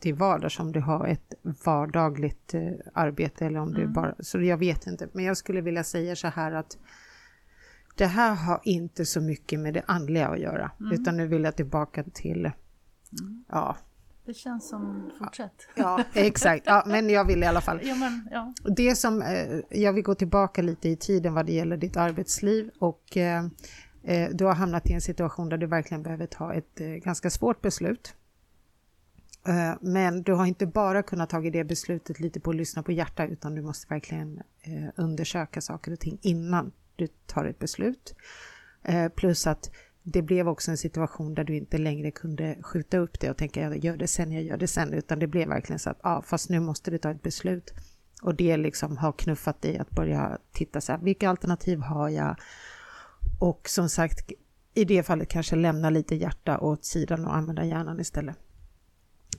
[0.00, 4.56] till vardags, om du har ett vardagligt eh, arbete eller om du bara, så jag
[4.56, 5.08] vet inte.
[5.12, 6.78] Men jag skulle vilja säga så här att
[7.96, 11.56] det här har inte så mycket med det andliga att göra, utan nu vill jag
[11.56, 12.50] tillbaka till,
[13.48, 13.76] ja,
[14.24, 15.68] Det känns som, fortsätt.
[15.74, 17.80] ja, exakt, ja, men jag vill i alla fall.
[17.84, 18.54] Ja, men, ja.
[18.76, 22.70] Det som, eh, jag vill gå tillbaka lite i tiden vad det gäller ditt arbetsliv
[22.78, 23.44] och eh,
[24.02, 27.60] eh, du har hamnat i en situation där du verkligen behöver ta ett ganska svårt
[27.60, 28.14] beslut.
[29.80, 33.26] Men du har inte bara kunnat ta det beslutet lite på att lyssna på hjärta
[33.26, 34.42] utan du måste verkligen
[34.96, 38.14] undersöka saker och ting innan du tar ett beslut.
[39.16, 39.70] Plus att
[40.02, 43.60] det blev också en situation där du inte längre kunde skjuta upp det och tänka
[43.60, 46.22] jag gör det sen, jag gör det sen, utan det blev verkligen så att ja,
[46.26, 47.74] fast nu måste du ta ett beslut.
[48.22, 52.36] Och det liksom har knuffat dig att börja titta så här, vilka alternativ har jag?
[53.40, 54.32] Och som sagt,
[54.74, 58.36] i det fallet kanske lämna lite hjärta åt sidan och använda hjärnan istället.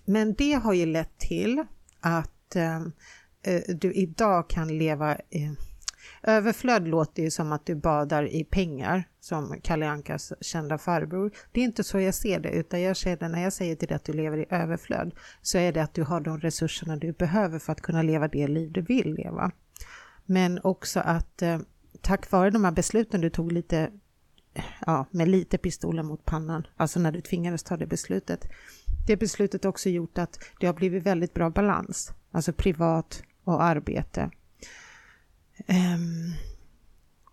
[0.05, 1.65] Men det har ju lett till
[1.99, 2.81] att eh,
[3.41, 5.51] eh, du idag kan leva eh,
[6.23, 11.31] Överflöd låter ju som att du badar i pengar, som Kalle Ankas kända farbror.
[11.51, 13.87] Det är inte så jag ser det, utan jag ser det när jag säger till
[13.87, 17.11] dig att du lever i överflöd, så är det att du har de resurserna du
[17.11, 19.51] behöver för att kunna leva det liv du vill leva.
[20.25, 21.59] Men också att eh,
[22.01, 23.91] tack vare de här besluten du tog lite,
[24.85, 28.47] ja, med lite pistolen mot pannan, alltså när du tvingades ta det beslutet,
[29.07, 33.63] det beslutet har också gjort att det har blivit väldigt bra balans, alltså privat och
[33.63, 34.31] arbete.
[35.67, 36.33] Ehm,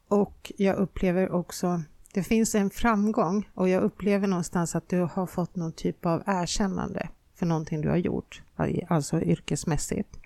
[0.09, 1.83] och jag upplever också,
[2.15, 6.23] det finns en framgång och jag upplever någonstans att du har fått någon typ av
[6.27, 8.43] erkännande för någonting du har gjort,
[8.89, 10.19] alltså yrkesmässigt.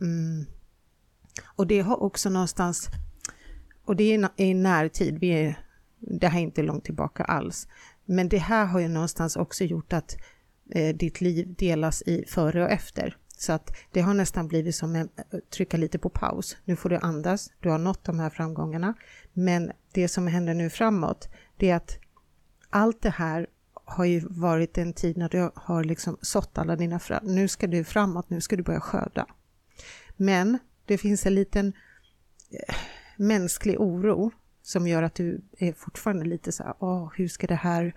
[0.00, 0.46] Mm.
[1.44, 2.88] Och det har också någonstans,
[3.84, 5.58] och det är i närtid, vi är,
[5.98, 7.68] det här är inte långt tillbaka alls,
[8.04, 10.16] men det här har ju någonstans också gjort att
[10.70, 13.16] eh, ditt liv delas i före och efter.
[13.40, 16.56] Så att det har nästan blivit som att eh, trycka lite på paus.
[16.64, 18.94] Nu får du andas, du har nått de här framgångarna.
[19.32, 21.98] Men det som händer nu framåt, det är att
[22.70, 23.46] allt det här
[23.84, 27.20] har ju varit en tid när du har liksom sått alla dina frön.
[27.22, 29.26] Nu ska du framåt, nu ska du börja skörda.
[30.16, 31.72] Men det finns en liten
[32.50, 32.74] eh,
[33.16, 34.30] mänsklig oro
[34.62, 37.94] som gör att du är fortfarande lite så här, åh, hur ska det här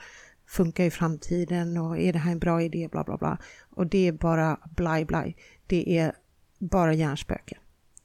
[0.51, 3.37] funka i framtiden och är det här en bra idé, bla bla bla.
[3.69, 5.37] Och det är bara blaj blaj.
[5.67, 6.15] Det är
[6.59, 7.57] bara hjärnspöken.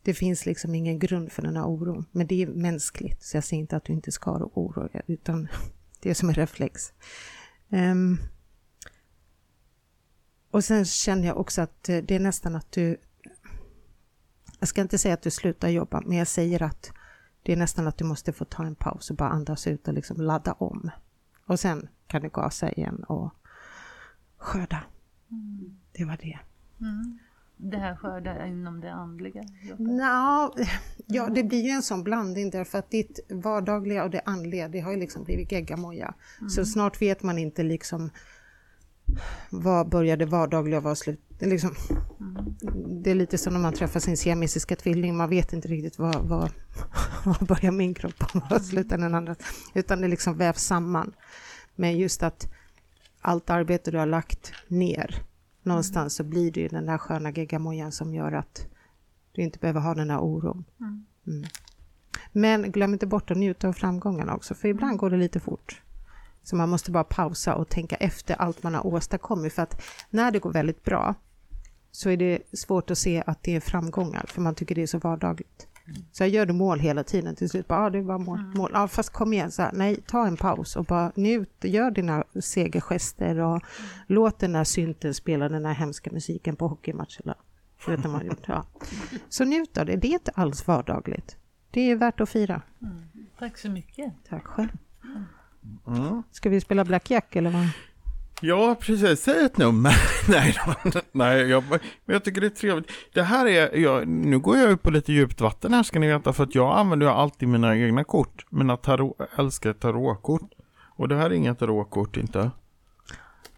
[0.03, 3.23] Det finns liksom ingen grund för den här oron, men det är mänskligt.
[3.23, 5.49] Så jag säger inte att du inte ska oroa dig, utan
[6.01, 6.93] det är som en reflex.
[7.69, 8.19] Um,
[10.51, 12.97] och sen känner jag också att eh, det är nästan att du...
[14.59, 16.93] Jag ska inte säga att du slutar jobba, men jag säger att
[17.43, 19.95] det är nästan att du måste få ta en paus och bara andas ut och
[19.95, 20.91] liksom ladda om.
[21.47, 23.35] Och sen kan du gasa igen och
[24.39, 24.85] skörda.
[25.31, 25.79] Mm.
[25.93, 26.39] Det var det.
[26.81, 27.19] Mm.
[27.57, 29.45] Det här skörda inom det andliga?
[29.79, 30.55] Nå,
[31.07, 34.81] ja, det blir ju en sån blandning därför att ditt vardagliga och det andliga, det
[34.81, 36.15] har ju liksom blivit geggamoja.
[36.49, 38.11] Så snart vet man inte liksom
[39.51, 41.21] vad började vardagliga och vad slut...
[41.39, 41.75] Det är, liksom,
[43.03, 46.29] det är lite som när man träffar sin siamesiska tvilling, man vet inte riktigt vad,
[46.29, 46.51] vad,
[47.25, 49.37] vad börjar min kropp och vad slutar den andra.
[49.75, 51.13] Utan det liksom vävs samman.
[51.75, 52.53] Men just att
[53.21, 55.23] allt arbete du har lagt ner,
[55.63, 58.67] någonstans så blir det ju den där sköna geggamojan som gör att
[59.33, 60.65] du inte behöver ha den här oron.
[61.27, 61.45] Mm.
[62.33, 65.83] Men glöm inte bort att njuta av framgångarna också, för ibland går det lite fort.
[66.43, 70.31] Så man måste bara pausa och tänka efter allt man har åstadkommit, för att när
[70.31, 71.15] det går väldigt bra
[71.97, 74.87] så är det svårt att se att det är framgångar, för man tycker det är
[74.87, 75.67] så vardagligt.
[76.13, 78.71] Så jag gör du mål hela tiden, till slut bara, ah, det var mål, mål.
[78.75, 82.25] Ja, fast kom igen, så här, nej, ta en paus och bara njut, gör dina
[82.41, 83.63] segergester och
[84.07, 87.35] låt den här synten spela den här hemska musiken på hockeymatcherna.
[87.89, 88.45] Vet man gjort?
[88.47, 88.67] Ja.
[89.29, 91.37] Så njut av det, det är inte alls vardagligt.
[91.71, 92.63] Det är värt att fira.
[93.39, 94.13] Tack så mycket.
[94.29, 94.69] Tack själv.
[95.87, 96.23] Mm.
[96.31, 97.69] Ska vi spela Black Jack eller vad?
[98.41, 99.21] Ja, precis.
[99.23, 99.93] Säg ett nummer.
[100.29, 100.91] Nej, då.
[101.13, 102.91] Nej jag, men jag tycker det är trevligt.
[103.15, 106.07] Det här är, jag, nu går jag ut på lite djupt vatten här ska ni
[106.07, 108.47] veta, för att jag använder ju alltid mina egna kort.
[108.51, 110.51] Mina tarot, älskar tarotkort.
[110.99, 112.51] Och det här är inga tarotkort inte.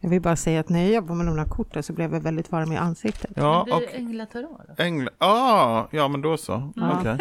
[0.00, 2.20] Jag vill bara säga att när jag jobbar med de här korten så blev jag
[2.20, 3.30] väldigt varm i ansiktet.
[3.36, 4.82] Ja, Men och det är änglatarot då?
[4.82, 5.14] änglar.
[5.18, 6.72] Ah, ja, men då så.
[6.76, 6.98] Ja.
[7.00, 7.18] Okej.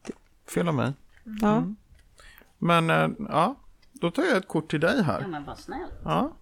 [0.54, 0.92] Fel av mig.
[1.42, 1.62] Ja.
[2.58, 3.54] Men, eh, ja.
[3.92, 5.26] Då tar jag ett kort till dig Ja här.
[5.28, 5.92] men vad snällt.
[6.04, 6.32] Ja.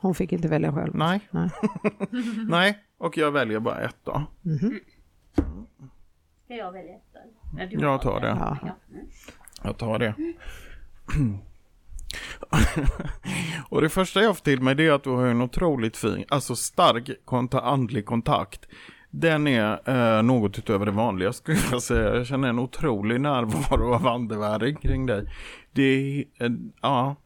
[0.00, 0.94] Hon fick inte välja själv.
[0.94, 1.20] Nej.
[1.30, 1.50] Nej.
[2.48, 4.22] Nej, och jag väljer bara ett då.
[6.44, 7.18] Ska jag välja ett då?
[7.70, 8.28] Du Jag tar det.
[8.28, 8.56] Ja.
[8.62, 8.76] Ja.
[8.94, 9.06] Mm.
[9.62, 10.14] Jag tar det.
[13.68, 16.24] och det första jag får till mig det är att du har en otroligt fin,
[16.28, 18.66] alltså stark konta, andlig kontakt.
[19.10, 22.16] Den är eh, något utöver det vanliga skulle jag säga.
[22.16, 25.26] Jag känner en otrolig närvaro av andevärlden kring dig.
[25.72, 26.50] Det är, eh,
[26.82, 27.16] ja,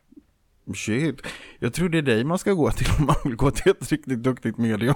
[0.74, 1.26] shit.
[1.58, 3.92] Jag tror det är dig man ska gå till om man vill gå till ett
[3.92, 4.94] riktigt duktigt medium.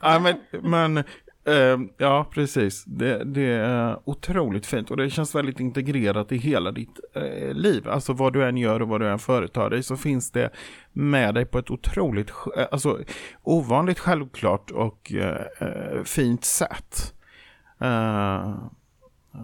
[0.00, 0.96] Ja, men, men
[1.44, 2.84] eh, ja, precis.
[2.84, 7.88] Det, det är otroligt fint och det känns väldigt integrerat i hela ditt eh, liv.
[7.88, 10.50] Alltså vad du än gör och vad du än företar dig så finns det
[10.92, 13.00] med dig på ett otroligt, eh, alltså
[13.42, 17.14] ovanligt självklart och eh, fint sätt.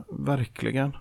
[0.09, 0.93] Verkligen.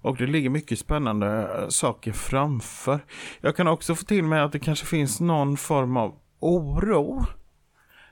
[0.00, 3.00] Och det ligger mycket spännande eh, saker framför.
[3.40, 7.26] Jag kan också få till mig att det kanske finns någon form av oro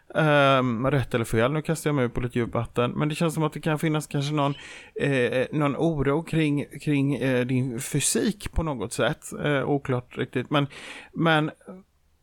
[0.08, 2.90] Um, rätt eller fel, nu kastar jag mig ut på lite djupt vatten.
[2.90, 4.54] Men det känns som att det kan finnas kanske någon,
[5.00, 9.32] eh, eh någon oro kring, kring eh, din fysik på något sätt.
[9.44, 10.50] Eh, oklart riktigt.
[10.50, 10.66] Men,
[11.12, 11.50] men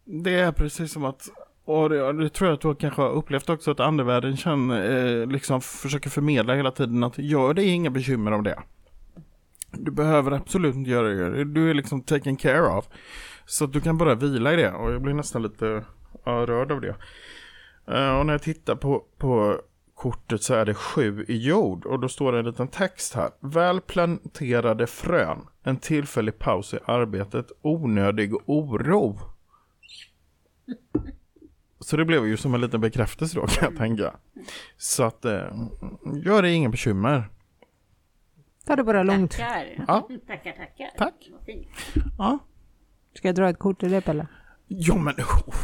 [0.05, 1.29] det är precis som att
[1.65, 5.27] och det, det tror jag att du kanske har upplevt också att andevärlden känner, eh,
[5.27, 8.59] liksom försöker förmedla hela tiden att gör dig inga bekymmer om det.
[9.73, 11.43] Du behöver absolut inte göra det.
[11.43, 12.85] Du är liksom taken care of.
[13.45, 15.85] Så att du kan bara vila i det och jag blir nästan lite
[16.25, 16.95] rörd av det.
[17.87, 19.61] Eh, och när jag tittar på, på
[19.95, 23.29] kortet så är det sju i jord och då står det en liten text här.
[23.39, 29.19] Väl planterade frön, en tillfällig paus i arbetet, onödig oro.
[31.79, 34.13] Så det blev ju som en liten bekräftelse då kan jag tänka.
[34.77, 35.51] Så att, eh,
[36.23, 37.29] gör det ingen bekymmer.
[38.65, 39.31] Ta det bara lugnt.
[39.31, 39.85] Tackar.
[39.87, 40.07] Ja.
[40.27, 40.89] tackar, tackar.
[40.97, 41.29] Tack.
[42.17, 42.39] Ja,
[43.15, 44.27] Ska jag dra ett kort till dig Pelle?
[44.67, 45.55] ja men oh,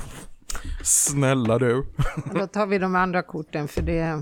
[0.83, 1.85] snälla du.
[2.33, 4.21] Då tar vi de andra korten för det...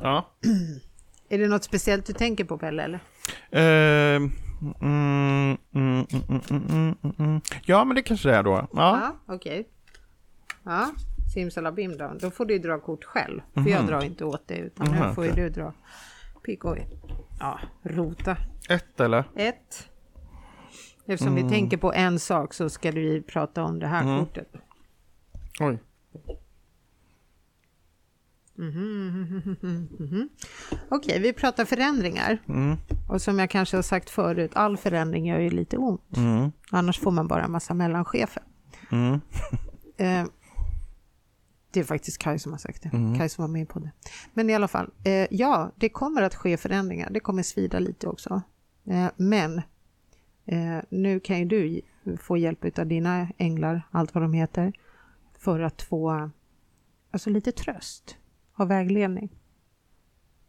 [0.00, 0.30] Ja.
[1.28, 3.00] Är det något speciellt du tänker på Pelle eller?
[3.50, 4.30] Eh, mm,
[4.82, 7.40] mm, mm, mm, mm, mm, mm.
[7.64, 8.50] Ja, men det kanske det är då.
[8.50, 8.68] Ja.
[9.26, 9.68] Ja, okej.
[10.64, 10.90] Ja,
[11.34, 12.12] simsalabim då.
[12.20, 13.40] Då får du dra kort själv.
[13.54, 15.44] För jag drar inte åt dig utan nu Mhm, får ju okej.
[15.44, 15.72] du dra.
[16.44, 16.88] Pick oj.
[17.40, 18.36] Ja, rota.
[18.68, 19.24] Ett eller?
[19.36, 19.88] Ett.
[21.06, 24.48] Eftersom vi tänker på en sak så ska vi prata om det här kortet.
[25.60, 25.78] Oj.
[30.88, 32.38] Okej, vi pratar förändringar.
[32.48, 32.76] Mm,
[33.08, 36.16] Och som jag kanske har sagt förut, all förändring gör ju lite ont.
[36.16, 38.42] mm, Annars får man bara en massa mellanchefer.
[38.90, 39.20] mm,
[39.96, 40.24] Eh,
[41.70, 42.88] det är faktiskt Kaj som har sagt det.
[42.92, 43.18] Mm.
[43.18, 43.90] Kaj som var med på det.
[44.34, 47.10] Men i alla fall, eh, ja, det kommer att ske förändringar.
[47.10, 48.42] Det kommer svida lite också.
[48.84, 49.58] Eh, men
[50.46, 51.82] eh, nu kan ju du
[52.16, 54.72] få hjälp av dina änglar, allt vad de heter,
[55.38, 56.30] för att få
[57.10, 58.16] alltså lite tröst
[58.56, 59.28] och vägledning.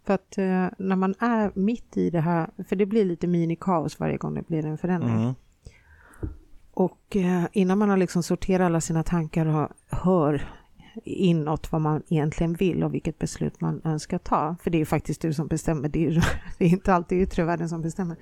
[0.05, 3.99] För att eh, när man är mitt i det här, för det blir lite minikaos
[3.99, 5.15] varje gång det blir en förändring.
[5.21, 5.33] mm,
[6.71, 10.60] Och eh, innan man har liksom sorterat alla sina tankar och hör
[11.03, 14.85] inåt vad man egentligen vill och vilket beslut man önskar ta, för det är ju
[14.85, 16.21] faktiskt du som bestämmer, det är, ju,
[16.57, 18.17] det är inte alltid yttre världen som bestämmer,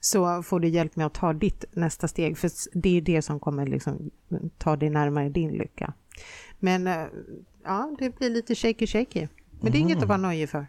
[0.00, 3.22] så får du hjälp med att ta ditt nästa steg, för det är ju det
[3.22, 4.10] som kommer liksom
[4.58, 5.92] ta dig närmare din lycka.
[6.58, 7.06] Men eh,
[7.64, 9.28] ja, det blir lite shaky shaky.
[9.60, 10.66] Men det är inget att vara nöjd för.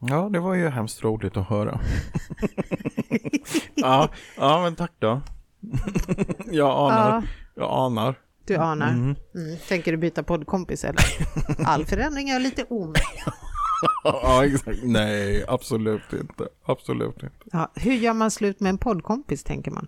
[0.00, 1.80] Ja, det var ju hemskt roligt att höra.
[3.74, 5.20] ja, ja, men tack då.
[6.50, 7.10] jag anar.
[7.10, 7.22] Ja,
[7.54, 8.18] Jag anar.
[8.54, 8.88] Du anar.
[8.88, 9.16] Mm.
[9.34, 9.56] Mm.
[9.68, 11.04] Tänker du byta poddkompis eller?
[11.66, 12.96] All förändring är lite ond.
[14.04, 14.78] Ja, exakt.
[14.82, 16.48] Nej, absolut inte.
[16.64, 17.30] Absolut inte.
[17.52, 19.86] Ja, hur gör man slut med en poddkompis tänker man?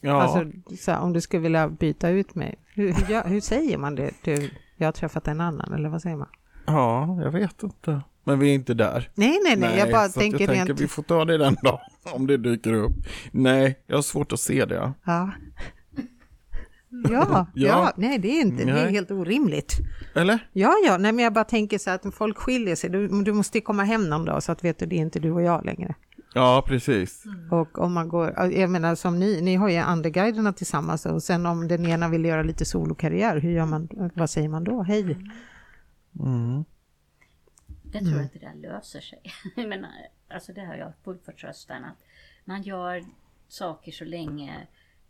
[0.00, 3.78] Ja, Alltså, så här, om du skulle vilja byta ut mig, hur, hur, hur säger
[3.78, 4.10] man det?
[4.22, 6.28] Du, jag har träffat en annan, eller vad säger man?
[6.66, 8.00] ja, jag vet inte.
[8.24, 9.10] Men vi är inte där.
[9.14, 10.66] Nej, nej, nej, jag bara tänker jag rent...
[10.66, 11.80] tänker vi får ta det den dagen
[12.12, 12.92] om det dyker upp.
[13.32, 14.92] Nej, jag har svårt att se det.
[15.04, 15.30] Ja.
[17.10, 17.92] Ja, ja, Ja.
[17.96, 18.92] nej det är inte, det är Nej.
[18.92, 19.72] helt orimligt.
[20.14, 20.48] Eller?
[20.52, 23.32] Ja, ja, nej men jag bara tänker så att om folk skiljer sig, du, du
[23.32, 25.42] måste ju komma hem någon dag så att vet du, det är inte du och
[25.42, 25.94] jag längre.
[26.34, 27.24] Ja, precis.
[27.50, 31.46] Och om man går, jag menar som ni, ni har ju Anderguiderna tillsammans och sen
[31.46, 34.82] om den ena vill göra lite solokarriär, hur gör man, vad säger man då?
[34.82, 35.02] Hej?
[36.20, 36.64] Mm.
[37.92, 39.22] Jag tror att det där löser sig.
[39.56, 39.90] Jag menar,
[40.34, 41.98] alltså det har jag full förtröstan att
[42.44, 43.04] man gör
[43.48, 44.66] saker så länge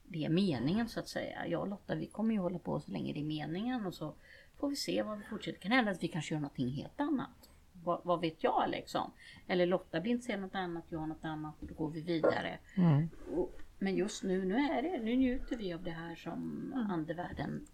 [0.08, 1.46] det är meningen så att säga.
[1.46, 4.14] Jag och Lotta vi kommer ju hålla på så länge det är meningen och så
[4.58, 5.58] får vi se vad vi fortsätter.
[5.58, 7.50] Det kan hända att vi kanske gör någonting helt annat.
[7.84, 9.10] Vad, vad vet jag liksom?
[9.46, 12.00] Eller Lotta blir intresserad av något annat, jag har något annat och då går vi
[12.00, 12.58] vidare.
[12.76, 13.08] Mm.
[13.36, 17.66] Och Men just nu, nu är det, nu njuter vi av det här som andevärlden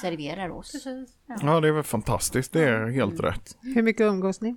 [0.00, 0.72] serverar oss.
[0.72, 1.18] Precis.
[1.26, 2.52] Ja, det är väl fantastiskt.
[2.52, 3.56] Det är helt rätt.
[3.60, 4.56] Hur mycket umgås ni?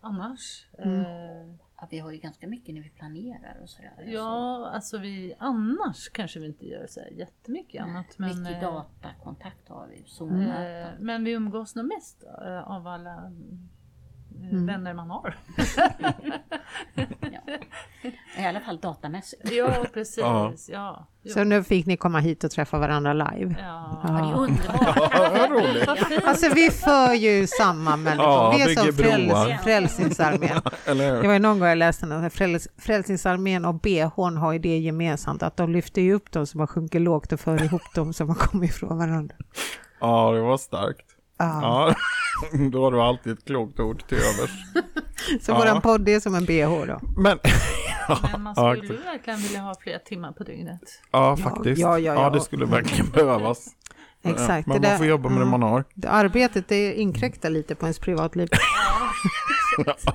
[0.00, 0.66] Annars?
[0.78, 1.00] Mm.
[1.00, 4.04] Eh, Ja, vi har ju ganska mycket när vi planerar och sådär.
[4.06, 8.06] ja, alltså vi annars kanske vi inte gör så här jättemycket annat.
[8.18, 10.92] Men, Mycket eh, datakontakt har vi, Zoom-möten.
[10.94, 13.30] eh, men vi umgås nog mest eh, av alla eh,
[14.40, 14.66] Mm.
[14.66, 15.36] vänner man har.
[17.48, 18.10] Ja.
[18.42, 19.52] I alla fall datamässigt.
[19.52, 20.18] ja, precis.
[20.18, 20.52] Ja.
[20.68, 21.06] Ja.
[21.22, 21.32] Ja.
[21.34, 23.56] Så nu fick ni komma hit och träffa varandra live.
[23.58, 24.00] Ja.
[24.04, 24.34] Ja, det är Ja.
[24.36, 25.38] underbart.
[25.38, 25.88] Vad roligt.
[26.24, 28.24] Alltså vi för ju samma människor.
[28.26, 30.60] Ja, vi är som fräls, Frälsningsarmén.
[31.22, 34.78] Det var ju någon gång jag läste att fräls, Frälsningsarmén och BH'n har ju det
[34.78, 38.12] gemensamt att de lyfter ju upp dem som har sjunkit lågt och för ihop dem
[38.12, 39.34] som har kommit ifrån varandra.
[40.00, 41.07] Ja, det var starkt.
[41.38, 41.60] Ja.
[41.62, 41.94] Ja,
[42.72, 44.50] då har du alltid ett klokt ord till övers.
[45.42, 45.58] Så Ja.
[45.58, 47.00] våran podd är som en BH då.
[47.16, 47.38] Men,
[48.32, 50.80] Men man Ja, skulle ju verkligen vilja ha flera timmar på dygnet.
[51.10, 51.80] ja faktiskt.
[51.80, 52.30] ja, ja, ja.
[52.30, 53.66] det skulle verkligen behövas.
[54.22, 54.66] Exakt.
[54.66, 55.50] Men man får jobba med det ja.
[55.50, 55.84] man har.
[55.94, 58.48] Det Arbetet det inkräktar lite på ens privatliv.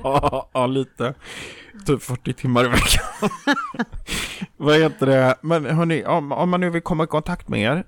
[0.03, 1.13] Ja, ja, lite.
[1.85, 3.29] Typ 40 timmar i veckan.
[4.57, 5.35] Vad heter det?
[5.41, 7.83] Men hörni, om, om man nu vill komma i kontakt med er.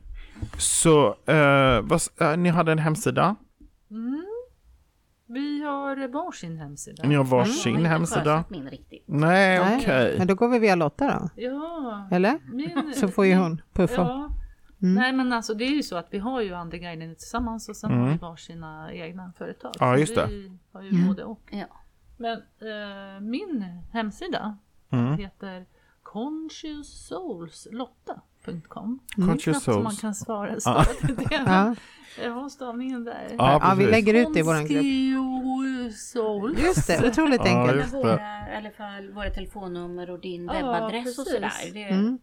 [0.58, 3.36] Så, eh, vad, eh, ni hade en hemsida.
[3.92, 4.26] Mm.
[5.28, 7.04] Vi har varsin hemsida.
[7.04, 8.44] Ni har Jag har varsin inte hemsida.
[8.50, 9.04] min riktigt.
[9.08, 10.16] Nej, Nej, okej.
[10.18, 12.08] Men då går vi via Lotta då, Ja.
[12.12, 12.40] eller?
[12.54, 14.02] Min, Så får ju hon puffa.
[14.02, 14.30] Ja.
[14.82, 14.96] Mm.
[14.96, 17.92] Nej men alltså det är ju så att vi har ju Andeguiden tillsammans och sen
[17.92, 18.04] Mm.
[18.04, 19.72] har vi varsina egna företag.
[19.80, 20.28] Ja, Så just det.
[20.28, 21.08] Vi har ju Mm.
[21.08, 21.42] både och.
[21.52, 21.66] Ja.
[22.18, 24.58] Men eh, min hemsida
[24.90, 25.18] Mm.
[25.18, 25.66] heter
[26.04, 28.20] conscioussoulslotta.com.
[28.52, 28.62] Mm.
[29.30, 30.02] Conscious Knappt som man Souls.
[30.02, 31.28] kan svara, stava till det.
[31.46, 31.76] Ja.
[32.24, 33.28] Jag har stavningen där.
[33.38, 34.68] Ja, Ja, vi lägger ut det i vår grupp.
[36.14, 37.82] Conscious Just det, otroligt Ja, enkelt.
[37.82, 37.98] just det.
[37.98, 38.20] Våra,
[38.58, 41.34] alla fall våra telefonnummer och din Ja, webbadress och precis.
[41.34, 41.74] sådär.
[41.74, 42.18] Det, Mm.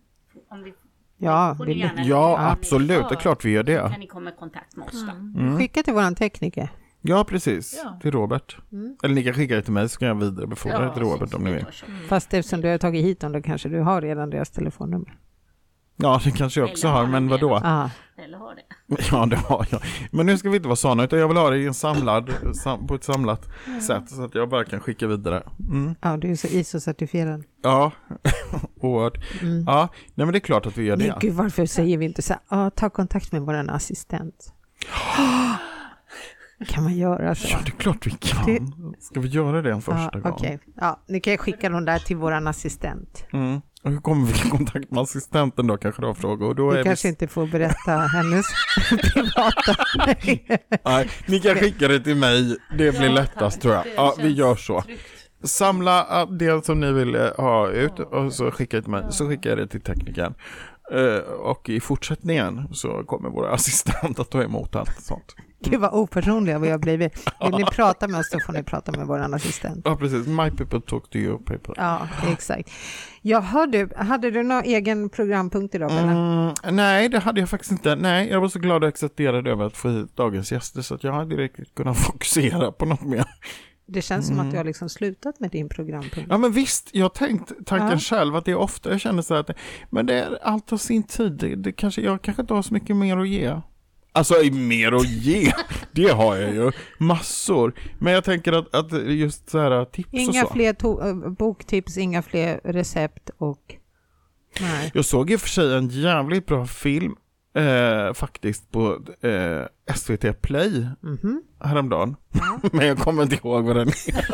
[0.51, 0.75] om vi,
[1.19, 1.57] Ja,
[2.05, 3.09] Ja, absolut.
[3.09, 3.91] Det är klart vi gör Så det.
[3.91, 5.11] kan ni komma i kontakt med oss då.
[5.13, 5.35] Mm.
[5.39, 5.59] Mm.
[5.59, 6.69] skicka till våran tekniker.
[7.01, 7.81] Ja, precis.
[7.85, 7.99] Ja.
[8.03, 8.57] Till Robert.
[8.73, 8.97] Mm.
[9.03, 11.35] Eller ni kan skicka det till mig så kan jag vidarebefordra det Ja, till Robert
[11.35, 11.67] om ni vill.
[12.09, 15.19] Fast eftersom du har tagit hit dem då kanske du har redan deras telefonnummer.
[15.97, 17.55] Ja, det kanske jag också Eller har, men vadå?
[17.65, 17.91] Ah.
[18.25, 18.63] Eller har det.
[19.11, 19.81] Ja, det har jag.
[20.11, 22.31] Men nu ska vi inte vara sådana, utan jag vill ha det i en samlad,
[22.63, 23.49] sam, på ett samlat
[23.87, 25.43] sätt så att jag bara kan skicka vidare.
[25.71, 25.95] Mm.
[26.01, 27.45] Ja, du är så ISO-certifierad.
[27.63, 27.93] Ja,
[28.81, 29.43] oerhört.
[29.43, 29.65] Mm.
[29.67, 31.17] Ja, nej men det är klart att vi gör Men det.
[31.21, 34.53] gud, varför säger vi inte så här, ta kontakt med våran assistent.
[36.69, 37.49] Kan man göra så?
[37.51, 38.95] Ja, det är klart vi kan.
[39.01, 40.33] Ska vi göra det en första Ja, gång?
[40.33, 43.25] Okej, ja, ni kan skicka dem där till våran assistent.
[43.33, 43.61] Mm.
[43.85, 46.49] Hur kommer vi i kontakt med assistenten då, kanske du har frågor?
[46.49, 47.11] Och då Vi är kanske vi...
[47.11, 48.47] inte får berätta hennes
[49.15, 49.75] privata...
[50.85, 53.63] Nej, ni kan skicka det till mig, det blir Ja, lättast tack.
[53.63, 53.85] tror jag.
[53.97, 54.83] Ja, vi gör så.
[54.83, 55.01] tryggt.
[55.45, 59.29] Samla det som ni vill eh, ha ut och så skicka det till mig, så
[59.29, 60.35] skickar jag det till teknikern.
[60.93, 65.37] Eh, och i fortsättningen så kommer vår assistent att ta emot allt sånt.
[65.71, 67.31] Gud vad opersonliga vi har blivit.
[67.41, 69.83] Vill ni prata med oss så får ni prata med våran assistent.
[69.85, 70.27] Ja, precis.
[70.27, 71.75] My people talk to your people.
[71.77, 72.71] Ja, exakt.
[73.23, 75.91] Jaha du, hade du någon egen programpunkt idag?
[75.93, 77.97] Mm, nej, det hade jag faktiskt inte.
[77.97, 81.05] Nej, jag var så glad och exalterad över att få hit dagens gäster så att
[81.05, 83.25] jag hade riktigt kunnat fokusera på något mer.
[83.87, 84.47] Det känns som Mm.
[84.47, 86.27] att du har liksom slutat med din programpunkt.
[86.31, 87.99] Ja men visst, jag har tänkt tanken Ja.
[87.99, 89.51] själv att det är ofta jag känner så här att
[89.91, 91.33] men det är allt har sin tid.
[91.33, 93.61] Det, det kanske, jag kanske inte har så mycket mer att ge.
[94.15, 95.53] Alltså mer att ge,
[95.93, 97.75] det har jag ju, massor.
[97.99, 100.53] Men jag tänker att, att just så här tips och Inga så.
[100.53, 103.75] fler to- äh, boktips, inga fler recept och...
[104.61, 104.91] Nej.
[104.95, 107.15] Jag såg i och för sig en jävligt bra film
[107.57, 111.43] eh, faktiskt på eh, SVT Play Mhm.
[111.61, 112.17] häromdagen.
[112.73, 114.27] Men jag kommer inte ihåg vad den är.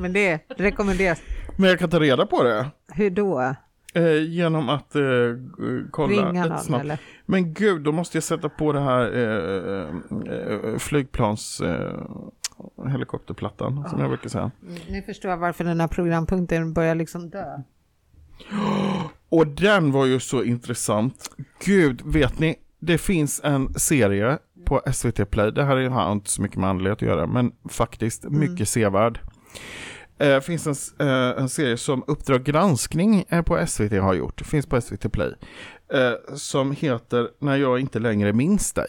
[0.00, 1.20] Men det rekommenderas.
[1.56, 2.70] Men jag kan ta reda på det.
[2.92, 3.54] Hur då?
[3.94, 5.02] Eh, genom att eh,
[5.90, 6.84] kolla Ringa någon snabbt.
[6.84, 6.98] eller?
[7.26, 12.00] Men gud, då måste jag sätta på det här eh, eh, flygplans eh,
[12.88, 14.50] helikopterplattan som jag brukar säga.
[14.62, 17.58] Mm, Nu förstår jag varför den här programpunkten börjar liksom dö.
[19.28, 21.30] Och den var ju så intressant.
[21.64, 22.54] Gud, vet ni?
[22.78, 25.50] Det finns en serie på SVT Play.
[25.52, 29.20] Det här har inte så mycket med andlighet att göra, men faktiskt mycket sevärd.
[30.22, 34.38] Det finns en, eh, en serie som Uppdrag granskning eh, på SVT har gjort.
[34.38, 35.34] Det finns på SVT Play.
[35.92, 38.86] Eh, som heter När jag inte längre minns dig.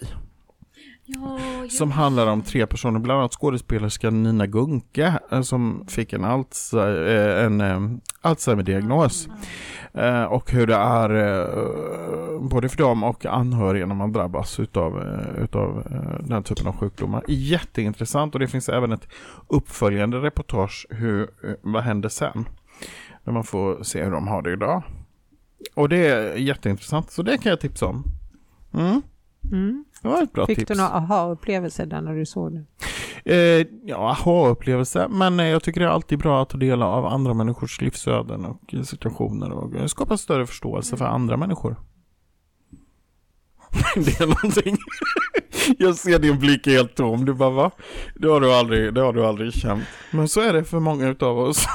[1.05, 1.39] Ja.
[1.69, 7.37] Som handlar om tre personer, bland annat skådespelerskan Nina Gunke eh, som fick en, Alzheimer,
[7.39, 7.79] eh, en eh,
[8.21, 9.27] Alzheimer-diagnos.
[9.93, 15.01] Eh, Och hur det är eh, både för dem och anhöriga när man drabbas utav,
[15.01, 17.23] eh, utav eh, den typen av sjukdomar.
[17.27, 19.07] Jätteintressant och det finns även ett
[19.47, 22.45] uppföljande reportage hur, eh, vad händer sen?
[23.23, 24.83] När man får se hur de har det idag.
[25.75, 28.03] Och det är jätteintressant, så det kan jag tipsa om.
[28.73, 29.01] Mm,
[29.51, 30.67] Mm det var ett bra Fick tips.
[30.67, 32.63] du några aha-upplevelser där när du såg det?
[33.25, 35.07] Eh, ja, aha-upplevelse.
[35.09, 38.45] Men eh, jag tycker det är alltid bra att ta del av andra människors livsöden
[38.45, 41.75] och situationer och eh, skapa större förståelse för andra människor.
[43.95, 44.77] det är någonting.
[45.77, 47.25] jag ser din blick helt tom.
[47.25, 47.71] Du bara va?
[48.15, 49.83] Det har du aldrig, det har du aldrig känt.
[50.11, 51.65] Men så är det för många utav oss.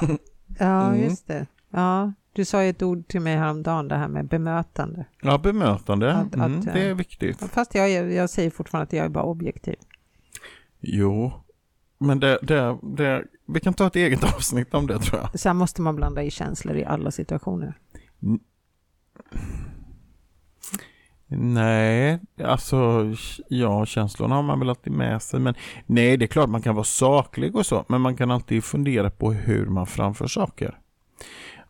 [0.58, 1.02] Ja, Mm.
[1.04, 1.46] just det.
[1.70, 5.04] Ja, du sa ju ett ord till mig häromdagen, det här med bemötande.
[5.22, 6.14] ja, bemötande.
[6.14, 7.38] Att- mm, att, det är eh, viktigt.
[7.38, 9.76] Fast jag, jag säger fortfarande att jag är bara objektiv.
[10.80, 11.32] Jo.
[11.98, 15.40] Men det, det, det, vi kan ta ett eget avsnitt om det tror jag.
[15.40, 17.74] Sen måste man blanda i känslor i alla situationer.
[21.30, 23.04] Nej, alltså
[23.48, 25.40] ja, känslorna har man väl alltid med sig.
[25.40, 25.54] Men
[25.86, 29.10] nej, det är klart man kan vara saklig och så, men man kan alltid fundera
[29.10, 30.78] på hur man framför saker.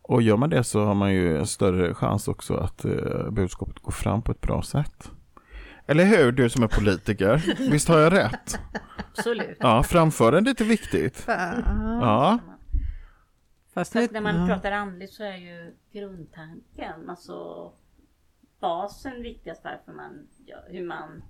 [0.09, 3.79] Och gör man det så har man ju en större chans också att eh, budskapet
[3.79, 5.11] går fram på ett bra sätt.
[5.87, 7.45] Eller hur, du som är politiker?
[7.71, 8.59] Visst har jag rätt?
[9.11, 9.57] Absolut.
[9.61, 11.25] Ja, framförandet är viktigt.
[11.27, 12.39] Ja,
[13.75, 14.47] Fast, Fast när man ja.
[14.47, 17.71] pratar andligt så är ju grundtanken, alltså
[18.61, 21.23] basen viktigast varför man gör, hur man,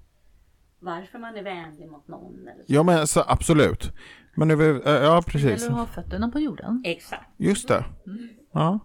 [0.78, 2.74] varför man är vänlig mot någon eller så.
[2.74, 3.92] ja men så, absolut.
[4.34, 5.66] Men över, ja, precis.
[5.66, 6.82] att ha fötterna på jorden.
[6.84, 7.30] Exakt.
[7.36, 7.84] Just det.
[8.53, 8.79] Ja.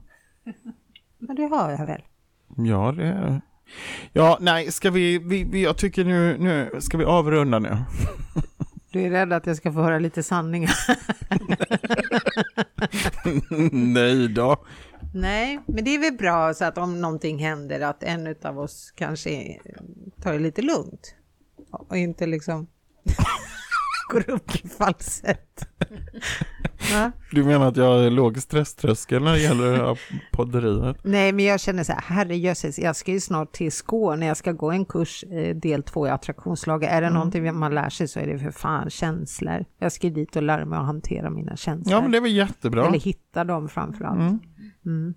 [1.18, 2.02] Men det har jag väl.
[2.58, 3.42] Ja, det är
[4.14, 7.78] Ja, nej, ska vi, vi, vi jag tycker nu, nu ska vi avrunda nu.
[8.92, 10.74] Du är rädd att jag ska få höra lite sanningar.
[13.94, 14.66] nej då.
[15.14, 18.92] Nej, men det är väl bra så att om någonting händer att en av oss
[18.96, 19.60] kanske
[20.22, 21.16] tar det lite lugnt.
[21.72, 22.68] Och inte liksom
[24.14, 25.68] går upp i falsett.
[27.32, 30.00] Du menar att jag har låg stresströskel när det gäller
[30.32, 30.98] podderiet?
[31.04, 34.52] Nej, men jag känner så här, herrejösses, jag ska ju snart till Skåne, jag ska
[34.52, 36.90] gå en kurs, eh, del två i attraktionslagar.
[36.90, 37.14] Är det Mm.
[37.14, 39.66] någonting man lär sig så är det för fan känslor.
[39.80, 41.92] Jag ska ju dit och lära mig att hantera mina känslor.
[41.96, 42.88] Ja, men det är väl jättebra.
[42.88, 44.20] Eller hitta dem framför allt.
[44.20, 44.40] Mm.
[44.86, 45.14] Mm.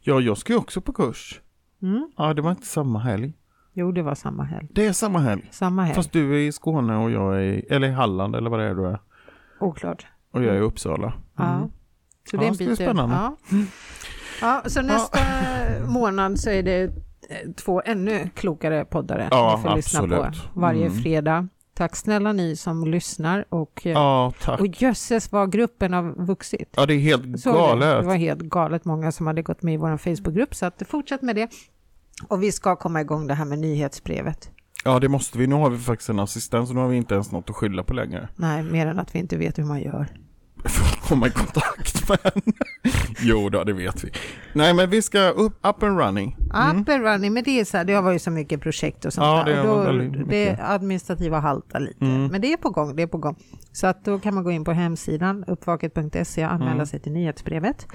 [0.00, 1.40] Ja, jag ska ju också på kurs.
[1.82, 2.10] Mm.
[2.16, 3.32] Ja, det var inte samma helg.
[3.78, 4.68] Jo, det var samma helg.
[4.70, 5.48] Det är samma helg.
[5.50, 5.94] Samma helg.
[5.94, 8.66] Fast du är i Skåne och jag är i, eller i Halland eller vad det
[8.66, 8.98] är du är.
[9.60, 10.06] Oklart.
[10.32, 11.12] Och jag är i Uppsala.
[11.36, 11.54] Ja.
[11.56, 11.68] Mm.
[12.30, 13.14] Så Ja, det är en så det är bit spännande.
[13.16, 13.36] Ja.
[14.40, 15.18] ja, så nästa
[15.88, 16.90] månad så är det eh,
[17.56, 20.48] två ännu klokare poddare Ja, ni får lyssna på absolut.
[20.54, 20.98] varje Mm.
[20.98, 21.48] fredag.
[21.74, 24.60] Tack snälla ni som lyssnar och, eh, Ja, tack.
[24.60, 26.74] och jösses vad gruppen har vuxit.
[26.76, 28.00] Ja, det är helt galet.
[28.02, 31.22] Det var helt galet många som hade gått med i vår Facebookgrupp så att fortsätt
[31.22, 31.48] med det.
[32.28, 34.50] Och vi ska komma igång det här med nyhetsbrevet.
[34.84, 35.46] Ja, det måste vi.
[35.46, 37.82] Nu har vi faktiskt en assistent så nu har vi inte ens något att skylla
[37.82, 38.28] på längre.
[38.36, 40.06] Nej, mer än att vi inte vet hur man gör.
[40.64, 42.52] För att komma i kontakt med henne.
[43.20, 44.10] Jo då, det vet vi.
[44.52, 46.36] Nej, men vi ska upp, up and running.
[46.54, 46.80] Mm.
[46.82, 49.12] Up and running, men det är så här, det har varit så mycket projekt och
[49.12, 49.56] sånt Ja, där.
[49.62, 50.28] det var då, mycket.
[50.28, 52.04] det administrativa haltar lite.
[52.04, 52.26] Mm.
[52.26, 53.36] Men det är på gång, det är på gång.
[53.72, 56.86] Så att då kan man gå in på hemsidan uppvaket.se och anmäla Mm.
[56.86, 57.86] sig till nyhetsbrevet.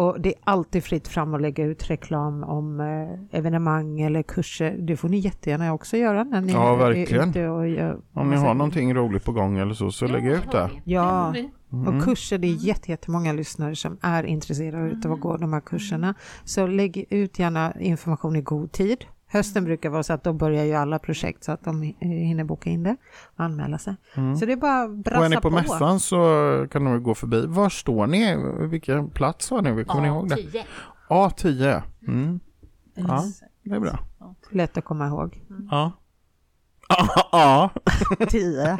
[0.00, 4.76] Och det är alltid fritt fram att lägga ut reklam om eh, evenemang eller kurser.
[4.78, 7.28] Det får ni jättegärna också göra när ni Ja, är verkligen.
[7.30, 7.98] ute och gör...
[8.12, 10.70] Om ni har någonting roligt på gång eller så, så lägg Ja, ut har det.
[10.84, 11.34] Ja.
[11.72, 11.88] Mm.
[11.98, 15.60] och kurser, det är jätte- jättemånga lyssnare som är intresserade av att gå de här
[15.60, 16.14] kurserna.
[16.44, 19.04] Så lägg ut gärna information i god tid.
[19.32, 22.70] Hösten brukar vara så att då börjar ju alla projekt så att de hinner boka
[22.70, 22.96] in det
[23.36, 23.94] och anmäla sig.
[24.40, 25.50] Så det är bara att Och är brassa ni på, på.
[25.50, 26.18] mässan så
[26.70, 27.46] kan ni gå förbi.
[27.46, 28.36] Var står ni?
[28.68, 29.84] Vilken plats har ni?
[29.84, 30.36] Kommer ni ihåg det?
[30.36, 30.62] A10.
[31.08, 31.82] A10.
[32.08, 32.40] Mm.
[32.94, 33.24] Ja,
[33.62, 33.98] det är bra.
[34.50, 35.42] Lätt att komma ihåg.
[35.70, 35.92] Ja.
[37.32, 37.70] Ja,
[38.18, 38.26] ja.
[38.26, 38.78] 10.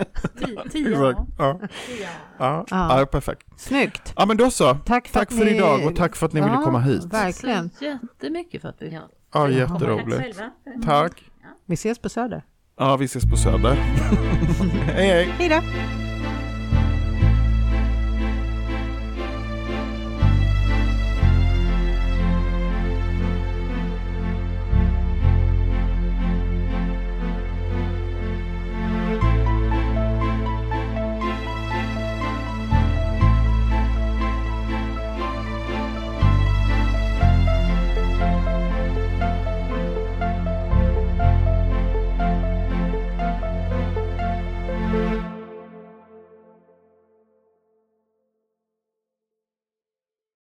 [0.71, 1.21] Tio, Exakt.
[2.39, 2.65] ja.
[2.71, 3.07] Ja.
[3.13, 3.47] Perfekt.
[3.61, 4.13] Snyggt.
[4.17, 4.75] Ja, men då så.
[4.75, 5.51] Tack för, Tack för ni...
[5.57, 7.05] idag och tack för att ni ville Ja, komma hit.
[7.05, 7.71] Verkligen.
[7.71, 8.99] Så jättemycket för att vi...
[9.33, 9.49] Ja.
[9.49, 10.37] Ja, Tack jätteroligt.
[10.37, 10.51] själva.
[10.85, 11.25] Tack.
[11.67, 12.43] Vi ses på Söder.
[12.79, 13.75] Ja, vi ses på Söder.
[14.87, 15.25] hej, hej.
[15.39, 16.00] Hej då.